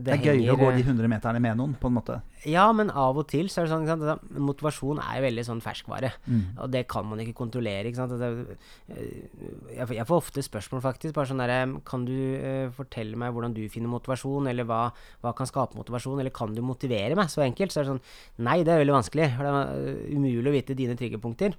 det, 0.00 0.06
Det 0.06 0.14
er 0.16 0.22
gøyere 0.32 0.54
å 0.54 0.58
gå 0.60 0.68
de 0.76 0.82
100 0.86 1.08
meterne 1.12 1.40
med 1.44 1.58
noen, 1.60 1.74
på 1.80 1.88
en 1.90 1.94
måte. 1.98 2.14
Ja, 2.48 2.64
men 2.72 2.88
av 2.90 3.18
og 3.20 3.26
til 3.28 3.50
så 3.52 3.60
er 3.60 3.66
det 3.68 3.72
sånn 3.74 3.82
ikke 3.84 3.96
sant? 4.08 4.30
Motivasjon 4.48 5.00
er 5.04 5.18
jo 5.18 5.24
veldig 5.26 5.44
sånn 5.44 5.60
ferskvare. 5.64 6.10
Mm. 6.26 6.42
Og 6.64 6.70
det 6.72 6.82
kan 6.88 7.04
man 7.10 7.20
ikke 7.20 7.34
kontrollere. 7.42 7.90
ikke 7.90 8.00
sant? 8.00 8.14
Det, 8.20 8.56
eh, 8.88 9.76
jeg, 9.76 9.86
får- 9.90 9.96
jeg 9.98 10.06
får 10.08 10.22
ofte 10.22 10.44
spørsmål, 10.46 10.80
faktisk. 10.86 11.14
bare 11.14 11.26
sånn 11.30 11.42
derre 11.44 11.60
Kan 11.84 12.04
du 12.08 12.14
eh, 12.38 12.70
fortelle 12.76 13.16
meg 13.20 13.34
hvordan 13.36 13.54
du 13.54 13.62
finner 13.68 13.92
motivasjon, 13.92 14.48
eller 14.48 14.64
hva, 14.64 14.80
hva 15.22 15.34
kan 15.36 15.46
skape 15.50 15.76
motivasjon, 15.76 16.18
eller 16.20 16.30
kan 16.34 16.54
du 16.54 16.62
motivere 16.62 17.14
meg? 17.18 17.28
Så 17.28 17.44
enkelt. 17.44 17.72
Så 17.74 17.80
er 17.82 17.84
det 17.88 17.92
sånn 17.94 18.02
Nei, 18.46 18.62
det 18.64 18.72
er 18.74 18.80
veldig 18.84 18.96
vanskelig. 18.98 19.30
For 19.36 19.44
det 19.44 19.52
er 19.52 19.94
eh, 19.94 20.16
umulig 20.16 20.48
å 20.50 20.56
vite 20.56 20.74
dine 20.78 20.96
triggerpunkter. 20.96 21.54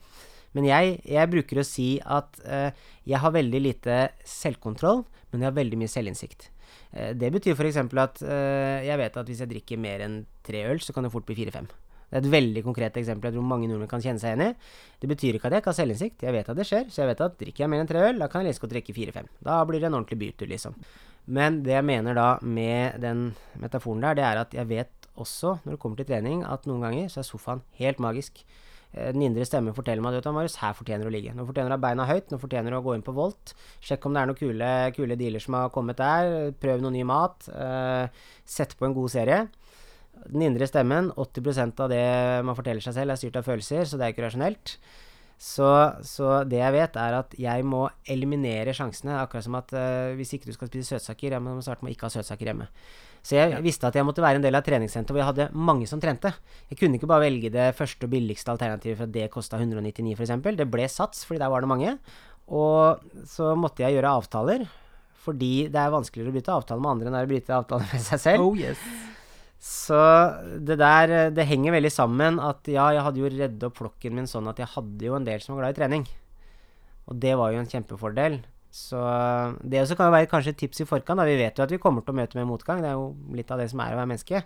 Men 0.53 0.65
jeg, 0.67 0.97
jeg 1.07 1.29
bruker 1.31 1.61
å 1.61 1.63
si 1.63 1.93
at 2.03 2.41
uh, 2.43 2.73
jeg 3.07 3.19
har 3.23 3.31
veldig 3.31 3.59
lite 3.63 3.99
selvkontroll, 4.27 5.05
men 5.31 5.39
jeg 5.45 5.47
har 5.47 5.55
veldig 5.55 5.77
mye 5.79 5.87
selvinnsikt. 5.87 6.49
Eh, 6.93 7.13
det 7.15 7.31
betyr 7.33 7.55
f.eks. 7.55 7.79
at 7.79 8.21
eh, 8.25 8.87
jeg 8.87 8.99
vet 8.99 9.21
at 9.21 9.31
hvis 9.31 9.43
jeg 9.43 9.51
drikker 9.53 9.79
mer 9.81 10.03
enn 10.05 10.21
tre 10.45 10.65
øl, 10.71 10.81
så 10.83 10.93
kan 10.95 11.07
det 11.07 11.13
fort 11.13 11.27
bli 11.27 11.37
fire-fem. 11.37 11.69
Det 12.11 12.19
er 12.19 12.25
et 12.25 12.33
veldig 12.33 12.61
konkret 12.65 12.97
eksempel 12.99 13.29
jeg 13.29 13.37
tror 13.37 13.45
mange 13.47 13.69
nordmenn 13.71 13.87
kan 13.87 14.01
kjenne 14.03 14.19
seg 14.19 14.33
igjen 14.33 14.49
i. 14.49 14.71
Det 14.99 15.07
betyr 15.07 15.37
ikke 15.37 15.47
at 15.47 15.53
jeg 15.55 15.63
ikke 15.63 15.71
har 15.71 15.77
selvinnsikt, 15.77 16.25
jeg 16.27 16.35
vet 16.35 16.49
at 16.51 16.57
det 16.59 16.65
skjer. 16.67 16.89
Så 16.91 17.05
jeg 17.05 17.11
vet 17.13 17.23
at 17.23 17.37
drikker 17.39 17.63
jeg 17.63 17.71
mer 17.71 17.83
enn 17.83 17.91
tre 17.91 18.01
øl, 18.09 18.19
da 18.19 18.27
kan 18.27 18.43
jeg 18.43 18.51
like 18.51 18.63
godt 18.65 18.73
drikke 18.73 18.95
fire-fem. 18.97 19.29
Da 19.47 19.61
blir 19.69 19.79
det 19.79 19.87
en 19.87 19.95
ordentlig 19.95 20.19
bytur, 20.19 20.49
liksom. 20.51 20.75
Men 21.31 21.61
det 21.63 21.77
jeg 21.77 21.87
mener 21.87 22.17
da 22.17 22.27
med 22.43 22.99
den 22.99 23.29
metaforen 23.61 24.03
der, 24.03 24.17
det 24.19 24.25
er 24.27 24.41
at 24.41 24.57
jeg 24.57 24.67
vet 24.67 25.07
også, 25.15 25.61
når 25.63 25.77
det 25.77 25.79
kommer 25.79 26.01
til 26.01 26.09
trening, 26.09 26.43
at 26.43 26.67
noen 26.67 26.83
ganger 26.83 27.07
så 27.13 27.21
er 27.21 27.29
sofaen 27.29 27.63
helt 27.79 28.03
magisk. 28.03 28.43
Eh, 28.93 29.11
Den 29.11 29.21
indre 29.21 29.45
stemmen 29.47 29.75
forteller 29.77 30.03
meg 30.03 30.17
at 30.19 30.27
Marius, 30.33 30.57
her 30.61 30.73
fortjener 30.77 31.05
du 31.07 31.11
å 31.11 31.15
ligge. 31.15 31.33
Nå 31.35 31.45
fortjener 31.47 31.71
du 31.71 31.75
å 31.75 31.79
ha 31.79 31.85
beina 31.87 32.07
høyt, 32.09 32.31
nå 32.31 32.39
fortjener 32.41 32.71
du 32.71 32.77
å 32.79 32.83
gå 32.85 32.95
inn 32.97 33.05
på 33.05 33.15
Volt. 33.15 33.53
Sjekk 33.81 34.05
om 34.05 34.13
det 34.13 34.21
er 34.21 34.31
noen 34.31 34.39
kule, 34.41 34.71
kule 34.97 35.17
dealer 35.19 35.43
som 35.43 35.53
har 35.59 35.69
kommet 35.69 35.97
der. 36.01 36.51
Prøv 36.61 36.81
noe 36.83 36.91
ny 36.91 37.03
mat. 37.03 37.47
eh, 37.49 38.07
sett 38.45 38.75
på 38.77 38.85
en 38.85 38.93
god 38.93 39.09
serie. 39.11 39.47
Den 40.27 40.41
indre 40.41 40.67
stemmen, 40.67 41.11
80% 41.15 41.79
av 41.79 41.89
det 41.89 42.43
man 42.45 42.55
forteller 42.55 42.81
seg 42.83 42.93
selv, 42.93 43.11
er 43.11 43.15
styrt 43.15 43.37
av 43.39 43.47
følelser, 43.47 43.85
så 43.87 43.97
det 43.97 44.05
er 44.05 44.13
ikke 44.13 44.27
rasjonelt. 44.27 44.77
Så, 45.41 45.67
så 46.05 46.43
det 46.45 46.59
jeg 46.59 46.73
vet, 46.75 46.97
er 47.01 47.15
at 47.17 47.31
jeg 47.41 47.63
må 47.65 47.87
eliminere 48.05 48.75
sjansene. 48.77 49.15
Akkurat 49.23 49.47
som 49.47 49.55
at 49.57 49.71
uh, 49.73 50.13
hvis 50.13 50.35
ikke 50.37 50.51
du 50.51 50.53
skal 50.53 50.69
spise 50.69 50.93
søtsaker, 50.93 51.33
jeg 51.33 51.41
må 51.41 51.55
starte 51.65 51.81
med 51.81 51.89
å 51.89 51.95
ikke 51.95 52.05
ha 52.05 52.13
søtsaker 52.13 52.51
hjemme. 52.51 52.67
Så 53.25 53.39
jeg 53.39 53.57
visste 53.65 53.89
at 53.89 53.97
jeg 53.97 54.05
måtte 54.05 54.21
være 54.21 54.37
en 54.37 54.45
del 54.45 54.57
av 54.57 54.65
treningssenteret 54.65 55.13
hvor 55.13 55.21
jeg 55.21 55.29
hadde 55.31 55.63
mange 55.69 55.89
som 55.89 56.01
trente. 56.01 56.29
Jeg 56.69 56.77
kunne 56.77 56.97
ikke 56.97 57.09
bare 57.09 57.25
velge 57.25 57.49
det 57.53 57.71
første 57.77 58.05
og 58.05 58.13
billigste 58.13 58.53
alternativet 58.53 58.99
for 58.99 59.09
at 59.09 59.15
det 59.17 59.31
kosta 59.33 59.57
199 59.57 60.13
f.eks. 60.13 60.35
Det 60.61 60.69
ble 60.69 60.85
sats, 60.89 61.25
fordi 61.25 61.41
der 61.41 61.53
var 61.53 61.65
det 61.65 61.71
mange. 61.73 61.95
Og 62.53 63.01
så 63.29 63.53
måtte 63.57 63.85
jeg 63.85 63.97
gjøre 63.97 64.13
avtaler, 64.21 64.67
fordi 65.25 65.71
det 65.73 65.81
er 65.81 65.93
vanskeligere 65.93 66.33
å 66.33 66.37
bryte 66.37 66.53
avtale 66.53 66.85
med 66.85 66.93
andre 66.95 67.09
enn 67.09 67.17
å 67.17 67.29
bryte 67.33 67.57
avtale 67.57 67.89
med 67.89 68.05
seg 68.11 68.23
selv. 68.29 68.45
Oh 68.45 68.57
yes. 68.57 68.81
Så 69.61 69.97
det 70.57 70.79
der 70.81 71.11
eh, 71.13 71.27
Det 71.29 71.45
henger 71.45 71.75
veldig 71.75 71.91
sammen 71.93 72.39
at 72.41 72.65
ja, 72.71 72.87
jeg 72.95 73.05
hadde 73.05 73.21
jo 73.21 73.29
reddet 73.29 73.67
opp 73.67 73.77
flokken 73.77 74.15
min 74.17 74.29
sånn 74.29 74.49
at 74.49 74.57
jeg 74.57 74.73
hadde 74.73 75.05
jo 75.05 75.17
en 75.17 75.27
del 75.27 75.43
som 75.43 75.53
var 75.53 75.67
glad 75.67 75.75
i 75.75 75.79
trening. 75.81 76.07
Og 77.11 77.19
det 77.21 77.35
var 77.37 77.53
jo 77.53 77.61
en 77.61 77.69
kjempefordel. 77.69 78.39
Så 78.71 78.97
det 79.67 79.81
også 79.81 79.97
kan 79.99 80.07
jo 80.07 80.15
være 80.15 80.29
kanskje 80.31 80.53
et 80.53 80.59
tips 80.63 80.81
i 80.81 80.87
forkant. 80.87 81.19
Da. 81.19 81.27
Vi 81.27 81.35
vet 81.37 81.59
jo 81.59 81.65
at 81.65 81.73
vi 81.73 81.79
kommer 81.81 82.05
til 82.05 82.13
å 82.13 82.17
møte 82.21 82.39
med 82.39 82.47
motgang. 82.47 82.81
Det 82.81 82.89
er 82.89 82.95
jo 82.95 83.11
litt 83.35 83.51
av 83.51 83.59
det 83.59 83.67
som 83.69 83.83
er 83.83 83.93
å 83.93 83.99
være 83.99 84.09
menneske. 84.13 84.41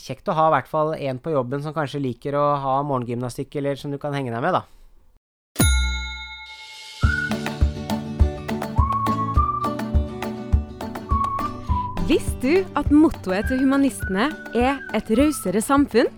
Kjekt 0.00 0.30
å 0.32 0.36
ha 0.38 0.48
i 0.48 0.54
hvert 0.56 0.70
fall 0.70 0.94
en 0.96 1.20
på 1.20 1.34
jobben 1.34 1.62
som 1.62 1.76
kanskje 1.76 2.00
liker 2.02 2.38
å 2.40 2.44
ha 2.62 2.78
morgengymnastikk, 2.88 3.58
eller 3.60 3.76
som 3.76 3.92
du 3.92 4.00
kan 4.00 4.16
henge 4.16 4.32
deg 4.32 4.42
med, 4.42 4.56
da. 4.56 4.64
Visste 12.10 12.40
du 12.42 12.54
at 12.74 12.88
mottoet 12.90 13.46
til 13.46 13.60
humanistene 13.60 14.24
er 14.58 14.80
et 14.98 15.10
rausere 15.14 15.60
samfunn? 15.62 16.08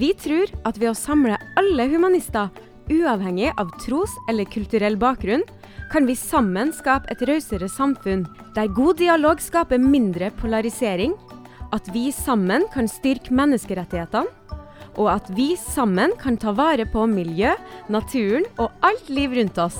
Vi 0.00 0.08
tror 0.16 0.48
at 0.64 0.78
ved 0.80 0.88
å 0.88 0.96
samle 0.96 1.36
alle 1.60 1.84
humanister, 1.90 2.48
uavhengig 2.88 3.50
av 3.60 3.74
tros- 3.82 4.14
eller 4.32 4.48
kulturell 4.48 4.96
bakgrunn, 4.96 5.44
kan 5.92 6.08
vi 6.08 6.16
sammen 6.16 6.72
skape 6.72 7.12
et 7.12 7.26
rausere 7.28 7.68
samfunn 7.68 8.24
der 8.56 8.72
god 8.72 9.02
dialog 9.02 9.44
skaper 9.44 9.82
mindre 9.84 10.32
polarisering, 10.40 11.12
at 11.76 11.92
vi 11.92 12.06
sammen 12.08 12.64
kan 12.72 12.88
styrke 12.88 13.36
menneskerettighetene, 13.36 14.32
og 14.96 15.12
at 15.18 15.28
vi 15.36 15.52
sammen 15.60 16.16
kan 16.24 16.40
ta 16.40 16.56
vare 16.56 16.88
på 16.88 17.04
miljø, 17.04 17.52
naturen 17.92 18.48
og 18.56 18.72
alt 18.80 19.12
liv 19.12 19.36
rundt 19.36 19.60
oss. 19.60 19.76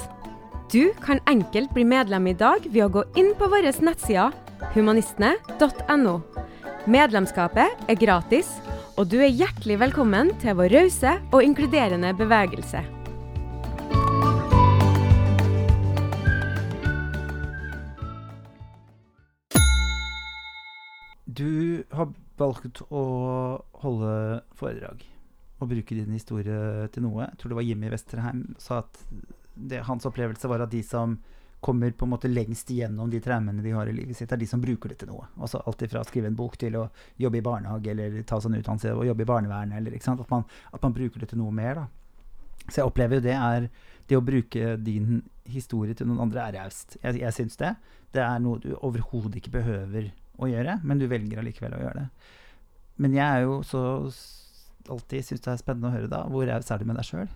Du 0.68 0.92
kan 1.00 1.24
enkelt 1.24 1.72
bli 1.72 1.88
medlem 1.88 2.28
i 2.28 2.36
dag 2.36 2.68
ved 2.68 2.84
å 2.84 2.94
gå 3.00 3.08
inn 3.16 3.32
på 3.40 3.48
våre 3.48 3.72
nettsider 3.80 4.42
humanistene.no. 4.74 6.14
Medlemskapet 6.90 7.86
er 7.90 7.98
gratis, 8.00 8.48
og 8.98 9.10
du 9.10 9.18
er 9.22 9.30
hjertelig 9.30 9.78
velkommen 9.82 10.32
til 10.42 10.56
vår 10.58 10.72
rause 10.74 11.14
og 11.30 11.44
inkluderende 11.44 12.14
bevegelse. 12.18 12.82
Du 21.26 21.82
har 21.94 22.10
valgt 22.38 22.82
å 22.90 23.02
holde 23.82 24.14
foredrag 24.58 25.06
og 25.62 25.70
bruke 25.70 25.94
din 25.94 26.14
historie 26.16 26.88
til 26.92 27.06
noe. 27.06 27.28
Jeg 27.28 27.38
tror 27.38 27.52
det 27.52 27.58
var 27.60 27.66
Jimmy 27.68 27.92
Westerheim 27.92 28.42
sa 28.60 28.82
at 28.82 28.98
det, 29.54 29.84
hans 29.86 30.06
opplevelse 30.08 30.50
var 30.50 30.64
at 30.64 30.72
de 30.72 30.82
som 30.84 31.16
kommer 31.62 31.90
på 31.94 32.04
en 32.04 32.10
måte 32.10 32.28
lengst 32.28 32.70
igjennom 32.74 33.10
de 33.10 33.20
traumene 33.22 33.62
de 33.62 33.70
har 33.70 33.86
i 33.86 33.94
livet 33.94 34.18
sitt, 34.18 34.32
er 34.34 34.40
de 34.40 34.48
som 34.50 34.60
bruker 34.60 34.90
det 34.90 34.96
til 34.98 35.12
noe. 35.12 35.28
Altså 35.38 35.60
Alt 35.62 35.84
ifra 35.86 36.02
å 36.02 36.08
skrive 36.08 36.26
en 36.26 36.38
bok 36.38 36.56
til 36.58 36.74
å 36.80 36.88
jobbe 37.22 37.38
i 37.38 37.44
barnehage 37.46 37.92
eller 37.92 38.16
ta 38.26 38.40
sånn 38.42 38.56
utdannelse 38.58 38.90
og 38.96 39.06
jobbe 39.06 39.22
i 39.22 39.28
barnevernet. 39.30 39.78
Eller, 39.78 39.94
at, 39.94 40.24
man, 40.32 40.42
at, 40.72 40.82
man, 40.82 40.96
bruker 40.96 41.22
det 41.22 41.30
til 41.30 41.38
noe 41.38 41.54
mer. 41.54 41.78
da. 41.78 42.66
Så 42.66 42.80
jeg 42.80 42.90
opplever 42.90 43.18
jo 43.18 43.26
det 43.28 43.38
er 43.38 43.70
Det 44.10 44.18
å 44.18 44.24
bruke 44.26 44.76
din 44.82 45.22
historie 45.46 45.94
til 45.94 46.08
noen 46.10 46.24
andre 46.26 46.42
er 46.48 46.56
raust. 46.58 46.96
Jeg, 46.98 47.20
jeg 47.22 47.36
syns 47.36 47.56
det. 47.60 47.70
Det 48.12 48.20
er 48.26 48.42
noe 48.42 48.58
du 48.60 48.72
overhodet 48.74 49.38
ikke 49.38 49.54
behøver 49.60 50.10
å 50.42 50.50
gjøre, 50.50 50.80
men 50.82 50.98
du 50.98 51.06
velger 51.06 51.38
allikevel 51.38 51.78
å 51.78 51.82
gjøre 51.84 52.02
det. 52.02 52.34
Men 52.98 53.14
jeg 53.14 53.24
er 53.24 53.46
jo 53.46 53.60
så 53.62 53.84
alltid 54.90 55.30
syns 55.30 55.46
det 55.46 55.54
er 55.54 55.62
spennende 55.62 55.92
å 55.92 55.94
høre, 55.94 56.10
da. 56.10 56.24
Hvor 56.26 56.50
raus 56.50 56.74
er 56.74 56.82
du 56.82 56.90
med 56.90 56.98
deg 56.98 57.06
sjøl? 57.06 57.30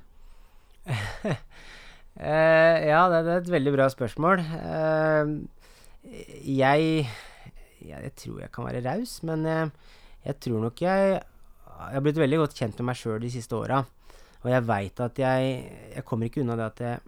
uh, 2.20 2.76
ja, 2.82 3.00
det, 3.12 3.22
det, 3.26 3.32
er 3.32 3.42
et 3.42 3.52
veldig 3.54 3.72
bra 3.74 3.86
spørsmål. 3.92 4.42
Uh, 4.42 5.46
jeg, 6.46 7.06
jeg 7.82 8.12
tror 8.18 8.42
jeg 8.44 8.52
kan 8.54 8.68
være 8.68 8.82
raus, 8.86 9.18
men 9.26 9.46
jeg, 9.48 9.70
jeg, 10.24 10.38
tror 10.46 10.66
nok 10.66 10.82
jeg 10.82 11.16
Jeg 11.16 11.94
har 11.94 12.04
blitt 12.04 12.20
veldig 12.22 12.38
godt 12.44 12.56
kjent 12.56 12.78
med 12.80 12.90
meg 12.90 13.00
sjøl 13.00 13.20
de 13.22 13.32
siste 13.32 13.56
åra. 13.58 13.82
Og 14.44 14.52
jeg 14.52 14.66
veit 14.68 15.00
at 15.02 15.18
jeg 15.18 15.48
Jeg 15.96 16.04
kommer 16.06 16.28
ikke 16.28 16.44
unna 16.44 16.56
det 16.58 16.68
at 16.70 16.84
jeg, 16.84 17.00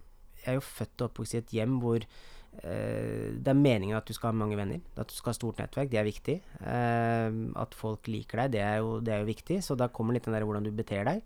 jeg 0.43 0.51
er 0.51 0.59
jo 0.59 0.65
født 0.65 1.01
og 1.01 1.11
oppvokst 1.11 1.37
i 1.37 1.43
et 1.43 1.55
hjem 1.59 1.79
hvor 1.83 2.03
uh, 2.03 3.29
det 3.39 3.53
er 3.53 3.59
meningen 3.59 3.97
at 3.97 4.09
du 4.09 4.17
skal 4.17 4.33
ha 4.33 4.41
mange 4.41 4.59
venner. 4.59 4.83
At 4.97 5.11
du 5.11 5.15
skal 5.17 5.33
ha 5.33 5.39
stort 5.39 5.63
nettverk. 5.63 5.93
Det 5.93 6.01
er 6.01 6.09
viktig. 6.09 6.41
Eh, 6.59 7.39
at 7.63 7.77
folk 7.79 8.11
liker 8.11 8.43
deg, 8.45 8.59
det 8.59 8.65
er, 8.67 8.81
jo, 8.83 8.99
det 9.05 9.15
er 9.15 9.23
jo 9.23 9.31
viktig. 9.31 9.63
Så 9.63 9.79
da 9.79 9.89
kommer 9.93 10.17
litt 10.17 10.27
den 10.27 10.35
der 10.37 10.47
hvordan 10.47 10.67
du 10.67 10.75
beter 10.75 11.07
deg. 11.07 11.23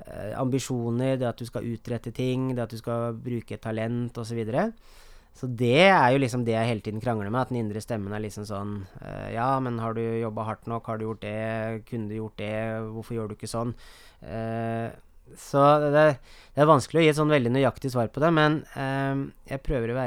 Eh, 0.00 0.32
ambisjoner, 0.38 1.18
det 1.20 1.28
at 1.28 1.40
du 1.40 1.46
skal 1.48 1.68
utrette 1.70 2.12
ting, 2.14 2.50
det 2.54 2.64
at 2.64 2.72
du 2.72 2.80
skal 2.80 3.14
bruke 3.14 3.60
talent 3.60 4.16
osv. 4.18 4.30
Så, 4.32 4.38
videre. 4.38 4.70
så 5.34 5.46
det 5.46 5.90
er 5.90 6.12
jo 6.14 6.22
liksom 6.22 6.44
det 6.46 6.54
jeg 6.54 6.70
hele 6.70 6.84
tiden 6.86 7.02
krangler 7.02 7.30
med. 7.30 7.42
At 7.42 7.52
den 7.52 7.60
indre 7.64 7.82
stemmen 7.84 8.14
er 8.14 8.24
liksom 8.24 8.46
sånn 8.48 8.80
Ja, 9.34 9.52
men 9.60 9.78
har 9.82 9.94
du 9.94 10.02
jobba 10.02 10.48
hardt 10.48 10.66
nok? 10.70 10.86
Har 10.86 10.98
du 10.98 11.08
gjort 11.08 11.22
det? 11.26 11.84
Kunne 11.90 12.08
du 12.08 12.18
gjort 12.18 12.38
det? 12.38 12.56
Hvorfor 12.94 13.16
gjør 13.18 13.30
du 13.30 13.38
ikke 13.38 13.50
sånn? 13.50 13.76
Så 15.38 15.62
det, 15.82 15.90
det, 16.54 16.62
er 16.62 16.68
vanskelig 16.68 17.00
å 17.00 17.04
gi 17.04 17.10
et 17.12 17.18
sånn 17.18 17.32
veldig 17.32 17.52
nøyaktig 17.54 17.92
svar 17.92 18.10
på 18.12 18.22
det, 18.22 18.30
men 18.34 18.60
eh, 18.74 19.22
jeg 19.52 19.62
prøver 19.66 19.92
å 19.92 19.98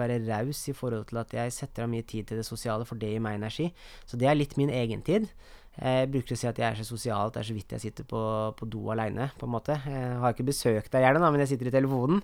være, 0.00 0.20
raus 0.28 0.60
i 0.68 0.76
forhold 0.76 1.08
til 1.10 1.20
at 1.22 1.34
jeg 1.38 1.54
setter 1.54 1.86
av 1.86 1.92
mye 1.92 2.04
tid 2.06 2.28
til 2.28 2.40
det 2.40 2.46
sosiale, 2.46 2.86
for 2.88 3.00
det 3.00 3.14
gir 3.14 3.24
meg 3.24 3.38
energi. 3.38 3.70
Så 4.08 4.20
det 4.20 4.28
er 4.28 4.38
litt 4.38 4.56
min 4.60 4.72
egentid. 4.72 5.30
Jeg 5.74 6.10
bruker 6.12 6.36
å 6.36 6.38
si 6.38 6.46
at 6.46 6.58
jeg 6.60 6.66
er 6.68 6.78
så 6.78 6.86
sosial 6.86 7.28
at 7.28 7.34
det 7.34 7.42
er 7.42 7.48
så 7.48 7.56
vidt 7.56 7.72
jeg 7.74 7.82
sitter 7.82 8.06
på, 8.06 8.20
på 8.54 8.68
do 8.70 8.84
aleine, 8.94 9.30
på 9.40 9.48
en 9.48 9.54
måte. 9.56 9.74
Jeg 9.82 10.20
har 10.22 10.34
ikke 10.34 10.46
besøkt 10.46 10.92
deg 10.94 11.02
gjerne, 11.02 11.22
da, 11.24 11.30
men 11.34 11.42
jeg 11.42 11.54
sitter 11.54 11.70
i 11.70 11.74
telefonen. 11.74 12.22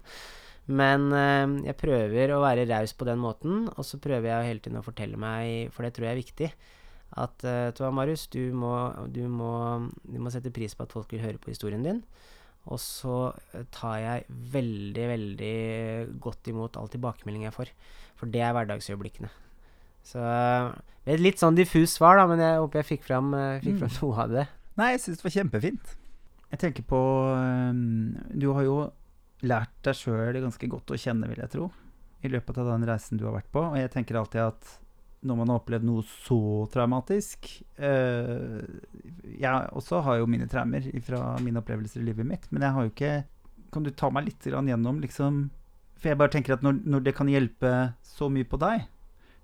Men 0.70 1.08
øh, 1.10 1.56
jeg 1.66 1.78
prøver 1.80 2.34
å 2.34 2.42
være 2.44 2.68
raus 2.70 2.94
på 2.94 3.08
den 3.08 3.18
måten, 3.18 3.64
og 3.74 3.86
så 3.86 3.98
prøver 4.02 4.30
jeg 4.30 4.50
hele 4.52 4.62
tiden 4.62 4.78
å 4.78 4.86
fortelle 4.86 5.18
meg, 5.18 5.72
for 5.74 5.82
det 5.82 5.96
tror 5.96 6.06
jeg 6.06 6.14
er 6.14 6.20
viktig, 6.20 6.50
at 7.18 7.42
uh, 7.42 7.72
Tua 7.74 7.90
Marius, 7.90 8.28
du 8.30 8.52
må, 8.54 8.70
du, 9.10 9.24
må, 9.26 9.52
du 10.06 10.20
må, 10.22 10.30
sette 10.30 10.52
pris 10.54 10.76
på 10.78 10.86
at 10.86 10.94
folk 10.94 11.10
vil 11.10 11.24
høre 11.24 11.42
på 11.42 11.50
historien 11.50 11.82
din. 11.82 12.04
Og 12.70 12.78
så 12.78 13.32
tar 13.74 13.96
jeg 13.98 14.38
veldig, 14.52 15.06
veldig 15.10 15.54
godt 16.22 16.52
imot 16.52 16.78
all 16.78 16.90
tilbakemelding 16.92 17.48
jeg 17.48 17.56
får. 17.56 17.72
For 18.20 18.30
det 18.30 18.44
er 18.46 18.54
hverdagsøyeblikkene. 18.54 19.32
Så 20.06 20.22
uh, 20.22 20.70
det 21.04 21.14
er 21.14 21.18
et 21.18 21.24
litt 21.24 21.42
sånn 21.42 21.58
diffus 21.58 21.96
svar, 21.98 22.20
da, 22.20 22.26
men 22.30 22.42
jeg 22.42 22.60
håper 22.60 22.82
jeg 22.82 22.90
fikk 22.94 23.06
fram, 23.08 23.32
fikk 23.64 23.76
mm. 23.76 23.80
fram 23.82 23.96
noe 24.00 24.24
av 24.24 24.34
det. 24.34 24.46
Nei, 24.80 24.92
jeg 24.94 25.02
syns 25.04 25.20
det 25.20 25.26
var 25.26 25.36
kjempefint. 25.36 25.94
Jeg 26.50 26.60
tenker 26.64 26.86
på 26.86 27.00
um, 27.30 28.16
Du 28.34 28.50
har 28.56 28.66
jo 28.66 28.76
lært 29.46 29.72
deg 29.86 29.96
sjøl 29.96 30.36
ganske 30.42 30.68
godt 30.70 30.92
å 30.92 30.98
kjenne, 31.00 31.28
vil 31.30 31.40
jeg 31.40 31.52
tro, 31.54 31.70
i 32.20 32.30
løpet 32.32 32.60
av 32.60 32.74
den 32.74 32.86
reisen 32.88 33.20
du 33.20 33.26
har 33.28 33.36
vært 33.38 33.50
på. 33.54 33.62
Og 33.70 33.78
jeg 33.78 33.92
tenker 33.94 34.18
alltid 34.20 34.42
at 34.50 34.76
når 35.20 35.36
man 35.36 35.52
har 35.52 35.60
opplevd 35.60 35.84
noe 35.84 36.04
så 36.08 36.40
traumatisk 36.72 37.50
uh, 37.76 38.60
Jeg 39.36 39.72
også 39.76 40.00
har 40.06 40.20
jo 40.20 40.28
mine 40.30 40.48
traumer 40.48 40.86
fra 41.04 41.34
mine 41.44 41.60
opplevelser 41.60 42.00
i 42.00 42.06
livet 42.08 42.28
mitt, 42.28 42.46
men 42.48 42.64
jeg 42.64 42.76
har 42.76 42.86
jo 42.86 42.92
ikke 42.94 43.12
Kan 43.74 43.84
du 43.84 43.90
ta 43.92 44.08
meg 44.12 44.30
litt 44.30 44.48
gjennom, 44.48 45.02
liksom 45.04 45.42
For 45.98 46.12
jeg 46.12 46.20
bare 46.22 46.32
tenker 46.32 46.56
at 46.56 46.64
når, 46.64 46.80
når, 46.88 47.04
det 47.04 47.14
kan 47.18 47.28
hjelpe 47.28 47.74
så 48.06 48.30
mye 48.32 48.48
på 48.48 48.60
deg, 48.64 48.86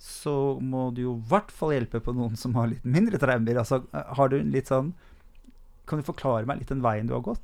så 0.02 0.58
må 0.60 0.90
du 0.94 1.02
jo 1.06 1.16
i 1.16 1.26
hvert 1.30 1.50
fall 1.54 1.72
hjelpe 1.74 2.02
på 2.04 2.14
noen 2.16 2.36
som 2.38 2.54
har 2.58 2.68
litt 2.70 2.84
mindre 2.84 3.20
traumer. 3.20 3.60
Altså, 3.62 3.82
har 3.92 4.32
du 4.32 4.38
litt 4.42 4.70
sånn 4.72 4.92
Kan 5.86 6.00
du 6.00 6.06
forklare 6.06 6.46
meg 6.48 6.60
litt 6.60 6.72
den 6.72 6.82
veien 6.82 7.06
du 7.06 7.14
har 7.14 7.24
gått? 7.24 7.42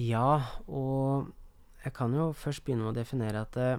Ja, 0.00 0.60
og 0.66 1.30
jeg 1.84 1.92
kan 1.96 2.14
jo 2.16 2.30
først 2.36 2.64
begynne 2.64 2.86
med 2.86 2.94
å 2.94 3.00
definere 3.02 3.42
at 3.44 3.58
uh, 3.60 3.74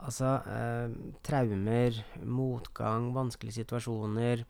Altså, 0.00 0.40
eh, 0.48 0.92
traumer, 1.20 1.96
motgang, 2.24 3.10
vanskelige 3.12 3.58
situasjoner 3.58 4.46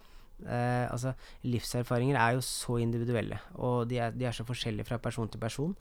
eh, 0.46 0.86
Altså, 0.90 1.14
livserfaringer 1.44 2.18
er 2.18 2.36
jo 2.36 2.44
så 2.44 2.78
individuelle, 2.82 3.40
og 3.58 3.88
de 3.90 4.00
er, 4.00 4.14
de 4.16 4.26
er 4.28 4.36
så 4.36 4.46
forskjellige 4.48 4.88
fra 4.88 4.98
person 5.02 5.28
til 5.28 5.40
person. 5.42 5.74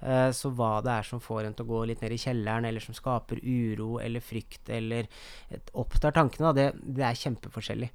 Eh, 0.00 0.28
så 0.36 0.50
hva 0.52 0.82
det 0.84 0.92
er 0.92 1.06
som 1.08 1.22
får 1.24 1.46
en 1.46 1.56
til 1.56 1.64
å 1.64 1.70
gå 1.70 1.80
litt 1.88 2.02
ned 2.04 2.12
i 2.12 2.20
kjelleren, 2.20 2.68
eller 2.68 2.84
som 2.84 2.96
skaper 2.96 3.40
uro 3.40 3.96
eller 4.02 4.24
frykt, 4.24 4.68
eller 4.68 5.08
opptar 5.72 6.14
tankene, 6.16 6.52
det, 6.56 6.66
det, 6.82 7.04
er 7.06 7.20
kjempeforskjellig. 7.22 7.90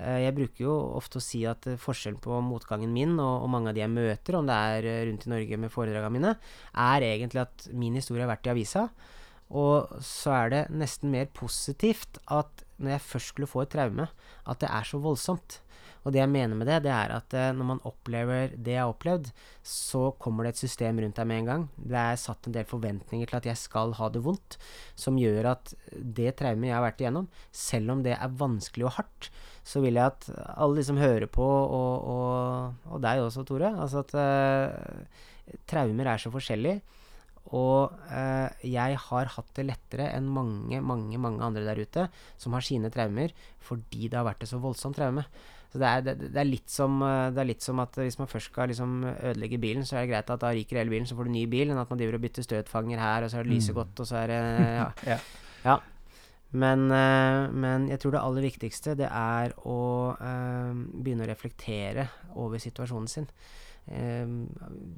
Eh, 0.00 0.18
jeg 0.26 0.36
bruker 0.36 0.66
jo 0.66 0.76
ofte 0.98 1.20
å 1.20 1.24
si 1.24 1.42
at 1.48 1.68
forskjellen 1.80 2.20
på 2.22 2.40
motgangen 2.44 2.92
min 2.92 3.16
og, 3.16 3.46
og, 3.46 3.50
mange 3.52 3.72
av 3.72 3.78
de 3.78 3.84
jeg 3.84 3.94
møter, 3.94 4.36
om 4.36 4.48
det 4.48 4.60
er 4.70 4.90
eh, 4.90 5.02
rundt 5.08 5.26
i 5.26 5.32
Norge 5.32 5.60
med 5.64 5.72
foredragene 5.72 6.16
mine, 6.18 6.34
er 6.86 7.08
egentlig 7.08 7.46
at 7.46 7.68
min 7.72 7.96
historie 7.96 8.26
har 8.26 8.34
vært 8.34 8.50
i 8.50 8.54
avisa. 8.56 8.88
Og 9.56 9.98
så 10.02 10.32
er 10.34 10.52
det 10.52 10.62
nesten 10.74 11.12
mer 11.12 11.28
positivt 11.32 12.18
at 12.34 12.65
når 12.78 12.96
jeg 12.96 13.06
først 13.10 13.32
skulle 13.32 13.50
få 13.50 13.64
et 13.64 13.72
traume, 13.72 14.08
at 14.46 14.60
det 14.62 14.68
er 14.72 14.88
så 14.88 15.00
voldsomt. 15.02 15.60
Og 16.06 16.12
det 16.14 16.20
jeg 16.20 16.30
mener 16.30 16.54
med 16.54 16.68
det, 16.70 16.84
det 16.84 16.92
er 16.94 17.12
at 17.16 17.34
eh, 17.34 17.52
når 17.56 17.66
man 17.66 17.80
opplever 17.88 18.52
det 18.54 18.76
jeg 18.76 18.82
har 18.84 18.92
opplevd, 18.92 19.32
så 19.66 20.12
kommer 20.22 20.46
det 20.46 20.52
et 20.54 20.60
system 20.62 21.00
rundt 21.02 21.18
deg 21.18 21.26
med 21.26 21.40
en 21.42 21.48
gang. 21.50 21.64
Det 21.74 21.98
er 21.98 22.20
satt 22.22 22.46
en 22.46 22.54
del 22.54 22.68
forventninger 22.68 23.26
til 23.26 23.38
at 23.40 23.48
jeg 23.50 23.58
skal 23.58 23.96
ha 23.98 24.08
det 24.14 24.22
vondt, 24.22 24.58
som 24.94 25.18
gjør 25.18 25.50
at 25.56 25.74
det 25.90 26.36
traumet 26.38 26.70
jeg 26.70 26.76
har 26.76 26.86
vært 26.86 27.02
igjennom, 27.02 27.26
selv 27.50 27.96
om 27.96 28.04
det 28.06 28.14
er 28.14 28.38
vanskelig 28.38 28.86
og 28.86 28.94
hardt, 29.00 29.30
så 29.66 29.82
vil 29.82 29.98
jeg 29.98 30.12
at 30.12 30.28
alle 30.54 30.78
liksom 30.78 31.02
hører 31.02 31.26
på, 31.26 31.42
og, 31.42 32.06
og, 32.14 32.92
og 32.92 33.02
deg 33.02 33.24
også, 33.24 33.42
Tore, 33.48 33.72
altså 33.74 34.04
at 34.04 34.14
uh, 34.14 35.56
traumer 35.66 36.12
er 36.12 36.22
så 36.22 36.30
forskjellige. 36.30 36.78
Og 37.54 37.92
eh, 38.10 38.48
jeg 38.66 38.98
har 39.06 39.34
hatt 39.36 39.52
det 39.54 39.66
lettere 39.68 40.08
enn 40.16 40.26
mange, 40.26 40.80
mange 40.82 41.20
mange 41.22 41.44
andre 41.46 41.62
der 41.66 41.78
ute 41.78 42.08
som 42.40 42.56
har 42.56 42.64
sine 42.66 42.90
traumer 42.90 43.34
fordi 43.66 44.08
det 44.10 44.18
har 44.18 44.26
vært 44.26 44.42
et 44.42 44.50
så 44.50 44.58
voldsomt 44.62 44.98
traume. 44.98 45.26
Så 45.72 45.80
det 45.82 45.88
er, 45.88 46.04
det, 46.06 46.30
det, 46.32 46.40
er 46.40 46.70
som, 46.70 47.00
eh, 47.02 47.30
det 47.34 47.42
er, 47.42 47.50
litt 47.50 47.64
som, 47.64 47.82
at 47.82 47.98
hvis 47.98 48.18
man 48.20 48.30
først 48.30 48.52
skal 48.52 48.70
liksom 48.70 49.02
ødelegge 49.10 49.60
bilen, 49.62 49.84
så 49.86 49.98
er 49.98 50.06
det 50.06 50.14
greit 50.14 50.30
at 50.32 50.42
da 50.42 50.54
ryker 50.54 50.80
hele 50.80 50.94
bilen, 50.94 51.08
så 51.08 51.18
får 51.18 51.28
du 51.28 51.34
ny 51.34 51.44
bil, 51.50 51.70
enn 51.70 51.82
at 51.82 51.90
man 51.90 52.00
driver 52.00 52.18
og 52.18 52.24
bytter 52.24 52.46
støtfanger 52.46 53.02
her, 53.02 53.26
og 53.26 53.32
så 53.32 53.40
er 53.40 53.46
det 53.46 53.52
lyset 53.52 53.76
mm. 53.76 53.82
og 53.84 54.08
så 54.08 54.22
er 54.22 54.32
det 54.32 54.40
Ja. 54.80 54.88
ja. 55.10 55.18
ja. 55.66 55.76
Men, 56.56 56.86
eh, 56.94 57.50
men, 57.52 57.88
jeg 57.90 58.00
tror 58.00 58.14
det 58.14 58.22
aller 58.22 58.46
viktigste, 58.46 58.94
det 58.98 59.08
er 59.10 59.52
å 59.66 59.80
eh, 60.14 60.72
begynne 60.94 61.26
å 61.26 61.30
reflektere 61.30 62.08
over 62.38 62.62
situasjonen 62.62 63.10
sin. 63.10 63.28
Ehm, 63.94 64.46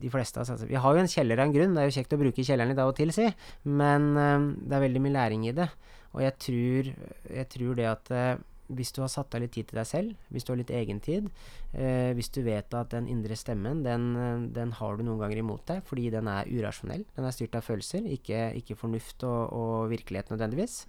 de 0.01 0.09
fleste 0.09 0.41
altså, 0.41 0.64
Vi 0.64 0.78
har 0.80 0.95
jo 0.95 1.03
en 1.03 1.11
kjeller 1.11 1.41
av 1.41 1.49
en 1.49 1.55
grunn, 1.55 1.74
det 1.76 1.82
er 1.82 1.91
jo 1.91 1.97
kjekt 1.99 2.14
å 2.16 2.20
bruke 2.22 2.45
kjelleren 2.45 2.72
litt 2.72 2.80
av 2.80 2.93
og 2.93 2.97
til, 2.97 3.12
si. 3.12 3.26
Men 3.68 4.12
uh, 4.16 4.53
det 4.64 4.78
er 4.78 4.86
veldig 4.86 5.03
mye 5.05 5.16
læring 5.18 5.49
i 5.49 5.57
det. 5.57 5.68
Og 6.16 6.22
jeg 6.24 6.36
tror, 6.45 6.89
jeg 7.28 7.51
tror 7.53 7.76
det 7.76 7.91
at 7.91 8.12
uh, 8.14 8.41
hvis 8.72 8.93
du 8.97 9.01
har 9.01 9.12
satt 9.12 9.32
av 9.36 9.43
litt 9.45 9.55
tid 9.57 9.68
til 9.68 9.80
deg 9.80 9.89
selv, 9.89 10.16
hvis 10.32 10.45
du 10.45 10.53
har 10.53 10.61
litt 10.61 10.72
egentid, 10.72 11.28
uh, 11.76 12.11
hvis 12.16 12.32
du 12.32 12.41
vet 12.47 12.78
at 12.80 12.97
den 12.97 13.11
indre 13.12 13.36
stemmen, 13.36 13.84
den, 13.84 14.11
den, 14.57 14.72
har 14.80 14.97
du 14.97 15.05
noen 15.05 15.20
ganger 15.20 15.43
imot 15.45 15.66
deg 15.68 15.84
fordi 15.89 16.09
den 16.14 16.30
er 16.32 16.49
urasjonell, 16.49 17.05
den 17.16 17.28
er 17.28 17.36
styrt 17.36 17.61
av 17.61 17.68
følelser, 17.68 18.09
ikke, 18.18 18.49
ikke 18.62 18.78
fornuft 18.78 19.24
og, 19.28 19.53
og, 19.53 19.89
virkelighet 19.93 20.32
nødvendigvis. 20.32 20.82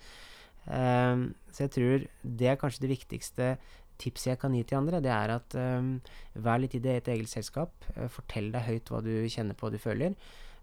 Um, 0.70 1.32
så 1.56 1.66
jeg 1.66 1.72
tror 1.74 2.04
det 2.40 2.50
er 2.52 2.58
kanskje 2.60 2.84
det 2.84 2.92
viktigste 2.92 3.46
tipset 4.00 4.34
jeg 4.34 4.42
kan 4.42 4.56
gi 4.56 4.64
til 4.68 4.80
andre, 4.80 5.02
det 5.04 5.12
er 5.14 5.36
at 5.36 5.56
um, 5.60 5.96
vær 6.40 6.62
litt 6.62 6.78
i 6.78 6.84
det 6.84 6.96
et 7.00 7.12
eget 7.16 7.32
selskap. 7.32 7.74
Uh, 7.96 8.08
fortell 8.12 8.52
deg 8.54 8.68
høyt 8.68 8.92
hva 8.92 9.04
du 9.06 9.14
kjenner 9.28 9.58
på 9.58 9.70
og 9.70 9.76
du 9.76 9.82
føler. 9.82 10.16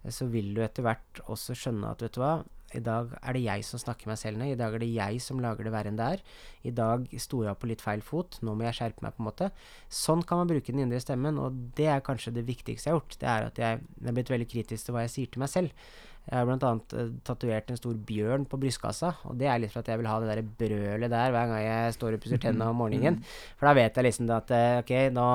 Uh, 0.03 0.11
så 0.13 0.29
vil 0.31 0.53
du 0.55 0.63
etter 0.65 0.85
hvert 0.87 1.23
også 1.27 1.57
skjønne 1.57 1.93
at 1.93 2.05
vet 2.05 2.17
du 2.17 2.23
hva, 2.23 2.35
I 2.77 2.83
dag 2.85 3.13
er 3.19 3.37
det 3.37 3.43
jeg 3.45 3.65
som 3.67 3.81
snakker 3.81 4.11
meg 4.11 4.19
selv 4.21 4.41
ned. 4.41 4.53
I 4.53 4.59
dag 4.59 4.75
er 4.77 4.83
det 4.83 4.91
jeg 4.93 5.21
som 5.23 5.41
lager 5.43 5.67
det 5.67 5.73
verre 5.73 5.91
enn 5.91 5.99
det 5.99 6.09
er. 6.17 6.25
I 6.67 6.73
dag 6.77 7.07
sto 7.21 7.43
jeg 7.45 7.59
på 7.59 7.71
litt 7.71 7.83
feil 7.83 8.03
fot. 8.05 8.39
Nå 8.45 8.55
må 8.57 8.67
jeg 8.67 8.79
skjerpe 8.79 9.05
meg, 9.05 9.15
på 9.17 9.23
en 9.23 9.29
måte. 9.29 9.51
Sånn 9.89 10.25
kan 10.27 10.43
man 10.43 10.51
bruke 10.51 10.73
den 10.73 10.85
indre 10.85 11.01
stemmen, 11.03 11.39
og 11.41 11.57
det 11.77 11.89
er 11.93 12.05
kanskje 12.05 12.35
det 12.37 12.47
viktigste 12.47 12.89
jeg 12.89 12.95
har 12.95 13.01
gjort. 13.01 13.17
Det 13.21 13.31
er 13.33 13.49
at 13.51 13.63
jeg, 13.63 13.87
jeg 14.01 14.11
er 14.11 14.19
blitt 14.19 14.35
veldig 14.35 14.51
kritisk 14.53 14.87
til 14.87 14.97
hva 14.97 15.07
jeg 15.07 15.15
sier 15.15 15.33
til 15.33 15.43
meg 15.43 15.53
selv. 15.53 15.89
Jeg 16.27 16.41
har 16.41 16.47
bl.a. 16.47 16.71
Uh, 16.91 17.11
tatovert 17.23 17.69
en 17.71 17.79
stor 17.79 17.95
bjørn 18.09 18.43
på 18.51 18.59
brystkassa. 18.59 19.13
Og 19.29 19.37
det 19.39 19.47
er 19.47 19.61
litt 19.63 19.71
for 19.71 19.79
at 19.79 19.91
jeg 19.93 20.01
vil 20.01 20.09
ha 20.11 20.17
det 20.19 20.33
der 20.33 20.43
brølet 20.59 21.13
der 21.13 21.31
hver 21.31 21.51
gang 21.53 21.63
jeg 21.63 21.95
står 21.95 22.17
og 22.17 22.23
pusser 22.23 22.41
tennene 22.43 22.67
om 22.67 22.81
morgenen. 22.83 23.21
For 23.57 23.69
da 23.69 23.75
vet 23.77 23.95
jeg 23.95 24.09
liksom 24.09 24.31
at 24.35 24.51
uh, 24.51 24.81
ok, 24.81 24.93
nå, 25.15 25.27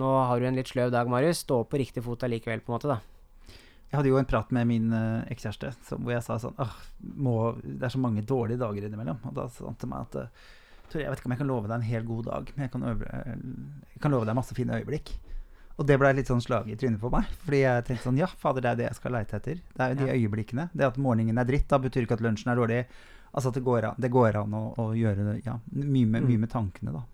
nå, 0.00 0.12
har 0.30 0.40
du 0.40 0.48
en 0.48 0.56
litt 0.56 0.72
sløv 0.72 0.94
dag, 0.94 1.12
Marius. 1.12 1.44
Stå 1.44 1.60
på 1.68 1.80
riktig 1.82 2.04
fot 2.06 2.24
allikevel, 2.24 2.64
på 2.64 2.72
en 2.72 2.78
måte, 2.78 2.88
da. 2.94 3.00
Jeg 3.90 3.98
hadde 3.98 4.12
jo 4.12 4.20
en 4.20 4.28
prat 4.30 4.52
med 4.54 4.68
min 4.70 4.92
uh, 4.94 5.26
ekskjæreste 5.32 5.98
hvor 5.98 6.12
jeg 6.14 6.22
sa 6.22 6.36
sånn 6.38 6.58
Åh, 6.62 6.74
må, 7.18 7.34
det 7.64 7.88
er 7.88 7.94
så 7.94 7.98
mange 8.02 8.22
dårlige 8.22 8.60
dager 8.62 8.86
innimellom. 8.86 9.18
Og 9.26 9.34
da 9.34 9.48
sa 9.50 9.66
han 9.66 9.78
til 9.80 9.90
meg 9.90 10.06
at 10.06 10.20
uh, 10.22 10.46
jeg 10.94 11.10
vet 11.10 11.20
ikke 11.20 11.30
om 11.30 11.34
jeg 11.34 11.42
kan 11.42 11.50
love 11.50 11.68
deg 11.70 11.76
en 11.76 11.86
hel 11.86 12.06
god 12.06 12.24
dag, 12.26 12.48
men 12.56 12.64
jeg 12.64 12.72
kan, 12.72 12.84
øve, 12.90 13.10
jeg 13.94 14.00
kan 14.02 14.14
love 14.14 14.26
deg 14.26 14.38
masse 14.38 14.56
fine 14.56 14.78
øyeblikk. 14.80 15.12
Og 15.80 15.86
det 15.88 15.96
ble 16.00 16.10
litt 16.12 16.28
sånn 16.28 16.42
slag 16.44 16.66
i 16.68 16.76
trynet 16.76 17.00
for 17.00 17.14
meg. 17.14 17.28
Fordi 17.44 17.62
jeg 17.62 17.84
tenkte 17.86 18.08
sånn 18.08 18.18
Ja, 18.20 18.28
fader, 18.42 18.64
det 18.64 18.72
er 18.72 18.80
det 18.80 18.88
jeg 18.88 18.98
skal 18.98 19.14
leite 19.16 19.38
etter. 19.38 19.62
Det 19.76 19.84
er 19.84 19.94
jo 19.94 20.00
de 20.00 20.08
ja. 20.10 20.16
øyeblikkene. 20.18 20.66
Det 20.74 20.88
at 20.90 20.98
morgenen 21.00 21.40
er 21.40 21.48
dritt, 21.48 21.68
da 21.70 21.78
betyr 21.80 22.04
ikke 22.04 22.18
at 22.18 22.24
lunsjen 22.26 22.52
er 22.52 22.60
dårlig. 22.60 22.80
Altså 23.30 23.52
at 23.52 23.56
det 23.56 23.62
går 23.64 23.86
an, 23.88 24.02
det 24.02 24.10
går 24.12 24.40
an 24.42 24.56
å, 24.58 24.64
å, 24.82 24.90
gjøre 24.98 25.38
ja, 25.46 25.54
mye, 25.70 26.04
med, 26.04 26.26
mye 26.26 26.36
mm. 26.36 26.42
med 26.42 26.52
tankene, 26.52 26.94
da. 26.98 27.04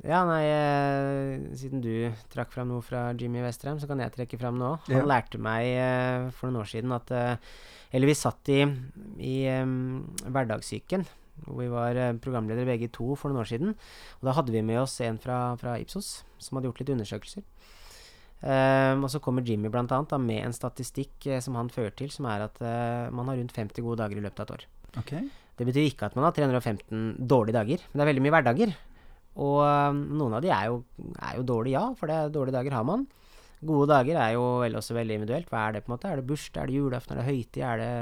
Ja, 0.00 0.22
nei, 0.24 0.44
eh, 0.48 1.42
siden 1.60 1.82
du 1.84 1.92
trakk 2.32 2.54
fram 2.54 2.70
noe 2.70 2.80
fra 2.84 3.10
Jimmy 3.12 3.42
Westrheim, 3.44 3.76
så 3.80 3.88
kan 3.88 4.00
jeg 4.00 4.14
trekke 4.14 4.38
fram 4.40 4.56
noe. 4.56 4.78
Han 4.86 5.02
ja. 5.02 5.08
lærte 5.08 5.40
meg 5.42 5.66
eh, 5.74 6.28
for 6.32 6.48
noen 6.48 6.62
år 6.62 6.70
siden 6.72 6.94
at 6.96 7.12
eh, 7.12 7.34
Eller 7.92 8.08
vi 8.08 8.14
satt 8.14 8.48
i, 8.54 8.62
i 9.18 9.34
um, 9.50 10.06
Hverdagssyken, 10.22 11.04
hvor 11.42 11.58
vi 11.58 11.66
var 11.72 11.98
programledere 12.22 12.68
begge 12.68 12.86
to 12.94 13.16
for 13.18 13.28
noen 13.28 13.42
år 13.42 13.50
siden. 13.50 13.74
Og 14.20 14.28
da 14.28 14.36
hadde 14.36 14.54
vi 14.54 14.62
med 14.62 14.78
oss 14.78 14.94
en 15.02 15.18
fra, 15.18 15.56
fra 15.60 15.74
Ipsos 15.82 16.20
som 16.38 16.56
hadde 16.56 16.70
gjort 16.70 16.80
litt 16.84 16.92
undersøkelser. 16.94 17.44
Um, 18.40 19.02
og 19.04 19.10
så 19.12 19.20
kommer 19.20 19.44
Jimmy 19.44 19.68
blant 19.68 19.90
annet 19.92 20.14
da, 20.14 20.20
med 20.22 20.46
en 20.46 20.54
statistikk 20.56 21.26
som 21.44 21.58
han 21.58 21.68
fører 21.68 21.92
til, 21.98 22.14
som 22.14 22.30
er 22.30 22.46
at 22.46 22.62
uh, 22.62 23.10
man 23.12 23.28
har 23.28 23.42
rundt 23.42 23.58
50 23.58 23.84
gode 23.84 24.00
dager 24.00 24.22
i 24.22 24.24
løpet 24.24 24.40
av 24.40 24.46
et 24.46 24.54
år. 24.54 24.68
Okay. 25.02 25.26
Det 25.58 25.66
betyr 25.68 25.90
ikke 25.90 26.08
at 26.08 26.14
man 26.16 26.24
har 26.24 26.38
315 26.38 27.26
dårlige 27.28 27.58
dager, 27.58 27.82
men 27.90 27.98
det 27.98 28.06
er 28.06 28.12
veldig 28.14 28.24
mye 28.24 28.36
hverdager. 28.38 28.78
Og 29.40 29.62
um, 29.64 30.04
noen 30.20 30.36
av 30.36 30.44
de 30.44 30.52
er 30.52 30.68
jo, 30.68 30.82
er 31.16 31.38
jo 31.38 31.46
dårlige, 31.48 31.78
ja, 31.78 31.86
for 31.96 32.10
det 32.10 32.16
er 32.16 32.34
dårlige 32.34 32.58
dager 32.58 32.76
har 32.76 32.86
man. 32.88 33.06
Gode 33.60 33.90
dager 33.90 34.16
er 34.16 34.34
jo 34.38 34.44
vel 34.62 34.76
også 34.78 34.96
veldig 34.96 35.18
individuelt. 35.18 35.48
Hva 35.52 35.66
er 35.66 35.76
det? 35.76 35.84
på 35.84 35.90
en 35.90 35.94
måte? 35.96 36.08
Er 36.08 36.20
det 36.20 36.26
bursdag, 36.28 36.62
er 36.62 36.70
det 36.70 36.76
julaften, 36.78 37.12
er 37.12 37.20
det 37.20 37.28
høytid, 37.28 37.62
er 37.64 37.80
det 37.80 37.92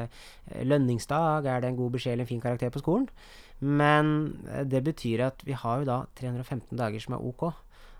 eh, 0.55 0.65
lønningsdag, 0.71 1.47
er 1.51 1.63
det 1.63 1.73
en 1.73 1.79
god 1.81 1.97
beskjed 1.97 2.15
eller 2.15 2.27
en 2.27 2.31
fin 2.31 2.43
karakter 2.45 2.71
på 2.75 2.83
skolen? 2.83 3.09
Men 3.59 4.13
eh, 4.47 4.63
det 4.71 4.85
betyr 4.87 5.25
at 5.27 5.43
vi 5.47 5.59
har 5.59 5.83
jo 5.83 5.89
da 5.89 5.99
315 6.21 6.79
dager 6.79 7.03
som 7.03 7.19
er 7.19 7.27
ok. 7.27 7.49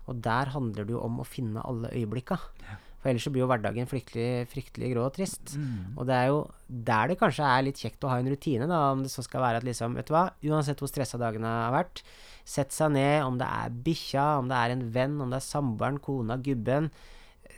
Og 0.09 0.21
der 0.23 0.55
handler 0.55 0.87
det 0.87 0.95
jo 0.95 1.03
om 1.03 1.19
å 1.19 1.27
finne 1.27 1.63
alle 1.67 1.91
øyeblikka. 1.91 2.39
Ja. 2.63 2.79
For 2.99 3.11
ellers 3.11 3.23
så 3.23 3.31
blir 3.31 3.45
jo 3.45 3.49
hverdagen 3.49 3.87
fryktelig, 3.87 4.47
fryktelig 4.51 4.89
grå 4.91 5.05
og 5.07 5.13
trist. 5.15 5.53
Mm. 5.55 5.95
Og 5.95 6.07
det 6.09 6.15
er 6.17 6.25
jo 6.31 6.39
der 6.67 7.11
det 7.11 7.19
kanskje 7.21 7.47
er 7.47 7.63
litt 7.63 7.79
kjekt 7.79 8.03
å 8.03 8.11
ha 8.11 8.17
en 8.19 8.27
rutine, 8.31 8.67
da, 8.67 8.79
om 8.91 9.05
det 9.05 9.11
så 9.13 9.23
skal 9.25 9.43
være 9.45 9.61
at 9.61 9.67
liksom, 9.67 9.95
vet 9.95 10.09
du 10.09 10.15
hva, 10.15 10.25
uansett 10.51 10.83
hvor 10.83 10.91
stressa 10.91 11.19
dagene 11.21 11.47
har 11.47 11.71
vært, 11.77 12.03
sett 12.49 12.75
seg 12.75 12.91
ned, 12.97 13.21
om 13.23 13.39
det 13.39 13.47
er 13.47 13.77
bikkja, 13.87 14.25
om 14.41 14.51
det 14.51 14.59
er 14.59 14.75
en 14.75 14.83
venn, 14.95 15.15
om 15.23 15.31
det 15.31 15.39
er 15.39 15.47
samboeren, 15.47 16.01
kona, 16.03 16.39
gubben, 16.43 16.91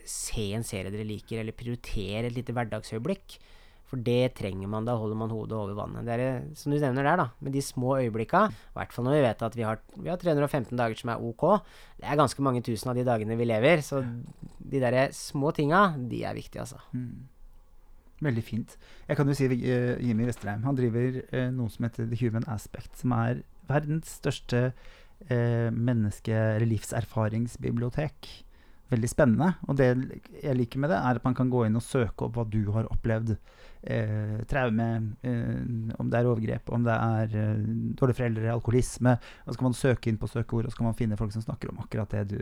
se 0.07 0.51
en 0.55 0.65
serie 0.67 0.93
dere 0.93 1.07
liker, 1.09 1.41
eller 1.41 1.57
prioritere 1.57 2.29
et 2.29 2.37
lite 2.37 2.53
hverdagsøyeblikk. 2.55 3.39
For 3.91 3.99
det 3.99 4.37
trenger 4.39 4.69
man, 4.71 4.85
da 4.87 4.93
holder 4.95 5.17
man 5.19 5.33
hodet 5.33 5.57
over 5.57 5.75
vannet. 5.75 6.07
Det 6.07 6.15
er 6.15 6.45
som 6.55 6.71
du 6.71 6.77
nevner 6.79 7.03
der, 7.03 7.19
da, 7.19 7.25
med 7.43 7.51
de 7.51 7.63
små 7.65 7.97
øyeblikka, 7.99 8.45
i 8.47 8.77
hvert 8.77 8.93
fall 8.95 9.03
når 9.03 9.17
vi 9.17 9.25
vet 9.25 9.43
at 9.43 9.57
vi 9.57 9.65
har, 9.67 9.81
vi 9.97 10.07
har 10.07 10.21
315 10.21 10.79
dager 10.79 11.01
som 11.01 11.11
er 11.11 11.25
ok. 11.27 11.43
Det 11.99 12.07
er 12.07 12.21
ganske 12.21 12.45
mange 12.45 12.63
tusen 12.63 12.93
av 12.93 12.95
de 12.95 13.03
dagene 13.03 13.35
vi 13.35 13.49
lever, 13.49 13.83
så 13.83 13.99
de 13.99 14.79
der 14.79 15.11
små 15.11 15.51
tinga, 15.57 15.89
de 16.07 16.21
er 16.23 16.37
viktige, 16.39 16.63
altså. 16.63 16.79
Mm. 16.95 17.27
Veldig 18.21 18.43
fint. 18.47 18.77
Jeg 19.09 19.17
kan 19.17 19.27
jo 19.27 19.35
si 19.35 19.49
uh, 19.49 19.97
Jimmy 19.99 20.29
Vesterheim 20.29 20.63
han 20.63 20.77
driver 20.77 21.19
uh, 21.33 21.49
noe 21.51 21.73
som 21.73 21.89
heter 21.89 22.07
The 22.07 22.19
Human 22.21 22.47
Aspect, 22.53 22.93
som 23.01 23.11
er 23.17 23.41
verdens 23.67 24.15
største 24.21 24.69
uh, 24.71 25.67
menneske- 25.73 26.31
eller 26.55 26.69
livserfaringsbibliotek 26.69 28.31
veldig 28.91 29.09
spennende. 29.09 29.53
Og 29.67 29.77
det 29.79 29.89
jeg 30.41 30.57
liker 30.57 30.83
med 30.83 30.93
det, 30.93 30.99
er 30.99 31.19
at 31.19 31.27
man 31.27 31.37
kan 31.37 31.51
gå 31.51 31.65
inn 31.67 31.79
og 31.79 31.85
søke 31.85 32.27
opp 32.27 32.37
hva 32.37 32.47
du 32.49 32.61
har 32.75 32.89
opplevd. 32.91 33.35
Eh, 33.81 34.41
traume, 34.49 34.87
eh, 35.25 35.95
om 35.97 36.09
det 36.11 36.19
er 36.19 36.27
overgrep, 36.29 36.69
om 36.75 36.83
det 36.85 36.93
er 36.93 37.37
eh, 37.39 37.63
dårlige 37.97 38.19
foreldre, 38.19 38.51
alkoholisme. 38.53 39.15
Og 39.45 39.53
så 39.53 39.61
kan 39.61 39.69
man 39.71 39.77
søke 39.77 40.11
inn 40.11 40.21
på 40.21 40.29
søkeord, 40.29 40.67
og 40.67 40.73
så 40.73 40.81
kan 40.81 40.91
man 40.91 40.99
finne 40.99 41.17
folk 41.19 41.33
som 41.33 41.45
snakker 41.45 41.71
om 41.71 41.81
akkurat 41.81 42.13
det 42.13 42.27
du, 42.35 42.39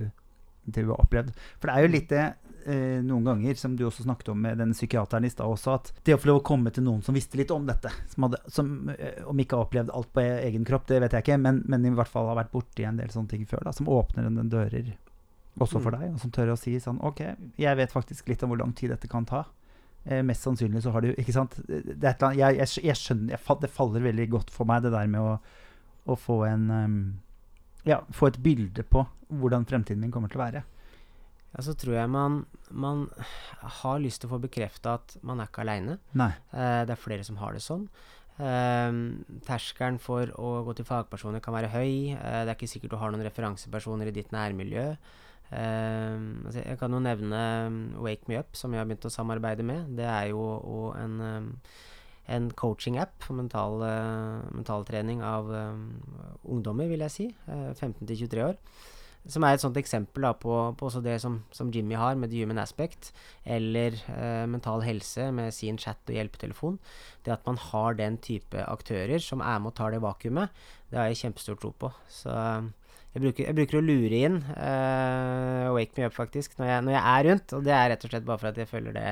det 0.66 0.84
du 0.84 0.92
har 0.92 1.00
opplevd. 1.00 1.32
For 1.60 1.70
det 1.70 1.76
er 1.78 1.86
jo 1.86 1.94
litt 1.94 2.12
det 2.12 2.26
eh, 2.66 3.00
noen 3.06 3.26
ganger, 3.26 3.56
som 3.56 3.76
du 3.76 3.86
også 3.88 4.04
snakket 4.04 4.34
om 4.34 4.42
med 4.44 4.60
denne 4.60 4.76
psykiateren 4.78 5.28
i 5.28 5.32
stad 5.32 5.48
også, 5.48 5.78
at 5.80 5.92
det 6.04 6.16
å 6.16 6.22
få 6.22 6.32
lov 6.32 6.42
å 6.42 6.48
komme 6.52 6.74
til 6.76 6.86
noen 6.86 7.04
som 7.06 7.16
visste 7.18 7.40
litt 7.40 7.54
om 7.56 7.68
dette, 7.68 7.92
som, 8.12 8.28
hadde, 8.28 8.42
som 8.52 8.74
eh, 8.96 9.22
om 9.30 9.40
ikke 9.40 9.58
har 9.58 9.70
opplevd 9.70 9.94
alt 9.96 10.12
på 10.16 10.26
egen 10.26 10.68
kropp, 10.68 10.88
det 10.92 11.02
vet 11.06 11.16
jeg 11.16 11.28
ikke, 11.28 11.40
men, 11.42 11.64
men 11.70 11.88
i 11.88 11.94
hvert 11.96 12.12
fall 12.12 12.30
har 12.32 12.40
vært 12.42 12.54
borti 12.56 12.88
en 12.88 13.00
del 13.00 13.12
sånne 13.14 13.36
ting 13.36 13.48
før, 13.50 13.64
da, 13.70 13.76
som 13.76 13.90
åpner 13.92 14.30
en 14.30 14.52
dører 14.52 14.94
også 15.58 15.80
for 15.82 15.92
mm. 15.92 16.00
deg, 16.00 16.12
og 16.14 16.20
som 16.22 16.34
tør 16.36 16.54
å 16.54 16.60
si 16.60 16.76
sånn 16.82 17.00
OK, 17.06 17.24
jeg 17.60 17.80
vet 17.80 17.94
faktisk 17.94 18.30
litt 18.32 18.44
om 18.46 18.54
hvor 18.54 18.62
lang 18.62 18.74
tid 18.78 18.94
dette 18.94 19.10
kan 19.12 19.26
ta. 19.28 19.46
Eh, 20.06 20.22
mest 20.24 20.46
sannsynlig 20.46 20.84
så 20.86 20.94
har 20.96 21.04
du 21.04 21.10
Ikke 21.12 21.36
sant? 21.36 21.58
Det, 21.68 22.14
jeg, 22.40 22.56
jeg, 22.56 22.68
jeg, 22.88 22.96
skjønner 22.96 23.34
jeg, 23.34 23.56
Det 23.60 23.70
faller 23.74 24.06
veldig 24.06 24.28
godt 24.32 24.54
for 24.56 24.70
meg, 24.70 24.86
det 24.86 24.94
der 24.94 25.10
med 25.12 25.20
å, 25.20 25.34
å 26.08 26.16
få 26.16 26.46
en 26.48 26.70
um, 26.72 27.00
Ja, 27.84 28.00
få 28.16 28.30
et 28.30 28.40
bilde 28.44 28.86
på 28.88 29.04
hvordan 29.30 29.68
fremtiden 29.68 30.02
min 30.02 30.14
kommer 30.14 30.32
til 30.32 30.40
å 30.40 30.46
være. 30.46 30.64
Ja, 31.54 31.64
så 31.66 31.74
tror 31.78 31.96
jeg 31.98 32.10
man, 32.14 32.44
man 32.70 33.08
har 33.82 34.00
lyst 34.02 34.22
til 34.22 34.30
å 34.30 34.36
få 34.36 34.40
bekrefta 34.44 34.96
at 35.00 35.16
man 35.26 35.42
er 35.42 35.50
ikke 35.50 35.64
aleine. 35.66 36.00
Eh, 36.54 36.82
det 36.86 36.96
er 36.96 37.02
flere 37.02 37.26
som 37.26 37.40
har 37.42 37.56
det 37.56 37.64
sånn. 37.66 37.88
Eh, 38.40 39.00
terskelen 39.48 39.98
for 40.02 40.30
å 40.40 40.52
gå 40.68 40.78
til 40.78 40.88
fagpersoner 40.88 41.44
kan 41.44 41.56
være 41.58 41.72
høy. 41.74 42.14
Eh, 42.14 42.42
det 42.46 42.54
er 42.54 42.56
ikke 42.56 42.70
sikkert 42.72 42.94
du 42.94 43.00
har 43.02 43.14
noen 43.14 43.26
referansepersoner 43.26 44.12
i 44.12 44.16
ditt 44.16 44.34
nærmiljø. 44.36 44.92
Uh, 45.50 46.46
altså 46.46 46.62
jeg 46.62 46.78
kan 46.78 46.94
jo 46.94 47.00
nevne 47.02 47.40
um, 47.68 47.80
Wake 48.06 48.30
Me 48.30 48.38
Up, 48.40 48.54
som 48.58 48.74
jeg 48.74 48.82
har 48.82 48.90
begynt 48.90 49.08
å 49.10 49.14
samarbeide 49.14 49.66
med. 49.66 49.96
Det 49.98 50.06
er 50.06 50.30
jo 50.34 50.92
en, 50.98 51.18
um, 51.22 51.50
en 52.30 52.52
coaching-app 52.54 53.18
for 53.26 53.40
mental, 53.40 53.82
uh, 53.82 54.46
mentaltrening 54.54 55.26
av 55.26 55.50
um, 55.50 55.84
ungdommer, 56.46 56.92
vil 56.92 57.06
jeg 57.08 57.16
si. 57.16 57.28
Uh, 57.50 57.74
15 57.74 58.06
23 58.06 58.46
år. 58.46 58.58
Som 59.28 59.44
er 59.44 59.58
et 59.58 59.62
sånt 59.62 59.78
eksempel 59.78 60.24
da, 60.24 60.32
på, 60.38 60.54
på 60.80 60.90
det 61.04 61.18
som, 61.22 61.42
som, 61.52 61.70
Jimmy 61.74 61.98
har 62.00 62.16
med 62.16 62.32
the 62.32 62.40
human 62.40 62.62
aspect, 62.62 63.12
eller 63.44 63.98
eh, 64.16 64.46
mental 64.48 64.82
helse 64.86 65.28
med 65.36 65.52
sin 65.54 65.78
chat 65.78 66.00
og 66.08 66.16
hjelpetelefon. 66.16 66.80
Det 67.26 67.36
at 67.36 67.46
man 67.46 67.60
har 67.60 68.00
den 68.00 68.18
type 68.24 68.64
aktører 68.64 69.20
som 69.20 69.44
er 69.44 69.60
med 69.60 69.74
og 69.74 69.76
tar 69.78 69.94
det 69.94 70.02
vakuumet, 70.06 70.56
det 70.90 71.02
har 71.02 71.12
jeg 71.12 71.20
kjempestor 71.26 71.60
tro 71.60 71.74
på. 71.76 71.92
Så 72.08 72.32
jeg 73.20 73.26
bruker, 73.28 73.48
jeg 73.50 73.58
bruker, 73.58 73.80
å 73.80 73.84
lure 73.84 74.20
inn 74.30 74.42
uh, 74.56 75.70
Wake 75.76 75.98
Me 75.98 76.08
Up, 76.08 76.16
faktisk, 76.16 76.56
når 76.60 76.72
jeg, 76.72 76.84
når 76.88 76.96
jeg, 76.96 77.06
er 77.14 77.30
rundt. 77.30 77.56
Og 77.58 77.64
det 77.66 77.74
er 77.76 77.90
rett 77.92 78.06
og 78.06 78.14
slett 78.14 78.28
bare 78.28 78.42
for 78.42 78.52
at 78.54 78.62
jeg 78.64 78.72
føler 78.72 78.96
det 78.96 79.08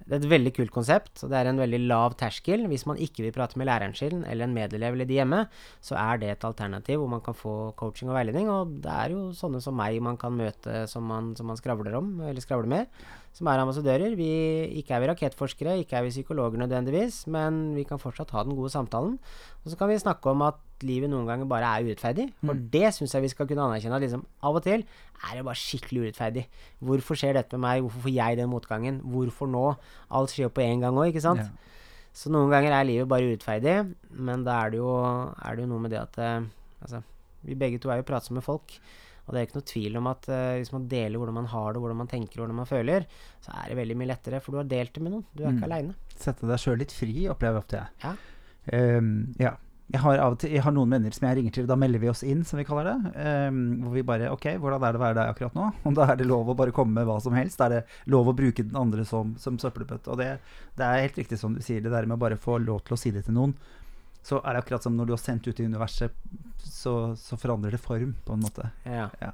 det 0.00 0.16
er 0.16 0.22
et 0.22 0.30
veldig 0.30 0.50
kult 0.56 0.72
konsept, 0.72 1.20
og 1.20 1.28
det 1.28 1.36
er 1.36 1.50
en 1.50 1.60
veldig 1.60 1.80
lav 1.84 2.14
terskel. 2.18 2.62
Hvis 2.70 2.86
man 2.88 3.00
ikke 3.04 3.26
vil 3.26 3.34
prate 3.36 3.58
med 3.60 3.68
læreren 3.68 3.92
sin 3.96 4.22
eller 4.24 4.46
en 4.46 4.54
medelev 4.56 4.96
eller 4.96 5.08
de 5.08 5.18
hjemme, 5.18 5.42
så 5.84 5.98
er 6.00 6.22
det 6.22 6.30
et 6.32 6.46
alternativ 6.48 7.02
hvor 7.02 7.10
man 7.12 7.20
kan 7.24 7.36
få 7.36 7.54
coaching 7.76 8.08
og 8.08 8.16
veiledning. 8.16 8.48
Og 8.48 8.78
det 8.84 8.94
er 8.94 9.12
jo 9.12 9.26
sånne 9.36 9.60
som 9.60 9.76
meg 9.76 10.00
man 10.04 10.16
kan 10.20 10.32
møte 10.36 10.86
som 10.90 11.04
man, 11.04 11.34
som 11.36 11.50
man 11.52 11.60
skravler 11.60 11.98
om, 12.00 12.14
eller 12.30 12.40
skravler 12.44 12.72
med, 12.72 13.04
som 13.40 13.48
er 13.48 13.62
ambassadører. 13.62 14.14
Vi, 14.18 14.30
ikke 14.82 14.92
er 14.92 15.00
vi 15.00 15.08
rakettforskere, 15.08 15.78
ikke 15.80 15.96
er 15.96 16.04
vi 16.04 16.12
psykologer 16.12 16.60
nødvendigvis, 16.60 17.22
men 17.32 17.72
vi 17.72 17.86
kan 17.88 18.00
fortsatt 18.00 18.34
ha 18.36 18.44
den 18.44 18.52
gode 18.58 18.68
samtalen. 18.72 19.14
Og 19.64 19.72
så 19.72 19.78
kan 19.80 19.88
vi 19.88 19.96
snakke 19.98 20.28
om 20.28 20.44
at 20.44 20.60
livet 20.84 21.08
noen 21.08 21.24
ganger 21.28 21.48
bare 21.48 21.70
er 21.72 21.88
urettferdig. 21.88 22.28
For 22.44 22.52
mm. 22.52 22.68
det 22.74 22.92
syns 22.96 23.16
jeg 23.16 23.24
vi 23.24 23.32
skal 23.32 23.48
kunne 23.48 23.64
anerkjenne. 23.64 23.96
At 23.96 24.04
liksom, 24.04 24.26
av 24.44 24.60
og 24.60 24.64
til 24.68 24.84
er 24.84 25.32
det 25.38 25.46
bare 25.48 25.62
skikkelig 25.62 26.04
urettferdig. 26.04 26.46
Hvorfor 26.84 27.16
skjer 27.16 27.40
dette 27.40 27.56
med 27.56 27.64
meg? 27.64 27.82
Hvorfor 27.86 28.04
får 28.04 28.16
jeg 28.18 28.40
den 28.42 28.52
motgangen? 28.52 29.00
Hvorfor 29.16 29.48
nå? 29.48 29.66
Alt 30.12 30.36
skjer 30.36 30.50
jo 30.50 30.54
på 30.60 30.66
en 30.66 30.84
gang 30.84 31.00
òg, 31.00 31.14
ikke 31.14 31.24
sant? 31.24 31.48
Ja. 31.48 31.76
Så 32.12 32.32
noen 32.32 32.52
ganger 32.52 32.76
er 32.76 32.88
livet 32.88 33.08
bare 33.08 33.28
urettferdig, 33.30 33.76
men 34.12 34.44
da 34.44 34.60
er 34.66 34.74
det 34.74 34.82
jo, 34.82 34.90
er 35.40 35.56
det 35.56 35.64
jo 35.64 35.70
noe 35.70 35.84
med 35.86 35.94
det 35.94 36.02
at 36.02 36.20
uh, 36.20 36.48
Altså, 36.80 37.02
vi 37.44 37.52
begge 37.60 37.76
to 37.76 37.90
er 37.92 37.98
jo 38.00 38.06
pratsomme 38.08 38.40
folk. 38.40 38.72
Og 39.30 39.36
det 39.36 39.40
er 39.40 39.46
ikke 39.46 39.60
noe 39.60 39.70
tvil 39.70 39.96
om 40.00 40.10
at 40.10 40.24
uh, 40.26 40.58
hvis 40.58 40.72
man 40.74 40.90
deler 40.90 41.20
hvordan 41.22 41.36
man 41.38 41.48
har 41.52 41.70
det, 41.70 41.80
hvordan 41.84 42.00
man 42.02 42.10
tenker, 42.10 42.42
hvordan 42.42 42.58
man 42.58 42.66
føler, 42.66 43.06
så 43.38 43.54
er 43.54 43.70
det 43.70 43.78
veldig 43.78 43.96
mye 44.00 44.10
lettere, 44.10 44.42
for 44.42 44.50
du 44.50 44.58
har 44.58 44.70
delt 44.72 44.90
det 44.96 45.04
med 45.06 45.14
noen. 45.14 45.26
Du 45.30 45.44
er 45.44 45.52
mm. 45.52 45.60
ikke 45.60 45.68
aleine. 45.70 45.96
Sette 46.18 46.50
deg 46.50 46.58
sjøl 46.58 46.80
litt 46.82 46.94
fri, 46.94 47.14
opplever 47.30 47.62
ofte 47.62 47.78
jeg. 47.78 47.94
Ja. 48.02 48.16
Um, 48.74 49.12
ja. 49.38 49.54
jeg 49.94 50.02
har, 50.02 50.34
til, 50.42 50.56
jeg 50.56 50.64
har 50.66 50.74
noen 50.74 50.96
venner 50.96 51.14
som 51.14 51.28
jeg 51.28 51.38
ringer 51.38 51.54
til, 51.54 51.70
da 51.70 51.78
melder 51.78 52.02
vi 52.02 52.10
oss 52.10 52.24
inn, 52.26 52.42
som 52.48 52.58
vi 52.58 52.66
kaller 52.66 52.90
det. 52.90 53.14
Um, 53.22 53.60
hvor 53.86 53.94
vi 53.94 54.06
bare 54.10 54.34
Ok, 54.34 54.50
hvordan 54.58 54.82
er 54.82 54.96
det 54.96 55.00
å 55.00 55.04
være 55.06 55.18
deg 55.20 55.34
akkurat 55.36 55.58
nå? 55.62 55.70
Og 55.86 55.98
da 56.00 56.08
er 56.10 56.18
det 56.18 56.26
lov 56.26 56.50
å 56.50 56.56
bare 56.58 56.74
komme 56.74 56.98
med 56.98 57.06
hva 57.06 57.20
som 57.22 57.38
helst? 57.38 57.62
Da 57.62 57.70
Er 57.70 57.78
det 57.78 58.10
lov 58.10 58.34
å 58.34 58.36
bruke 58.42 58.66
den 58.66 58.78
andre 58.82 59.06
som, 59.06 59.36
som 59.38 59.62
søppelbøtte? 59.62 60.10
Og 60.10 60.18
det, 60.18 60.32
det, 60.74 60.88
er 60.88 61.06
helt 61.06 61.22
riktig 61.22 61.38
som 61.38 61.54
du 61.54 61.62
sier, 61.62 61.86
det 61.86 61.94
der 61.94 62.10
med 62.10 62.18
å 62.18 62.24
bare 62.26 62.40
få 62.40 62.58
lov 62.58 62.82
til 62.82 62.98
å 62.98 63.00
si 63.00 63.14
det 63.14 63.28
til 63.30 63.38
noen. 63.38 63.54
Så 64.26 64.40
er 64.42 64.54
det 64.54 64.62
akkurat 64.62 64.84
som 64.84 64.96
når 64.96 65.08
du 65.08 65.14
har 65.16 65.22
sendt 65.22 65.48
ut 65.48 65.60
i 65.60 65.66
universet, 65.66 66.14
så, 66.60 66.94
så 67.16 67.38
forandrer 67.40 67.76
det 67.76 67.80
form, 67.82 68.14
på 68.24 68.36
en 68.36 68.44
måte. 68.44 68.68
Ja. 68.84 69.08
ja. 69.20 69.32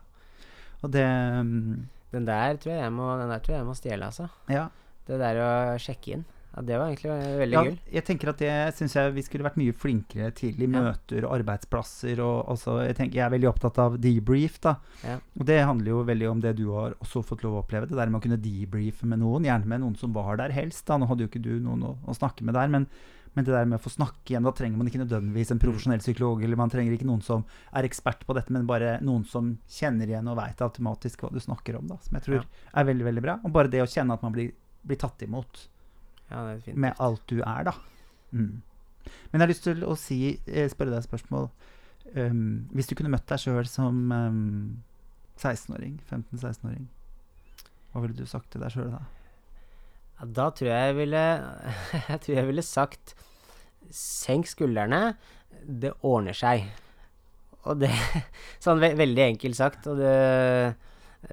Og 0.84 0.92
det 0.94 1.04
um, 1.06 1.86
Den 2.12 2.28
der 2.28 2.56
tror 2.62 2.76
jeg 2.76 2.84
jeg 2.84 2.94
må, 2.94 3.10
den 3.18 3.32
der 3.32 3.42
tror 3.42 3.56
jeg 3.56 3.62
jeg 3.64 3.68
må 3.68 3.76
stjele, 3.78 4.08
altså. 4.12 4.30
Ja. 4.52 4.68
Det 5.06 5.20
der 5.22 5.42
å 5.42 5.50
sjekke 5.82 6.16
inn. 6.16 6.24
Ja, 6.56 6.62
Det 6.62 6.78
var 6.78 6.88
egentlig 6.88 7.38
veldig 7.38 7.56
ja, 7.56 7.62
gull. 7.66 7.74
Jeg 7.92 8.04
tenker 8.06 8.30
at 8.32 8.38
det 8.40 8.52
syns 8.78 8.94
jeg 8.96 9.12
vi 9.12 9.24
skulle 9.26 9.44
vært 9.44 9.58
mye 9.60 9.74
flinkere 9.76 10.30
til 10.36 10.62
i 10.64 10.68
møter 10.70 11.26
og 11.26 11.34
arbeidsplasser. 11.36 12.22
Og 12.24 12.48
altså, 12.54 12.78
jeg, 12.86 12.96
tenker, 12.96 13.20
jeg 13.20 13.26
er 13.26 13.34
veldig 13.34 13.50
opptatt 13.50 13.80
av 13.82 13.98
debrief. 14.00 14.56
da 14.64 14.78
Ja. 15.04 15.18
Og 15.36 15.44
det 15.50 15.58
handler 15.68 15.92
jo 15.92 16.06
veldig 16.08 16.30
om 16.30 16.40
det 16.40 16.54
du 16.56 16.70
har 16.72 16.96
også 17.04 17.22
fått 17.26 17.44
lov 17.44 17.58
å 17.58 17.60
oppleve. 17.64 17.90
Det 17.90 17.98
der 17.98 18.08
med 18.08 18.22
å 18.22 18.24
kunne 18.24 18.40
debrife 18.40 19.08
med 19.08 19.20
noen, 19.20 19.44
gjerne 19.50 19.68
med 19.68 19.84
noen 19.84 19.98
som 20.00 20.16
var 20.16 20.40
der 20.40 20.56
helst. 20.56 20.86
da 20.88 20.96
Nå 20.96 21.10
hadde 21.10 21.26
jo 21.26 21.32
ikke 21.32 21.44
du 21.44 21.58
noen 21.60 21.84
å, 21.84 21.92
å 22.08 22.16
snakke 22.16 22.46
med 22.46 22.56
der, 22.56 22.72
men, 22.72 22.88
men 23.36 23.44
det 23.44 23.52
der 23.52 23.66
med 23.68 23.76
å 23.78 23.82
få 23.84 23.90
snakke 23.92 24.32
igjen, 24.32 24.46
da 24.48 24.52
trenger 24.56 24.80
man 24.80 24.88
ikke 24.88 25.02
nødvendigvis 25.04 25.50
en 25.52 25.60
profesjonell 25.60 26.00
psykolog, 26.00 26.42
eller 26.42 26.56
man 26.56 26.70
trenger 26.72 26.94
ikke 26.96 27.06
noen 27.08 27.22
som 27.22 27.44
er 27.76 27.84
ekspert 27.84 28.24
på 28.26 28.34
dette, 28.34 28.50
men 28.56 28.64
bare 28.66 28.94
noen 29.04 29.26
som 29.28 29.50
kjenner 29.68 30.08
igjen 30.08 30.28
og 30.32 30.38
veit 30.40 30.62
automatisk 30.64 31.20
hva 31.26 31.30
du 31.34 31.38
snakker 31.44 31.76
om, 31.78 31.86
da. 31.90 31.98
Som 32.02 32.16
jeg 32.16 32.24
tror 32.26 32.38
Ja. 32.40 32.44
er 32.80 32.84
veldig, 32.88 33.04
veldig 33.04 33.22
bra. 33.22 33.38
Og 33.44 33.52
bare 33.52 33.68
det 33.68 33.82
å 33.84 33.86
kjenne 33.90 34.14
at 34.16 34.22
man 34.24 34.32
blir, 34.32 34.52
blir 34.86 34.96
tatt 34.96 35.20
imot 35.22 35.66
Ja, 36.30 36.42
det 36.54 36.62
fint. 36.64 36.76
med 36.76 36.94
alt 36.98 37.22
du 37.28 37.42
er, 37.42 37.64
da. 37.68 37.74
Mm. 38.32 38.62
Men 39.30 39.38
jeg 39.38 39.40
har 39.40 39.52
lyst 39.52 39.62
til 39.68 39.84
å 39.84 39.96
si, 39.96 40.40
eh, 40.48 40.68
spørre 40.68 40.90
deg 40.90 41.04
et 41.04 41.10
spørsmål. 41.10 41.50
Um, 42.16 42.68
hvis 42.72 42.86
du 42.88 42.94
kunne 42.94 43.10
møtt 43.10 43.26
deg 43.26 43.38
sjøl 43.38 43.66
som 43.68 44.10
um, 44.12 44.82
16-åring, 45.38 46.00
15-16-åring, 46.10 46.86
hva 47.92 48.00
ville 48.02 48.16
du 48.16 48.24
sagt 48.26 48.50
til 48.50 48.60
deg 48.62 48.70
sjøl 48.72 48.90
da? 48.92 49.00
Da 50.16 50.48
tror 50.50 50.70
jeg 50.70 50.90
jeg 50.90 50.96
ville 50.96 51.22
Jeg 52.10 52.20
tror 52.24 52.38
jeg 52.38 52.48
ville 52.48 52.64
sagt 52.64 53.14
Senk 53.92 54.48
skuldrene. 54.50 55.14
Det 55.62 55.92
ordner 56.02 56.34
seg. 56.36 56.64
Og 57.66 57.78
det 57.82 57.92
Sånn 58.64 58.80
ve 58.82 58.94
veldig 58.98 59.24
enkelt 59.28 59.58
sagt. 59.58 59.86
Og 59.90 60.00
det, 60.00 60.14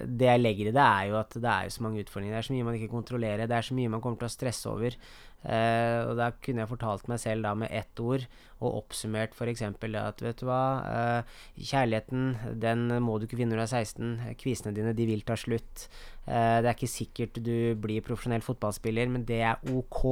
det 0.01 0.29
jeg 0.29 0.41
legger 0.41 0.69
i 0.69 0.73
det, 0.75 0.85
er 0.85 1.09
jo 1.11 1.19
at 1.19 1.35
det 1.35 1.49
er 1.49 1.67
jo 1.67 1.75
så 1.75 1.83
mange 1.85 2.01
utfordringer. 2.01 2.33
Det 2.33 2.39
er 2.39 2.47
så 2.47 2.55
mye 2.55 2.67
man 2.67 2.77
ikke 2.79 2.93
kontrollerer. 2.93 3.45
Det 3.49 3.57
er 3.57 3.67
så 3.67 3.77
mye 3.77 3.91
man 3.93 4.01
kommer 4.03 4.21
til 4.21 4.29
å 4.29 4.33
stresse 4.33 4.71
over. 4.71 4.97
Eh, 5.43 5.99
og 6.07 6.15
da 6.15 6.29
kunne 6.39 6.63
jeg 6.63 6.71
fortalt 6.71 7.09
meg 7.11 7.19
selv 7.19 7.43
da 7.43 7.51
med 7.59 7.73
ett 7.75 7.99
ord, 7.99 8.23
og 8.63 8.79
oppsummert 8.79 9.35
f.eks. 9.35 9.65
at 9.67 10.23
vet 10.23 10.39
du 10.39 10.47
hva, 10.47 10.63
eh, 10.87 11.37
kjærligheten 11.59 12.57
den 12.63 12.87
må 13.03 13.17
du 13.19 13.27
ikke 13.27 13.41
vinne 13.41 13.57
når 13.57 13.63
du 13.63 13.65
er 13.65 13.83
16. 13.83 14.35
Kvisene 14.39 14.75
dine 14.75 14.95
de 14.95 15.07
vil 15.09 15.25
ta 15.27 15.35
slutt. 15.39 15.87
Eh, 16.25 16.59
det 16.63 16.71
er 16.71 16.73
ikke 16.77 16.93
sikkert 16.95 17.43
du 17.43 17.75
blir 17.75 18.05
profesjonell 18.05 18.45
fotballspiller, 18.45 19.11
men 19.11 19.27
det 19.27 19.43
er 19.43 19.73
ok. 19.75 20.03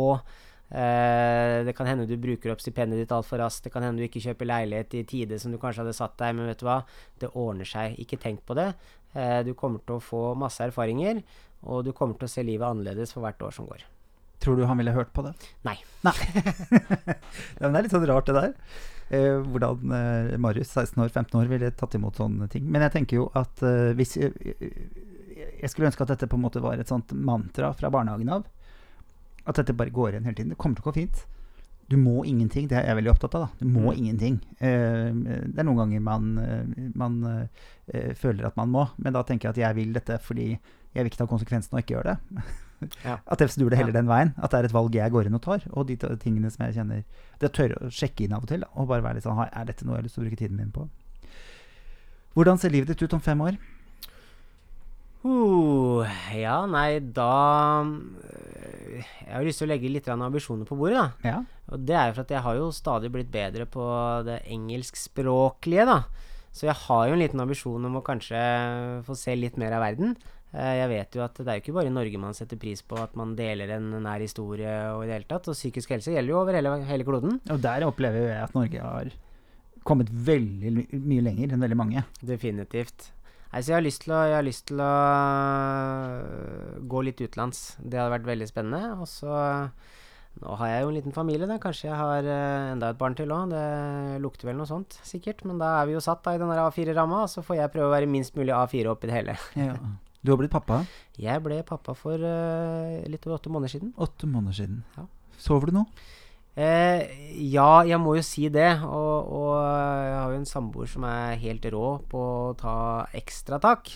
Uh, 0.72 1.66
det 1.68 1.74
kan 1.76 1.84
hende 1.90 2.06
du 2.08 2.14
bruker 2.16 2.54
opp 2.54 2.62
stipendet 2.64 3.02
ditt 3.02 3.12
altfor 3.12 3.42
raskt. 3.44 3.66
Det 3.66 3.74
kan 3.74 3.84
hende 3.84 4.00
du 4.00 4.06
ikke 4.06 4.22
kjøper 4.24 4.48
leilighet 4.48 4.94
i 4.96 5.02
tide 5.04 5.40
som 5.42 5.52
du 5.52 5.58
kanskje 5.60 5.84
hadde 5.84 5.98
satt 5.98 6.16
deg, 6.22 6.38
men 6.38 6.48
vet 6.48 6.62
du 6.62 6.68
hva, 6.70 6.78
det 7.20 7.32
ordner 7.36 7.68
seg. 7.68 7.98
Ikke 8.00 8.20
tenk 8.22 8.46
på 8.48 8.56
det. 8.56 8.70
Eh, 9.14 9.40
du 9.48 9.54
kommer 9.58 9.84
til 9.86 9.98
å 9.98 10.04
få 10.04 10.22
masse 10.40 10.64
erfaringer, 10.64 11.24
og 11.62 11.86
du 11.86 11.92
kommer 11.96 12.20
til 12.20 12.30
å 12.30 12.32
se 12.32 12.46
livet 12.46 12.68
annerledes 12.68 13.14
for 13.16 13.26
hvert 13.26 13.42
år 13.46 13.56
som 13.56 13.68
går. 13.70 13.84
Tror 14.42 14.58
du 14.58 14.66
han 14.66 14.80
ville 14.80 14.94
hørt 14.96 15.12
på 15.14 15.22
det? 15.26 15.36
Nei. 15.68 15.76
Nei. 16.06 16.16
ja, 17.60 17.68
men 17.68 17.76
det 17.76 17.78
er 17.78 17.86
litt 17.86 17.94
sånn 17.94 18.08
rart, 18.10 18.30
det 18.32 18.40
der. 18.40 18.56
Eh, 19.14 19.38
hvordan 19.54 19.94
eh, 19.98 20.38
Marius, 20.42 20.72
16 20.72 21.04
år, 21.04 21.12
15 21.12 21.36
år, 21.38 21.52
ville 21.52 21.70
tatt 21.78 21.98
imot 22.00 22.18
sånne 22.18 22.48
ting. 22.50 22.66
Men 22.72 22.88
jeg 22.88 22.96
tenker 22.96 23.20
jo 23.20 23.28
at 23.38 23.62
eh, 23.68 23.92
hvis 24.00 24.16
jeg, 24.18 24.56
jeg 25.36 25.70
skulle 25.70 25.92
ønske 25.92 26.08
at 26.08 26.16
dette 26.16 26.30
på 26.32 26.40
en 26.40 26.46
måte 26.48 26.64
var 26.64 26.82
et 26.82 26.90
sånt 26.90 27.14
mantra 27.14 27.70
fra 27.78 27.92
barnehagen 27.94 28.34
av. 28.34 28.48
At 29.46 29.60
dette 29.60 29.76
bare 29.78 29.94
går 29.94 30.16
igjen 30.16 30.30
hele 30.30 30.40
tiden. 30.40 30.56
Det 30.56 30.62
kommer 30.62 30.80
til 30.80 30.88
å 30.88 30.90
gå 30.90 30.98
fint. 31.02 31.22
Du 31.92 31.98
må 32.00 32.22
ingenting. 32.24 32.70
Det 32.72 32.78
er 32.80 32.86
jeg 32.88 32.96
veldig 33.02 33.12
opptatt 33.12 33.36
av. 33.36 33.42
da. 33.42 33.50
Du 33.60 33.66
må 33.68 33.92
Mm. 33.92 33.98
ingenting. 34.00 34.36
Eh, 34.62 35.12
det 35.52 35.60
er 35.60 35.64
noen 35.68 35.78
ganger 35.82 36.02
man, 36.06 36.38
eh, 36.40 36.90
man 36.96 37.18
eh, 37.94 38.14
føler 38.16 38.46
at 38.48 38.56
man 38.56 38.70
må, 38.72 38.86
men 38.98 39.12
da 39.14 39.24
tenker 39.28 39.50
jeg 39.50 39.58
at 39.58 39.62
jeg 39.66 39.76
vil 39.76 39.94
dette 39.94 40.18
fordi 40.24 40.46
jeg 40.56 41.04
vil 41.04 41.10
ikke 41.12 41.18
ta 41.24 41.28
konsekvensen 41.28 41.74
og 41.76 41.82
ikke 41.84 41.96
gjøre 41.98 42.16
det. 42.16 42.44
Ja. 43.06 43.20
At 43.30 43.38
jeg 43.40 43.50
snur 43.54 43.70
det 43.70 43.78
heller 43.78 43.94
Ja. 43.94 44.00
den 44.02 44.08
veien. 44.10 44.34
At 44.42 44.50
det 44.50 44.58
er 44.60 44.66
et 44.66 44.74
valg 44.74 44.96
jeg 44.96 45.12
går 45.14 45.28
inn 45.28 45.36
og 45.38 45.42
tar. 45.44 45.62
Og 45.78 45.86
de 45.86 45.96
tingene 46.18 46.50
som 46.50 46.66
jeg 46.66 46.74
kjenner 46.80 47.04
Det 47.40 47.52
å 47.52 47.54
tørre 47.54 47.78
å 47.78 47.92
sjekke 47.94 48.24
inn 48.26 48.34
av 48.34 48.42
og 48.42 48.48
til. 48.50 48.60
da, 48.62 48.68
Og 48.76 48.88
bare 48.88 49.04
være 49.04 49.14
litt 49.20 49.24
sånn 49.24 49.38
Er 49.54 49.66
dette 49.66 49.86
noe 49.86 49.94
jeg 49.94 50.02
har 50.02 50.04
lyst 50.08 50.16
til 50.16 50.24
å 50.24 50.26
bruke 50.28 50.38
tiden 50.40 50.58
min 50.58 50.72
på? 50.72 50.90
Hvordan 52.36 52.58
ser 52.58 52.70
livet 52.72 52.88
ditt 52.88 53.04
ut 53.04 53.14
om 53.14 53.20
fem 53.20 53.38
år? 53.42 53.58
Uh, 55.22 56.02
ja, 56.34 56.64
nei, 56.66 56.98
da 57.14 57.28
Jeg 58.98 59.36
har 59.36 59.46
lyst 59.46 59.62
til 59.62 59.68
å 59.68 59.72
legge 59.72 59.92
litt 59.92 60.08
ambisjoner 60.10 60.66
på 60.66 60.78
bordet, 60.80 60.98
da. 60.98 61.30
Ja. 61.30 61.38
Og 61.72 61.86
det 61.88 61.96
er 61.96 62.10
jo 62.10 62.18
for 62.18 62.26
at 62.26 62.34
jeg 62.36 62.44
har 62.48 62.58
jo 62.58 62.72
stadig 62.76 63.12
blitt 63.14 63.30
bedre 63.32 63.68
på 63.70 63.86
det 64.28 64.42
engelskspråklige, 64.52 65.86
da. 65.88 66.00
Så 66.52 66.68
jeg 66.68 66.76
har 66.84 67.08
jo 67.08 67.16
en 67.16 67.22
liten 67.22 67.40
ambisjon 67.40 67.86
om 67.88 68.00
å 68.00 68.04
kanskje 68.04 68.40
få 69.08 69.16
se 69.16 69.38
litt 69.38 69.58
mer 69.62 69.78
av 69.78 69.86
verden. 69.86 70.18
Eh, 70.52 70.74
Jeg 70.82 70.90
vet 70.92 71.16
jo 71.16 71.24
at 71.24 71.38
det 71.40 71.48
er 71.48 71.60
jo 71.60 71.64
ikke 71.64 71.78
bare 71.78 71.88
i 71.92 71.96
Norge 71.96 72.20
man 72.20 72.36
setter 72.36 72.60
pris 72.60 72.82
på 72.84 72.98
at 73.00 73.16
man 73.16 73.38
deler 73.38 73.72
en 73.78 73.88
nær 74.04 74.20
historie 74.20 74.74
og 74.92 75.06
i 75.06 75.08
det 75.08 75.16
hele 75.22 75.30
tatt. 75.30 75.48
Og 75.48 75.56
psykisk 75.56 75.94
helse 75.96 76.12
gjelder 76.12 76.34
jo 76.34 76.42
over 76.42 76.58
hele, 76.60 76.74
hele 76.90 77.08
kloden. 77.08 77.40
Og 77.48 77.62
der 77.64 77.88
opplever 77.88 78.28
jeg 78.34 78.42
at 78.44 78.58
Norge 78.58 78.84
har 78.84 79.14
kommet 79.88 80.12
veldig 80.12 80.90
mye 80.92 81.24
lenger 81.30 81.56
enn 81.56 81.64
veldig 81.64 81.80
mange. 81.80 82.04
Definitivt. 82.20 83.14
Nei, 83.52 83.60
så 83.60 83.74
jeg 83.74 83.78
har 83.78 83.84
lyst 83.84 84.06
til 84.06 84.14
å, 84.16 84.20
jeg 84.30 84.38
har 84.38 84.46
lyst 84.48 84.68
til 84.70 84.80
å 84.80 84.92
øh, 84.92 86.76
gå 86.88 87.02
litt 87.04 87.20
utenlands. 87.20 87.64
Det 87.84 88.00
hadde 88.00 88.14
vært 88.14 88.30
veldig 88.30 88.48
spennende. 88.48 88.94
Og 89.02 89.10
så 89.12 89.34
Nå 90.40 90.54
har 90.62 90.70
jeg 90.70 90.84
jo 90.86 90.92
en 90.94 90.96
liten 90.96 91.12
familie, 91.12 91.44
da. 91.50 91.58
Kanskje 91.60 91.90
jeg 91.90 91.98
har 92.00 92.24
øh, 92.24 92.70
enda 92.72 92.94
et 92.94 93.00
barn 93.02 93.18
til 93.20 93.34
òg. 93.36 93.52
Det 93.52 94.22
lukter 94.24 94.48
vel 94.48 94.56
noe 94.62 94.70
sånt, 94.70 94.96
sikkert. 95.04 95.44
Men 95.44 95.60
da 95.60 95.74
er 95.82 95.90
vi 95.90 95.98
jo 95.98 96.04
satt 96.04 96.24
da 96.24 96.38
i 96.38 96.40
den 96.40 96.54
A4-ramma, 96.56 97.26
og 97.26 97.34
så 97.34 97.44
får 97.44 97.60
jeg 97.60 97.74
prøve 97.74 97.90
å 97.90 97.96
være 97.98 98.08
minst 98.08 98.40
mulig 98.40 98.56
A4 98.56 98.94
oppi 98.94 99.12
det 99.12 99.18
hele. 99.18 99.36
Ja. 99.60 99.76
Du 100.22 100.30
har 100.30 100.38
blitt 100.38 100.54
pappa 100.54 100.84
Jeg 101.18 101.42
ble 101.42 101.56
pappa 101.66 101.96
for 101.98 102.14
uh, 102.22 103.02
litt 103.10 103.24
over 103.26 103.40
åtte 103.40 103.50
måneder 103.52 103.74
siden. 103.74 103.92
åtte 103.98 104.30
måneder 104.30 104.54
siden. 104.60 104.84
Ja. 104.96 105.08
Sover 105.42 105.72
du 105.72 105.80
nå? 105.80 105.88
Eh, 106.60 107.08
ja, 107.48 107.84
jeg 107.88 108.00
må 108.04 108.18
jo 108.18 108.24
si 108.26 108.48
det. 108.52 108.72
Og, 108.88 109.32
og 109.32 109.54
jeg 109.62 110.18
har 110.18 110.34
jo 110.34 110.40
en 110.42 110.50
samboer 110.50 110.90
som 110.92 111.08
er 111.08 111.40
helt 111.42 111.68
rå 111.74 111.94
på 112.12 112.26
å 112.52 112.56
ta 112.60 112.78
ekstratak. 113.18 113.94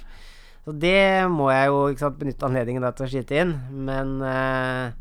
Så 0.66 0.74
det 0.74 1.28
må 1.30 1.52
jeg 1.54 1.70
jo 1.70 1.82
sant, 2.00 2.18
benytte 2.22 2.48
anledningen 2.48 2.86
til 2.96 3.06
å 3.06 3.12
skyte 3.12 3.42
inn. 3.44 3.58
Men 3.86 4.16
eh, 4.26 4.96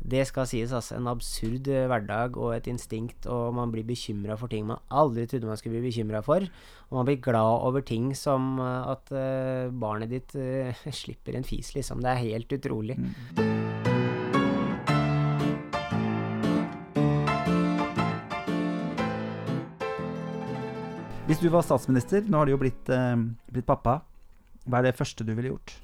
det 0.00 0.22
skal 0.28 0.46
sies, 0.48 0.72
altså. 0.72 0.96
En 0.96 1.10
absurd 1.10 1.68
hverdag 1.68 2.38
og 2.40 2.54
et 2.56 2.70
instinkt, 2.70 3.28
og 3.30 3.52
man 3.56 3.72
blir 3.72 3.84
bekymra 3.88 4.36
for 4.40 4.52
ting 4.52 4.68
man 4.68 4.80
aldri 4.88 5.26
trodde 5.28 5.50
man 5.50 5.60
skulle 5.60 5.78
bli 5.78 5.90
bekymra 5.90 6.22
for. 6.24 6.46
Og 6.90 7.00
man 7.00 7.08
blir 7.08 7.20
glad 7.22 7.66
over 7.66 7.84
ting 7.84 8.12
som 8.18 8.56
eh, 8.60 8.94
at 8.94 9.12
eh, 9.12 9.68
barnet 9.72 10.12
ditt 10.12 10.36
eh, 10.36 10.86
slipper 11.02 11.36
en 11.36 11.48
fis, 11.48 11.74
liksom. 11.76 12.04
Det 12.04 12.14
er 12.14 12.26
helt 12.28 12.58
utrolig. 12.60 12.98
Hvis 21.30 21.38
du 21.38 21.46
var 21.52 21.62
statsminister, 21.62 22.24
nå 22.26 22.40
har 22.40 22.48
du 22.48 22.54
jo 22.56 22.60
blitt, 22.60 22.88
eh, 22.90 23.16
blitt 23.54 23.66
pappa, 23.68 24.00
hva 24.66 24.80
er 24.80 24.88
det 24.88 24.96
første 24.98 25.22
du 25.26 25.30
ville 25.36 25.52
gjort? 25.52 25.74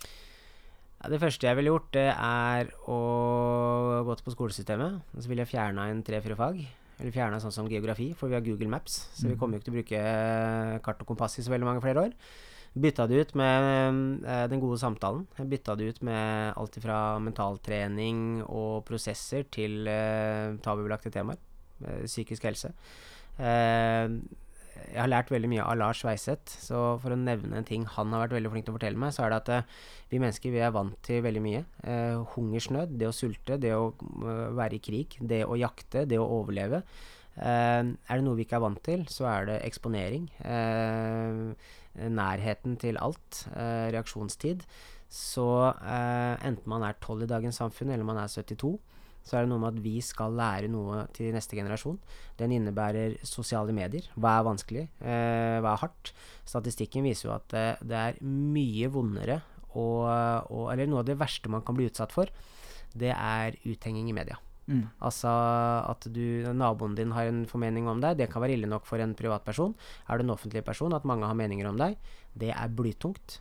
Ja, 1.03 1.11
det 1.13 1.21
første 1.23 1.47
jeg 1.47 1.57
ville 1.59 1.71
gjort, 1.71 1.91
det 1.95 2.09
er 2.11 2.71
å 2.91 4.03
gått 4.09 4.25
på 4.27 4.33
skolesystemet. 4.35 4.97
Og 5.15 5.23
så 5.23 5.29
ville 5.31 5.45
jeg 5.45 5.53
fjerna 5.53 5.87
en 5.93 6.03
tre-fire 6.03 6.35
fag. 6.39 6.59
Eller 6.99 7.13
fjerna 7.13 7.39
sånn 7.39 7.53
som 7.53 7.69
geografi, 7.69 8.09
for 8.17 8.27
vi 8.33 8.35
har 8.35 8.43
Google 8.43 8.69
Maps. 8.73 9.09
Så 9.15 9.29
vi 9.29 9.35
Mhm. 9.35 9.39
kommer 9.39 9.55
jo 9.55 9.61
ikke 9.61 9.65
til 9.71 9.75
å 9.75 9.79
bruke 9.83 10.83
kart 10.83 11.01
og 11.01 11.07
kompass 11.07 11.39
i 11.39 11.43
så 11.43 11.51
veldig 11.53 11.65
mange 11.69 11.83
flere 11.83 12.03
år. 12.09 12.13
Bytta 12.77 13.07
det 13.09 13.21
ut 13.29 13.35
med 13.37 14.25
eh, 14.27 14.47
den 14.49 14.61
gode 14.61 14.79
samtalen. 14.81 15.27
Jeg 15.39 15.49
bytta 15.49 15.77
det 15.77 15.89
ut 15.95 16.03
med 16.03 16.55
alt 16.57 16.75
fra 16.83 17.19
mentaltrening 17.21 18.43
og 18.49 18.85
prosesser 18.85 19.45
til 19.51 19.87
eh, 19.87 20.57
tabubelagte 20.61 21.11
temaer. 21.13 21.39
Eh, 21.87 22.03
psykisk 22.05 22.43
helse. 22.43 22.73
Eh, 23.39 24.09
jeg 24.97 25.01
har 25.03 25.11
lært 25.11 25.31
veldig 25.33 25.49
mye 25.51 25.65
av 25.65 25.77
Lars 25.79 26.01
Weiseth, 26.07 26.57
så 26.63 26.81
for 27.03 27.13
å 27.13 27.19
nevne 27.21 27.59
en 27.59 27.67
ting 27.67 27.85
han 27.97 28.15
har 28.15 28.25
vært 28.25 28.37
veldig 28.39 28.53
flink 28.53 28.67
til 28.67 28.75
å 28.75 28.77
fortelle 28.79 29.01
meg, 29.01 29.13
så 29.15 29.27
er 29.27 29.33
det 29.33 29.41
at 29.43 29.51
eh, 29.53 29.75
vi 30.13 30.21
mennesker 30.23 30.55
vi 30.55 30.63
er 30.65 30.73
vant 30.75 30.97
til 31.07 31.21
veldig 31.27 31.43
mye. 31.45 31.63
Eh, 31.85 32.17
hungersnød, 32.35 32.97
det 33.01 33.11
å 33.11 33.15
sulte, 33.17 33.59
det 33.63 33.75
å 33.77 33.91
eh, 33.93 34.43
være 34.57 34.79
i 34.79 34.83
krig, 34.83 35.19
det 35.21 35.43
å 35.45 35.59
jakte, 35.61 36.07
det 36.09 36.21
å 36.23 36.29
overleve. 36.39 36.83
Eh, 37.37 37.83
er 37.85 38.13
det 38.15 38.25
noe 38.25 38.39
vi 38.39 38.47
ikke 38.47 38.61
er 38.61 38.67
vant 38.67 38.83
til, 38.89 39.07
så 39.13 39.29
er 39.33 39.51
det 39.51 39.61
eksponering. 39.69 40.29
Eh, 40.41 41.73
nærheten 41.97 42.77
til 42.81 42.99
alt. 43.01 43.47
Reaksjonstid. 43.57 44.67
Så 45.09 45.47
enten 45.81 46.69
man 46.69 46.83
er 46.85 46.99
12 46.99 47.23
i 47.25 47.29
dagens 47.31 47.61
samfunn, 47.63 47.93
eller 47.95 48.05
man 48.05 48.19
er 48.21 48.29
72, 48.29 48.75
så 49.27 49.37
er 49.37 49.45
det 49.45 49.51
noe 49.51 49.63
med 49.63 49.75
at 49.75 49.83
vi 49.83 49.97
skal 50.05 50.37
lære 50.39 50.71
noe 50.71 51.03
til 51.17 51.35
neste 51.35 51.59
generasjon. 51.59 51.99
Den 52.39 52.55
innebærer 52.55 53.19
sosiale 53.27 53.75
medier. 53.75 54.07
Hva 54.15 54.37
er 54.39 54.47
vanskelig? 54.47 54.87
Eh, 55.03 55.59
hva 55.65 55.75
er 55.75 55.83
hardt? 55.83 56.13
Statistikken 56.47 57.07
viser 57.09 57.29
jo 57.29 57.35
at 57.35 57.49
det, 57.51 57.67
det 57.91 57.99
er 57.99 58.21
mye 58.23 58.91
vondere 58.95 59.41
og, 59.77 60.07
og, 60.49 60.67
Eller 60.73 60.89
noe 60.89 61.03
av 61.03 61.09
det 61.09 61.19
verste 61.21 61.51
man 61.53 61.65
kan 61.67 61.77
bli 61.77 61.91
utsatt 61.91 62.15
for, 62.15 62.31
det 62.97 63.13
er 63.13 63.59
uthenging 63.69 64.09
i 64.09 64.15
media. 64.17 64.39
Mm. 64.67 64.87
Altså 65.05 65.31
at 65.31 66.09
du, 66.11 66.47
naboen 66.57 66.97
din 66.99 67.13
har 67.15 67.29
en 67.31 67.45
formening 67.51 67.91
om 67.91 68.01
deg, 68.03 68.17
det 68.19 68.31
kan 68.33 68.43
være 68.43 68.57
ille 68.57 68.71
nok 68.71 68.87
for 68.89 69.03
en 69.03 69.15
privatperson. 69.19 69.77
Er 70.09 70.19
du 70.19 70.27
en 70.27 70.35
offentlig 70.35 70.65
person, 70.67 70.97
at 70.97 71.07
mange 71.07 71.29
har 71.29 71.39
meninger 71.39 71.69
om 71.69 71.79
deg, 71.79 71.99
det 72.35 72.55
er 72.55 72.73
blytungt. 72.73 73.39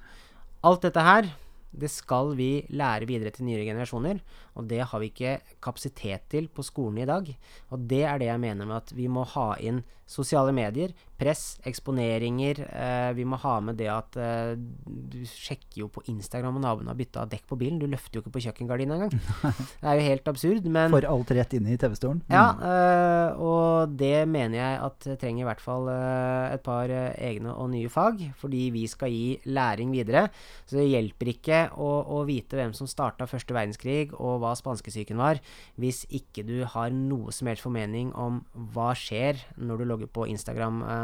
Alt 0.65 0.85
dette 0.85 1.05
her, 1.05 1.31
det 1.79 1.89
skal 1.91 2.33
vi 2.37 2.65
lære 2.73 3.07
videre 3.09 3.33
til 3.35 3.47
nye 3.47 3.65
generasjoner, 3.67 4.21
og 4.55 4.69
det 4.69 4.81
har 4.87 5.01
vi 5.01 5.11
ikke 5.11 5.37
kapasitet 5.63 6.27
til 6.31 6.47
på 6.47 6.65
skolen 6.65 7.01
i 7.03 7.09
dag. 7.09 7.31
Og 7.69 7.85
det 7.89 8.03
er 8.07 8.21
det 8.21 8.29
jeg 8.31 8.43
mener 8.43 8.69
med 8.69 8.79
at 8.81 8.95
vi 8.95 9.09
må 9.11 9.25
ha 9.35 9.53
inn 9.59 9.83
sosiale 10.09 10.53
medier, 10.55 10.93
press, 11.19 11.43
eksponeringer. 11.67 12.59
Eh, 12.65 13.11
vi 13.15 13.25
må 13.27 13.39
ha 13.39 13.55
med 13.63 13.77
det 13.79 13.87
at 13.91 14.17
eh, 14.19 14.55
du 14.55 15.21
sjekker 15.29 15.85
jo 15.85 15.89
på 15.91 16.03
Instagram 16.11 16.57
om 16.57 16.63
naboen 16.63 16.89
har 16.91 16.97
bytta 16.99 17.25
dekk 17.31 17.45
på 17.49 17.57
bilen. 17.59 17.79
Du 17.79 17.87
løfter 17.87 18.19
jo 18.19 18.23
ikke 18.23 18.33
på 18.35 18.43
kjøkkengardina 18.45 18.97
engang. 18.97 19.13
det 19.81 19.87
er 19.91 19.99
jo 19.99 20.07
helt 20.09 20.27
absurd, 20.31 20.67
men 20.67 20.91
For 20.93 21.07
alt 21.07 21.31
rett 21.37 21.55
inn 21.55 21.69
i 21.71 21.77
TV-stolen. 21.79 22.21
Mm. 22.25 22.35
ja, 22.35 22.45
eh, 22.69 23.39
og 23.39 23.95
det 23.95 24.25
mener 24.31 24.59
jeg 24.59 24.81
at 24.89 25.07
trenger 25.21 25.45
i 25.45 25.47
hvert 25.47 25.63
fall 25.63 25.89
øh, 25.91 26.53
et 26.55 26.65
par 26.65 26.91
øh, 26.91 27.07
egne 27.15 27.53
og 27.53 27.71
nye 27.71 27.91
fag, 27.91 28.21
fordi 28.41 28.67
vi 28.75 28.85
skal 28.91 29.13
gi 29.13 29.39
læring 29.47 29.93
videre. 29.95 30.27
Så 30.65 30.79
det 30.81 30.89
hjelper 30.89 31.31
ikke 31.31 31.61
å, 31.79 31.91
å 32.17 32.21
vite 32.27 32.59
hvem 32.59 32.75
som 32.75 32.89
starta 32.89 33.29
første 33.29 33.55
verdenskrig 33.55 34.11
og 34.19 34.41
hva 34.43 34.55
spanskesyken 34.57 35.19
var, 35.21 35.39
hvis 35.79 36.03
ikke 36.13 36.43
du 36.47 36.57
har 36.75 36.91
noe 36.95 37.33
som 37.35 37.49
helst 37.49 37.63
formening 37.65 38.11
om 38.19 38.43
hva 38.75 38.91
skjer 38.97 39.39
når 39.55 39.81
du 39.81 39.89
logger 39.89 40.11
på 40.11 40.27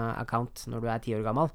Instagram-account 0.01 0.63
når 0.71 0.81
du 0.83 0.87
er 0.89 0.99
ti 1.03 1.13
år 1.15 1.23
gammel. 1.25 1.49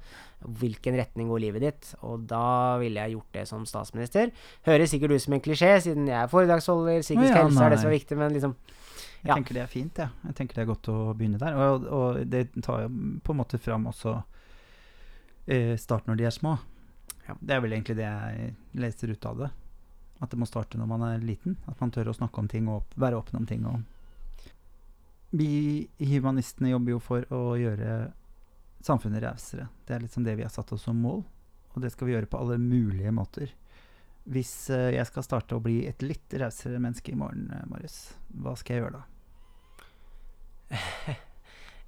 Hvilken 0.61 0.97
retning 0.99 1.29
går 1.31 1.41
livet 1.43 1.61
ditt? 1.65 1.89
Og 2.07 2.27
da 2.31 2.77
ville 2.81 3.01
jeg 3.03 3.17
gjort 3.17 3.33
det 3.33 3.47
som 3.49 3.65
statsminister. 3.67 4.31
Høres 4.67 4.91
sikkert 4.93 5.13
ut 5.17 5.23
som 5.25 5.35
en 5.37 5.41
klisjé, 5.45 5.73
siden 5.83 6.07
jeg 6.09 6.17
er 6.23 6.29
foredragsholder, 6.33 7.01
psykisk 7.03 7.31
ja, 7.33 7.43
helse 7.43 7.65
er 7.65 7.71
det 7.75 7.81
som 7.83 7.91
er 7.91 7.97
viktig, 7.99 8.17
men 8.19 8.33
liksom 8.33 8.57
Jeg 9.27 9.29
Ja. 9.31 9.35
tenker 9.35 9.55
det 9.55 9.63
er 9.63 9.67
fint, 9.67 9.99
ja. 9.99 10.09
Jeg 10.25 10.35
tenker 10.37 10.55
det 10.55 10.63
er 10.63 10.69
godt 10.75 10.89
å 10.89 11.15
begynne 11.17 11.39
der. 11.39 11.55
Og, 11.57 11.85
og 11.91 12.31
det 12.31 12.45
tar 12.63 12.83
jo 12.85 12.89
på 13.25 13.33
en 13.33 13.37
måte 13.41 13.59
fram 13.59 13.87
også 13.91 14.23
eh, 15.49 15.77
start 15.77 16.07
når 16.07 16.17
de 16.17 16.25
er 16.29 16.31
små. 16.31 16.53
Ja. 17.27 17.35
Det 17.41 17.55
er 17.57 17.61
vel 17.65 17.73
egentlig 17.73 17.97
det 17.97 18.05
jeg 18.07 18.55
leser 18.75 19.11
ut 19.11 19.27
av 19.27 19.39
det. 19.41 19.49
At 20.23 20.31
det 20.31 20.39
må 20.39 20.47
starte 20.47 20.79
når 20.79 20.87
man 20.87 21.03
er 21.03 21.19
liten. 21.19 21.57
At 21.67 21.81
man 21.81 21.91
tør 21.91 22.13
å 22.13 22.15
snakke 22.15 22.39
om 22.39 22.47
ting 22.49 22.69
og 22.69 22.85
opp, 22.85 22.95
være 22.97 23.19
åpen 23.19 23.41
om 23.41 23.47
ting. 23.47 23.67
Og 23.67 23.83
vi 25.37 25.89
humanistene 25.99 26.71
jobber 26.71 26.95
jo 26.95 27.01
for 27.03 27.27
å 27.35 27.57
gjøre 27.59 28.13
samfunnet 28.87 29.25
rausere. 29.25 29.69
Det 29.87 29.97
er 29.97 30.05
liksom 30.05 30.25
det 30.27 30.37
vi 30.39 30.47
har 30.47 30.53
satt 30.53 30.73
oss 30.75 30.87
som 30.87 30.99
mål, 31.03 31.23
og 31.75 31.83
det 31.83 31.93
skal 31.93 32.09
vi 32.09 32.17
gjøre 32.17 32.31
på 32.31 32.41
alle 32.41 32.59
mulige 32.63 33.13
måter. 33.15 33.53
Hvis 34.27 34.71
eh, 34.75 34.97
jeg 34.97 35.07
skal 35.07 35.27
starte 35.27 35.57
å 35.57 35.63
bli 35.63 35.85
et 35.87 36.03
litt 36.03 36.35
rausere 36.41 36.81
menneske 36.83 37.13
i 37.13 37.19
morgen, 37.19 37.47
eh, 37.55 37.67
Marius, 37.71 38.01
hva 38.43 38.57
skal 38.59 38.75
jeg 38.75 38.85
gjøre 38.85 38.99
da? 38.99 39.07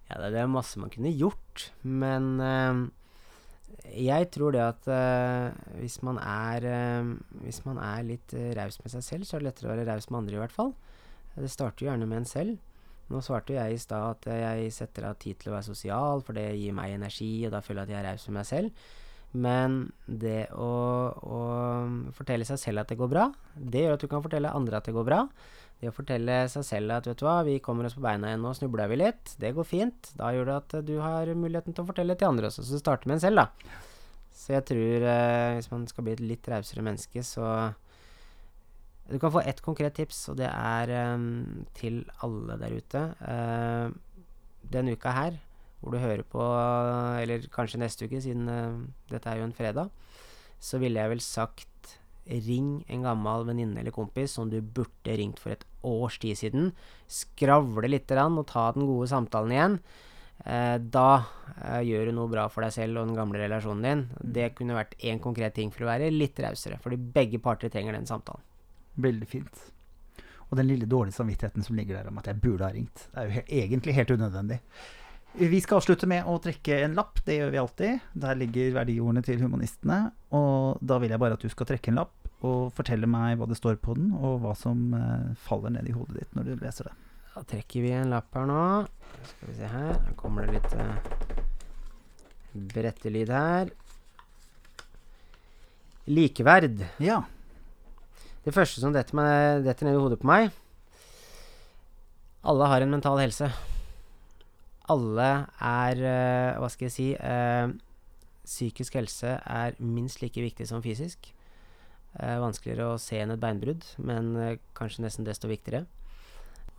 Ja, 0.08 0.22
det, 0.22 0.38
er 0.40 0.46
masse 0.48 0.80
man 0.80 0.88
kunne 0.88 1.10
gjort, 1.12 1.66
men 1.84 2.38
uh, 2.40 2.78
jeg 3.92 4.30
tror 4.32 4.54
det 4.54 4.62
at 4.64 4.86
uh, 4.88 5.50
hvis 5.82 5.98
man 6.00 6.16
er 6.22 6.64
uh, 6.64 7.10
Hvis 7.42 7.60
man 7.66 7.76
er 7.84 8.06
litt 8.08 8.32
raus 8.56 8.80
med 8.80 8.94
seg 8.94 9.04
selv, 9.04 9.28
så 9.28 9.36
er 9.36 9.44
det 9.44 9.50
lettere 9.50 9.68
å 9.68 9.74
være 9.74 9.84
raus 9.90 10.08
med 10.08 10.22
andre, 10.22 10.38
i 10.38 10.40
hvert 10.40 10.54
fall. 10.54 10.72
Det 11.36 11.50
starter 11.52 11.84
jo 11.84 11.90
gjerne 11.90 12.08
med 12.08 12.22
en 12.22 12.30
selv. 12.30 12.56
Nå 13.08 13.20
svarte 13.24 13.54
jo 13.54 13.58
jeg 13.58 13.74
i 13.74 13.80
stad 13.80 14.16
at 14.18 14.30
jeg 14.42 14.72
setter 14.76 15.08
av 15.08 15.18
tid 15.20 15.38
til 15.40 15.52
å 15.52 15.56
være 15.56 15.70
sosial, 15.70 16.24
for 16.24 16.36
det 16.36 16.50
gir 16.58 16.74
meg 16.76 16.96
energi, 16.96 17.32
og 17.48 17.54
da 17.54 17.62
føler 17.64 17.84
jeg 17.84 17.88
at 17.88 17.94
jeg 17.94 18.00
er 18.02 18.10
raus 18.10 18.26
med 18.28 18.36
meg 18.38 18.48
selv. 18.48 18.90
Men 19.32 19.78
det 20.06 20.48
å, 20.56 20.72
å 21.12 21.40
fortelle 22.16 22.46
seg 22.48 22.60
selv 22.60 22.82
at 22.82 22.92
det 22.92 22.98
går 23.00 23.10
bra, 23.12 23.26
det 23.56 23.84
gjør 23.84 23.96
at 23.96 24.04
du 24.04 24.10
kan 24.12 24.24
fortelle 24.24 24.52
andre 24.56 24.80
at 24.80 24.88
det 24.88 24.96
går 24.96 25.08
bra. 25.08 25.22
Det 25.78 25.92
å 25.92 25.94
fortelle 25.94 26.38
seg 26.50 26.64
selv 26.66 26.96
at 26.96 27.06
vet 27.06 27.20
du 27.20 27.26
hva, 27.26 27.36
vi 27.46 27.58
kommer 27.62 27.86
oss 27.86 27.94
på 27.94 28.02
beina 28.02 28.32
igjen, 28.32 28.42
nå 28.42 28.54
snubla 28.56 28.88
vi 28.90 28.98
litt, 28.98 29.34
det 29.38 29.52
går 29.56 29.68
fint. 29.68 30.12
Da 30.18 30.32
gjør 30.34 30.48
det 30.48 30.56
at 30.62 30.78
du 30.88 30.96
har 31.04 31.30
muligheten 31.38 31.76
til 31.76 31.84
å 31.84 31.90
fortelle 31.90 32.16
til 32.18 32.32
andre 32.32 32.50
også. 32.50 32.64
Så 32.66 32.76
det 32.76 32.82
starter 32.82 33.10
med 33.10 33.18
en 33.18 33.24
selv, 33.24 33.44
da. 33.44 33.76
Så 34.34 34.56
jeg 34.56 34.64
tror 34.70 35.04
eh, 35.12 35.58
hvis 35.58 35.70
man 35.70 35.84
skal 35.90 36.06
bli 36.06 36.16
et 36.16 36.24
litt 36.24 36.48
rausere 36.50 36.82
menneske, 36.84 37.22
så 37.26 37.46
Du 39.08 39.16
kan 39.18 39.32
få 39.32 39.40
ett 39.40 39.60
konkret 39.64 39.94
tips, 39.96 40.26
og 40.28 40.36
det 40.36 40.48
er 40.50 40.90
um, 41.16 41.64
til 41.76 42.02
alle 42.24 42.58
der 42.60 42.74
ute. 42.76 43.04
Uh, 43.24 43.88
denne 44.68 44.92
uka 44.92 45.14
her, 45.16 45.38
hvor 45.80 45.94
du 45.94 46.02
hører 46.02 46.26
på, 46.28 46.42
eller 47.22 47.46
kanskje 47.54 47.80
neste 47.80 48.04
uke, 48.04 48.20
siden 48.20 48.50
uh, 48.52 48.82
dette 49.08 49.30
er 49.30 49.40
jo 49.40 49.46
en 49.48 49.56
fredag, 49.56 49.88
så 50.60 50.80
ville 50.82 51.00
jeg 51.00 51.14
vel 51.14 51.24
sagt 51.24 51.94
Ring 52.28 52.82
en 52.92 53.06
gammel 53.06 53.46
venninne 53.48 53.80
eller 53.80 53.94
kompis 53.94 54.34
som 54.36 54.50
du 54.52 54.58
burde 54.60 55.14
ringt 55.16 55.38
for 55.40 55.54
et 55.54 55.62
års 55.86 56.18
tid 56.20 56.36
siden. 56.36 56.74
Skravle 57.08 57.88
litt 57.88 58.04
grann, 58.10 58.36
og 58.36 58.50
ta 58.50 58.66
den 58.76 58.84
gode 58.84 59.08
samtalen 59.08 59.54
igjen. 59.54 59.78
Uh, 60.44 60.76
da 60.76 61.06
uh, 61.24 61.80
gjør 61.80 62.10
du 62.10 62.18
noe 62.18 62.28
bra 62.28 62.44
for 62.52 62.66
deg 62.66 62.76
selv 62.76 63.00
og 63.00 63.08
den 63.08 63.16
gamle 63.16 63.40
relasjonen 63.40 63.88
din. 63.88 64.04
Det 64.36 64.50
kunne 64.58 64.76
vært 64.76 64.98
én 65.00 65.24
konkret 65.24 65.56
ting 65.56 65.72
for 65.72 65.86
å 65.86 65.90
være 65.94 66.12
litt 66.12 66.36
rausere, 66.44 66.76
fordi 66.84 67.00
begge 67.16 67.40
parter 67.40 67.72
trenger 67.72 67.96
den 67.96 68.10
samtalen. 68.10 68.44
Veldig 68.98 69.28
fint. 69.30 69.66
Og 70.48 70.56
den 70.58 70.68
lille 70.70 70.88
dårlige 70.88 71.18
samvittigheten 71.18 71.64
som 71.64 71.76
ligger 71.76 71.98
der 71.98 72.08
om 72.10 72.18
at 72.20 72.30
jeg 72.30 72.40
burde 72.42 72.64
ha 72.64 72.72
ringt. 72.72 73.08
Det 73.12 73.20
er 73.20 73.28
jo 73.28 73.36
helt, 73.36 73.52
egentlig 73.52 73.94
helt 73.98 74.14
unødvendig. 74.16 74.58
Vi 75.38 75.60
skal 75.60 75.78
avslutte 75.78 76.08
med 76.08 76.26
å 76.26 76.38
trekke 76.42 76.80
en 76.86 76.96
lapp. 76.98 77.20
Det 77.26 77.36
gjør 77.36 77.52
vi 77.52 77.60
alltid. 77.60 78.06
Der 78.18 78.38
ligger 78.40 78.72
verdiordene 78.80 79.22
til 79.22 79.42
humanistene. 79.44 79.98
Og 80.34 80.80
da 80.80 80.96
vil 80.98 81.12
jeg 81.12 81.20
bare 81.20 81.36
at 81.36 81.44
du 81.44 81.52
skal 81.52 81.68
trekke 81.68 81.92
en 81.92 82.00
lapp 82.00 82.14
og 82.46 82.72
fortelle 82.74 83.08
meg 83.10 83.38
hva 83.38 83.48
det 83.50 83.58
står 83.58 83.80
på 83.82 83.96
den, 83.98 84.12
og 84.14 84.40
hva 84.44 84.52
som 84.54 84.92
eh, 84.94 85.30
faller 85.42 85.74
ned 85.74 85.88
i 85.90 85.94
hodet 85.94 86.20
ditt 86.20 86.36
når 86.38 86.46
du 86.46 86.62
leser 86.62 86.86
det. 86.86 86.94
Da 87.34 87.42
trekker 87.52 87.84
vi 87.84 87.90
en 87.94 88.12
lapp 88.12 88.34
her 88.34 88.46
nå. 88.50 88.62
Skal 89.30 89.50
vi 89.50 89.56
se 89.58 89.70
her. 89.70 89.92
Her 90.06 90.14
kommer 90.18 90.46
det 90.46 90.56
litt 90.56 90.72
uh, 90.78 90.96
brettelyd 92.72 93.30
her. 93.34 93.70
Likeverd. 96.08 96.82
Ja. 97.04 97.20
Det 98.48 98.54
første 98.56 98.80
som 98.80 98.94
detter, 98.94 99.12
meg, 99.18 99.60
detter 99.66 99.84
ned 99.84 99.98
i 99.98 100.00
hodet 100.00 100.16
på 100.22 100.28
meg 100.30 100.46
Alle 102.48 102.68
har 102.70 102.80
en 102.80 102.94
mental 102.94 103.18
helse. 103.20 103.50
Alle 104.88 105.26
er 105.60 106.00
eh, 106.00 106.56
Hva 106.56 106.70
skal 106.72 106.86
jeg 106.86 106.94
si 106.94 107.08
eh, 107.12 107.74
Psykisk 108.48 108.96
helse 108.96 109.34
er 109.36 109.76
minst 109.84 110.22
like 110.22 110.40
viktig 110.40 110.64
som 110.70 110.80
fysisk. 110.80 111.28
Eh, 112.16 112.38
vanskeligere 112.40 112.94
å 112.94 112.96
se 112.96 113.20
enn 113.20 113.34
et 113.34 113.42
beinbrudd, 113.42 113.84
men 114.00 114.30
kanskje 114.78 115.04
nesten 115.04 115.28
desto 115.28 115.50
viktigere. 115.50 115.84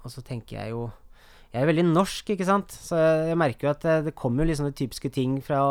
Og 0.02 0.10
så 0.10 0.26
tenker 0.26 0.58
jeg 0.58 0.74
jo 0.74 0.88
Jeg 1.50 1.64
er 1.64 1.70
veldig 1.72 1.86
norsk, 1.88 2.28
ikke 2.30 2.46
sant? 2.46 2.74
Så 2.78 2.98
jeg, 3.00 3.38
merker 3.42 3.66
jo 3.66 3.72
at 3.72 3.82
det, 3.82 3.96
det 4.06 4.14
kommer 4.18 4.44
jo 4.44 4.52
litt 4.52 4.60
sånne 4.60 4.76
typiske 4.78 5.10
ting 5.14 5.40
fra, 5.42 5.62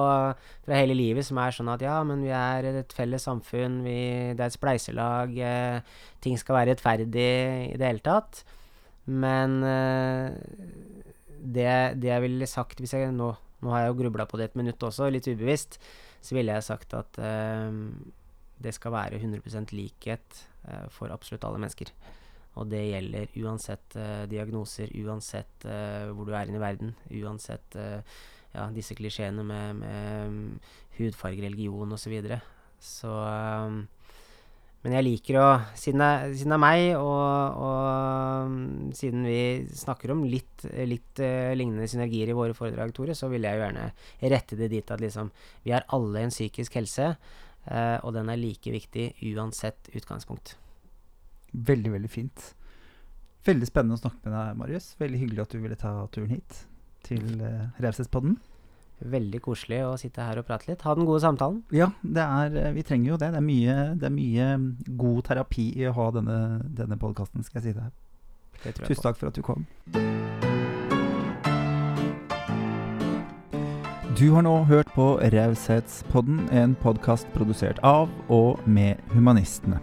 fra 0.66 0.78
hele 0.80 0.96
livet 0.98 1.26
som 1.28 1.38
er 1.38 1.54
sånn 1.54 1.70
at 1.70 1.84
ja, 1.86 2.00
men 2.06 2.24
vi 2.26 2.32
er 2.34 2.66
et 2.72 2.94
felles 2.96 3.28
samfunn, 3.28 3.84
vi, 3.86 3.98
det 4.34 4.42
er 4.42 4.50
et 4.50 4.56
spleiselag, 4.56 5.36
eh, 5.38 6.00
ting 6.24 6.34
skal 6.40 6.58
være 6.58 6.72
rettferdig 6.72 7.28
i 7.68 7.78
det 7.78 7.92
hele 7.92 8.02
tatt. 8.02 8.42
Men 9.06 9.60
eh, 9.62 10.34
det, 11.38 11.70
det 12.02 12.10
jeg 12.10 12.26
ville 12.26 12.50
sagt 12.50 12.82
hvis 12.82 12.96
jeg 12.98 13.14
nå, 13.14 13.30
nå 13.62 13.74
har 13.74 13.86
jeg 13.86 13.94
jo 13.94 14.00
grubla 14.02 14.26
på 14.26 14.40
det 14.40 14.50
et 14.50 14.58
minutt 14.58 14.82
også, 14.82 15.12
litt 15.14 15.30
ubevisst, 15.30 15.78
så 16.18 16.34
ville 16.34 16.58
jeg 16.58 16.66
sagt 16.66 16.94
at 16.98 17.22
eh, 17.22 17.70
det 18.58 18.74
skal 18.74 18.98
være 18.98 19.22
100 19.22 19.70
likhet 19.78 20.42
eh, 20.66 20.86
for 20.90 21.14
absolutt 21.14 21.46
alle 21.46 21.62
mennesker. 21.62 21.94
Og 22.58 22.66
det 22.70 22.80
gjelder 22.88 23.36
uansett 23.44 23.94
uh, 23.98 24.24
diagnoser, 24.30 24.90
uansett 25.04 25.66
uh, 25.68 26.08
hvor 26.14 26.26
du 26.26 26.34
er 26.34 26.50
i 26.50 26.62
verden, 26.62 26.94
uansett 27.20 27.76
uh, 27.78 28.00
ja, 28.54 28.66
disse 28.74 28.96
klisjeene 28.98 29.44
med, 29.46 29.78
med 29.82 30.26
um, 30.26 30.40
hudfarge, 30.98 31.44
religion 31.44 31.94
osv. 31.94 32.08
Så, 32.08 32.12
videre. 32.12 32.40
så 32.82 33.12
um, 33.12 33.78
Men 34.82 34.96
jeg 34.96 35.06
liker 35.06 35.38
å 35.38 35.46
Siden 35.78 36.02
det, 36.02 36.10
er- 36.48 36.62
meg, 36.62 36.84
og, 36.98 37.62
og 37.62 38.46
um, 38.48 38.60
siden 38.96 39.26
vi 39.28 39.40
snakker 39.78 40.14
om 40.16 40.24
litt, 40.26 40.66
litt 40.88 41.22
lignende 41.58 41.86
synergier 41.90 42.32
i 42.32 42.38
våre 42.38 42.56
foredrag, 42.58 42.94
Tore, 42.96 43.14
så 43.14 43.30
vil 43.30 43.46
jeg 43.46 43.58
jo 43.58 43.66
gjerne 43.68 43.90
rette 44.34 44.58
det 44.58 44.72
dit 44.74 44.94
at 44.94 45.04
liksom 45.04 45.30
Vi 45.66 45.76
har 45.76 45.86
alle 45.94 46.24
en 46.24 46.34
psykisk 46.34 46.80
helse, 46.80 47.12
og 47.68 48.14
den 48.16 48.30
er 48.32 48.40
like 48.40 48.72
viktig 48.72 49.10
uansett 49.34 49.90
utgangspunkt. 49.92 50.56
Veldig, 51.52 51.92
veldig 51.96 52.10
fint. 52.12 52.52
Veldig 53.48 53.68
spennende 53.68 53.96
å 53.96 54.02
snakke 54.02 54.28
med 54.28 54.34
deg, 54.34 54.60
Marius. 54.60 54.92
Veldig 55.00 55.22
hyggelig 55.22 55.44
at 55.44 55.54
du 55.54 55.60
ville 55.62 55.78
ta 55.78 55.92
turen 56.12 56.32
hit 56.34 56.62
til 57.06 57.24
uh, 57.40 57.68
Raushetspodden. 57.80 58.36
Veldig 58.98 59.38
koselig 59.44 59.78
å 59.86 59.92
sitte 60.00 60.24
her 60.26 60.40
og 60.40 60.48
prate 60.48 60.66
litt. 60.72 60.82
Ha 60.82 60.94
den 60.98 61.06
gode 61.06 61.22
samtalen. 61.22 61.62
Ja, 61.70 61.92
det 62.02 62.24
er, 62.24 62.56
eh, 62.58 62.72
vi 62.74 62.82
trenger 62.82 63.12
jo 63.12 63.18
det. 63.22 63.30
Det 63.30 63.38
er 63.38 63.46
mye, 63.46 63.76
det 63.94 64.08
er 64.08 64.14
mye 64.14 64.48
god 64.98 65.20
terapi 65.30 65.68
i 65.78 65.86
å 65.86 65.94
ha 65.94 66.08
denne, 66.18 66.38
denne 66.66 66.98
podkasten, 66.98 67.46
skal 67.46 67.62
jeg 67.62 67.76
si 67.76 67.78
jeg 67.78 68.74
Tusen 68.74 69.04
takk 69.04 69.20
for 69.20 69.30
at 69.30 69.38
du 69.38 69.42
kom. 69.46 69.68
Du 74.18 74.32
har 74.34 74.42
nå 74.42 74.64
hørt 74.66 74.90
på 74.96 75.12
Raushetspodden, 75.22 76.48
en 76.50 76.74
podkast 76.82 77.30
produsert 77.36 77.78
av 77.86 78.10
og 78.34 78.58
med 78.66 78.98
Humanistene. 79.14 79.78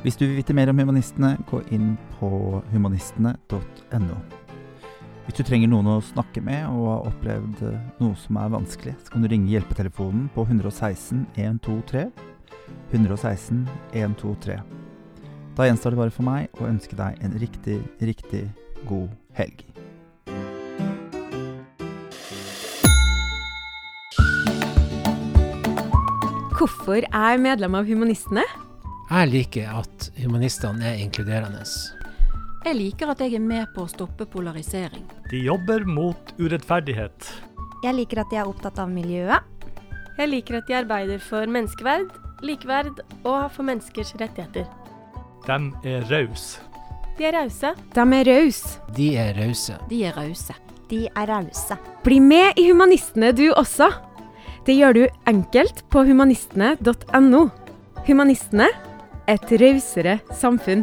Hvis 0.00 0.16
du 0.16 0.22
vil 0.24 0.38
vite 0.38 0.54
mer 0.56 0.70
om 0.72 0.78
Humanistene, 0.80 1.34
gå 1.44 1.58
inn 1.76 1.90
på 2.16 2.28
humanistene.no. 2.72 4.14
Hvis 5.26 5.36
du 5.36 5.42
trenger 5.44 5.68
noen 5.68 5.90
å 5.92 5.98
snakke 6.00 6.40
med 6.40 6.64
og 6.72 6.86
har 6.88 7.08
opplevd 7.10 7.58
eh, 7.68 7.82
noe 8.00 8.16
som 8.16 8.38
er 8.40 8.54
vanskelig, 8.54 8.94
så 9.04 9.12
kan 9.12 9.20
du 9.20 9.28
ringe 9.28 9.52
hjelpetelefonen 9.52 10.30
på 10.32 10.46
116 10.48 11.26
123. 11.36 12.06
116 12.94 13.66
123. 13.92 14.56
Da 15.58 15.68
gjenstår 15.68 15.92
det 15.92 16.00
bare 16.00 16.16
for 16.16 16.24
meg 16.30 16.48
å 16.56 16.70
ønske 16.70 16.96
deg 16.96 17.20
en 17.20 17.36
riktig, 17.44 17.76
riktig 18.00 18.46
god 18.88 19.12
helg. 19.36 19.60
Hvorfor 26.56 27.04
er 27.04 27.44
medlem 27.44 27.76
av 27.76 27.84
Humanistene? 27.84 28.48
Jeg 29.10 29.26
liker 29.26 29.70
at 29.74 30.04
humanistene 30.22 30.92
er 30.92 31.00
inkluderende. 31.02 31.64
Jeg 32.62 32.76
liker 32.78 33.10
at 33.10 33.22
jeg 33.24 33.34
er 33.34 33.42
med 33.42 33.66
på 33.74 33.82
å 33.82 33.90
stoppe 33.90 34.22
polarisering. 34.30 35.02
De 35.32 35.40
jobber 35.42 35.82
mot 35.82 36.30
urettferdighet. 36.38 37.30
Jeg 37.82 37.96
liker 37.96 38.20
at 38.22 38.30
de 38.30 38.38
er 38.38 38.46
opptatt 38.46 38.76
av 38.78 38.92
miljøet. 38.92 39.42
Jeg 40.14 40.30
liker 40.30 40.60
at 40.60 40.68
de 40.68 40.76
arbeider 40.78 41.22
for 41.24 41.50
menneskeverd, 41.50 42.12
likeverd 42.46 43.00
og 43.24 43.48
for 43.50 43.66
menneskers 43.66 44.12
rettigheter. 44.20 44.68
De 45.48 45.56
er 45.90 46.06
rause. 46.06 46.60
De 47.18 47.26
er 47.26 47.34
rause. 47.34 47.72
De 47.98 48.12
er 48.14 48.30
rause. 48.30 48.76
De 48.94 49.08
er 49.18 49.40
rause. 49.40 49.78
De 49.90 50.04
er 50.06 50.14
rause. 50.14 50.54
De 50.92 51.00
er 51.08 51.26
rause. 51.32 51.78
Bli 52.06 52.20
med 52.22 52.60
i 52.62 52.68
Humanistene 52.68 53.32
du 53.34 53.48
også. 53.56 53.90
Det 54.68 54.78
gjør 54.78 55.00
du 55.00 55.02
enkelt 55.26 55.82
på 55.90 56.04
humanistene.no. 56.06 57.42
Humanistene 58.06 58.68
et 59.30 59.52
rausere 59.60 60.18
samfunn. 60.34 60.82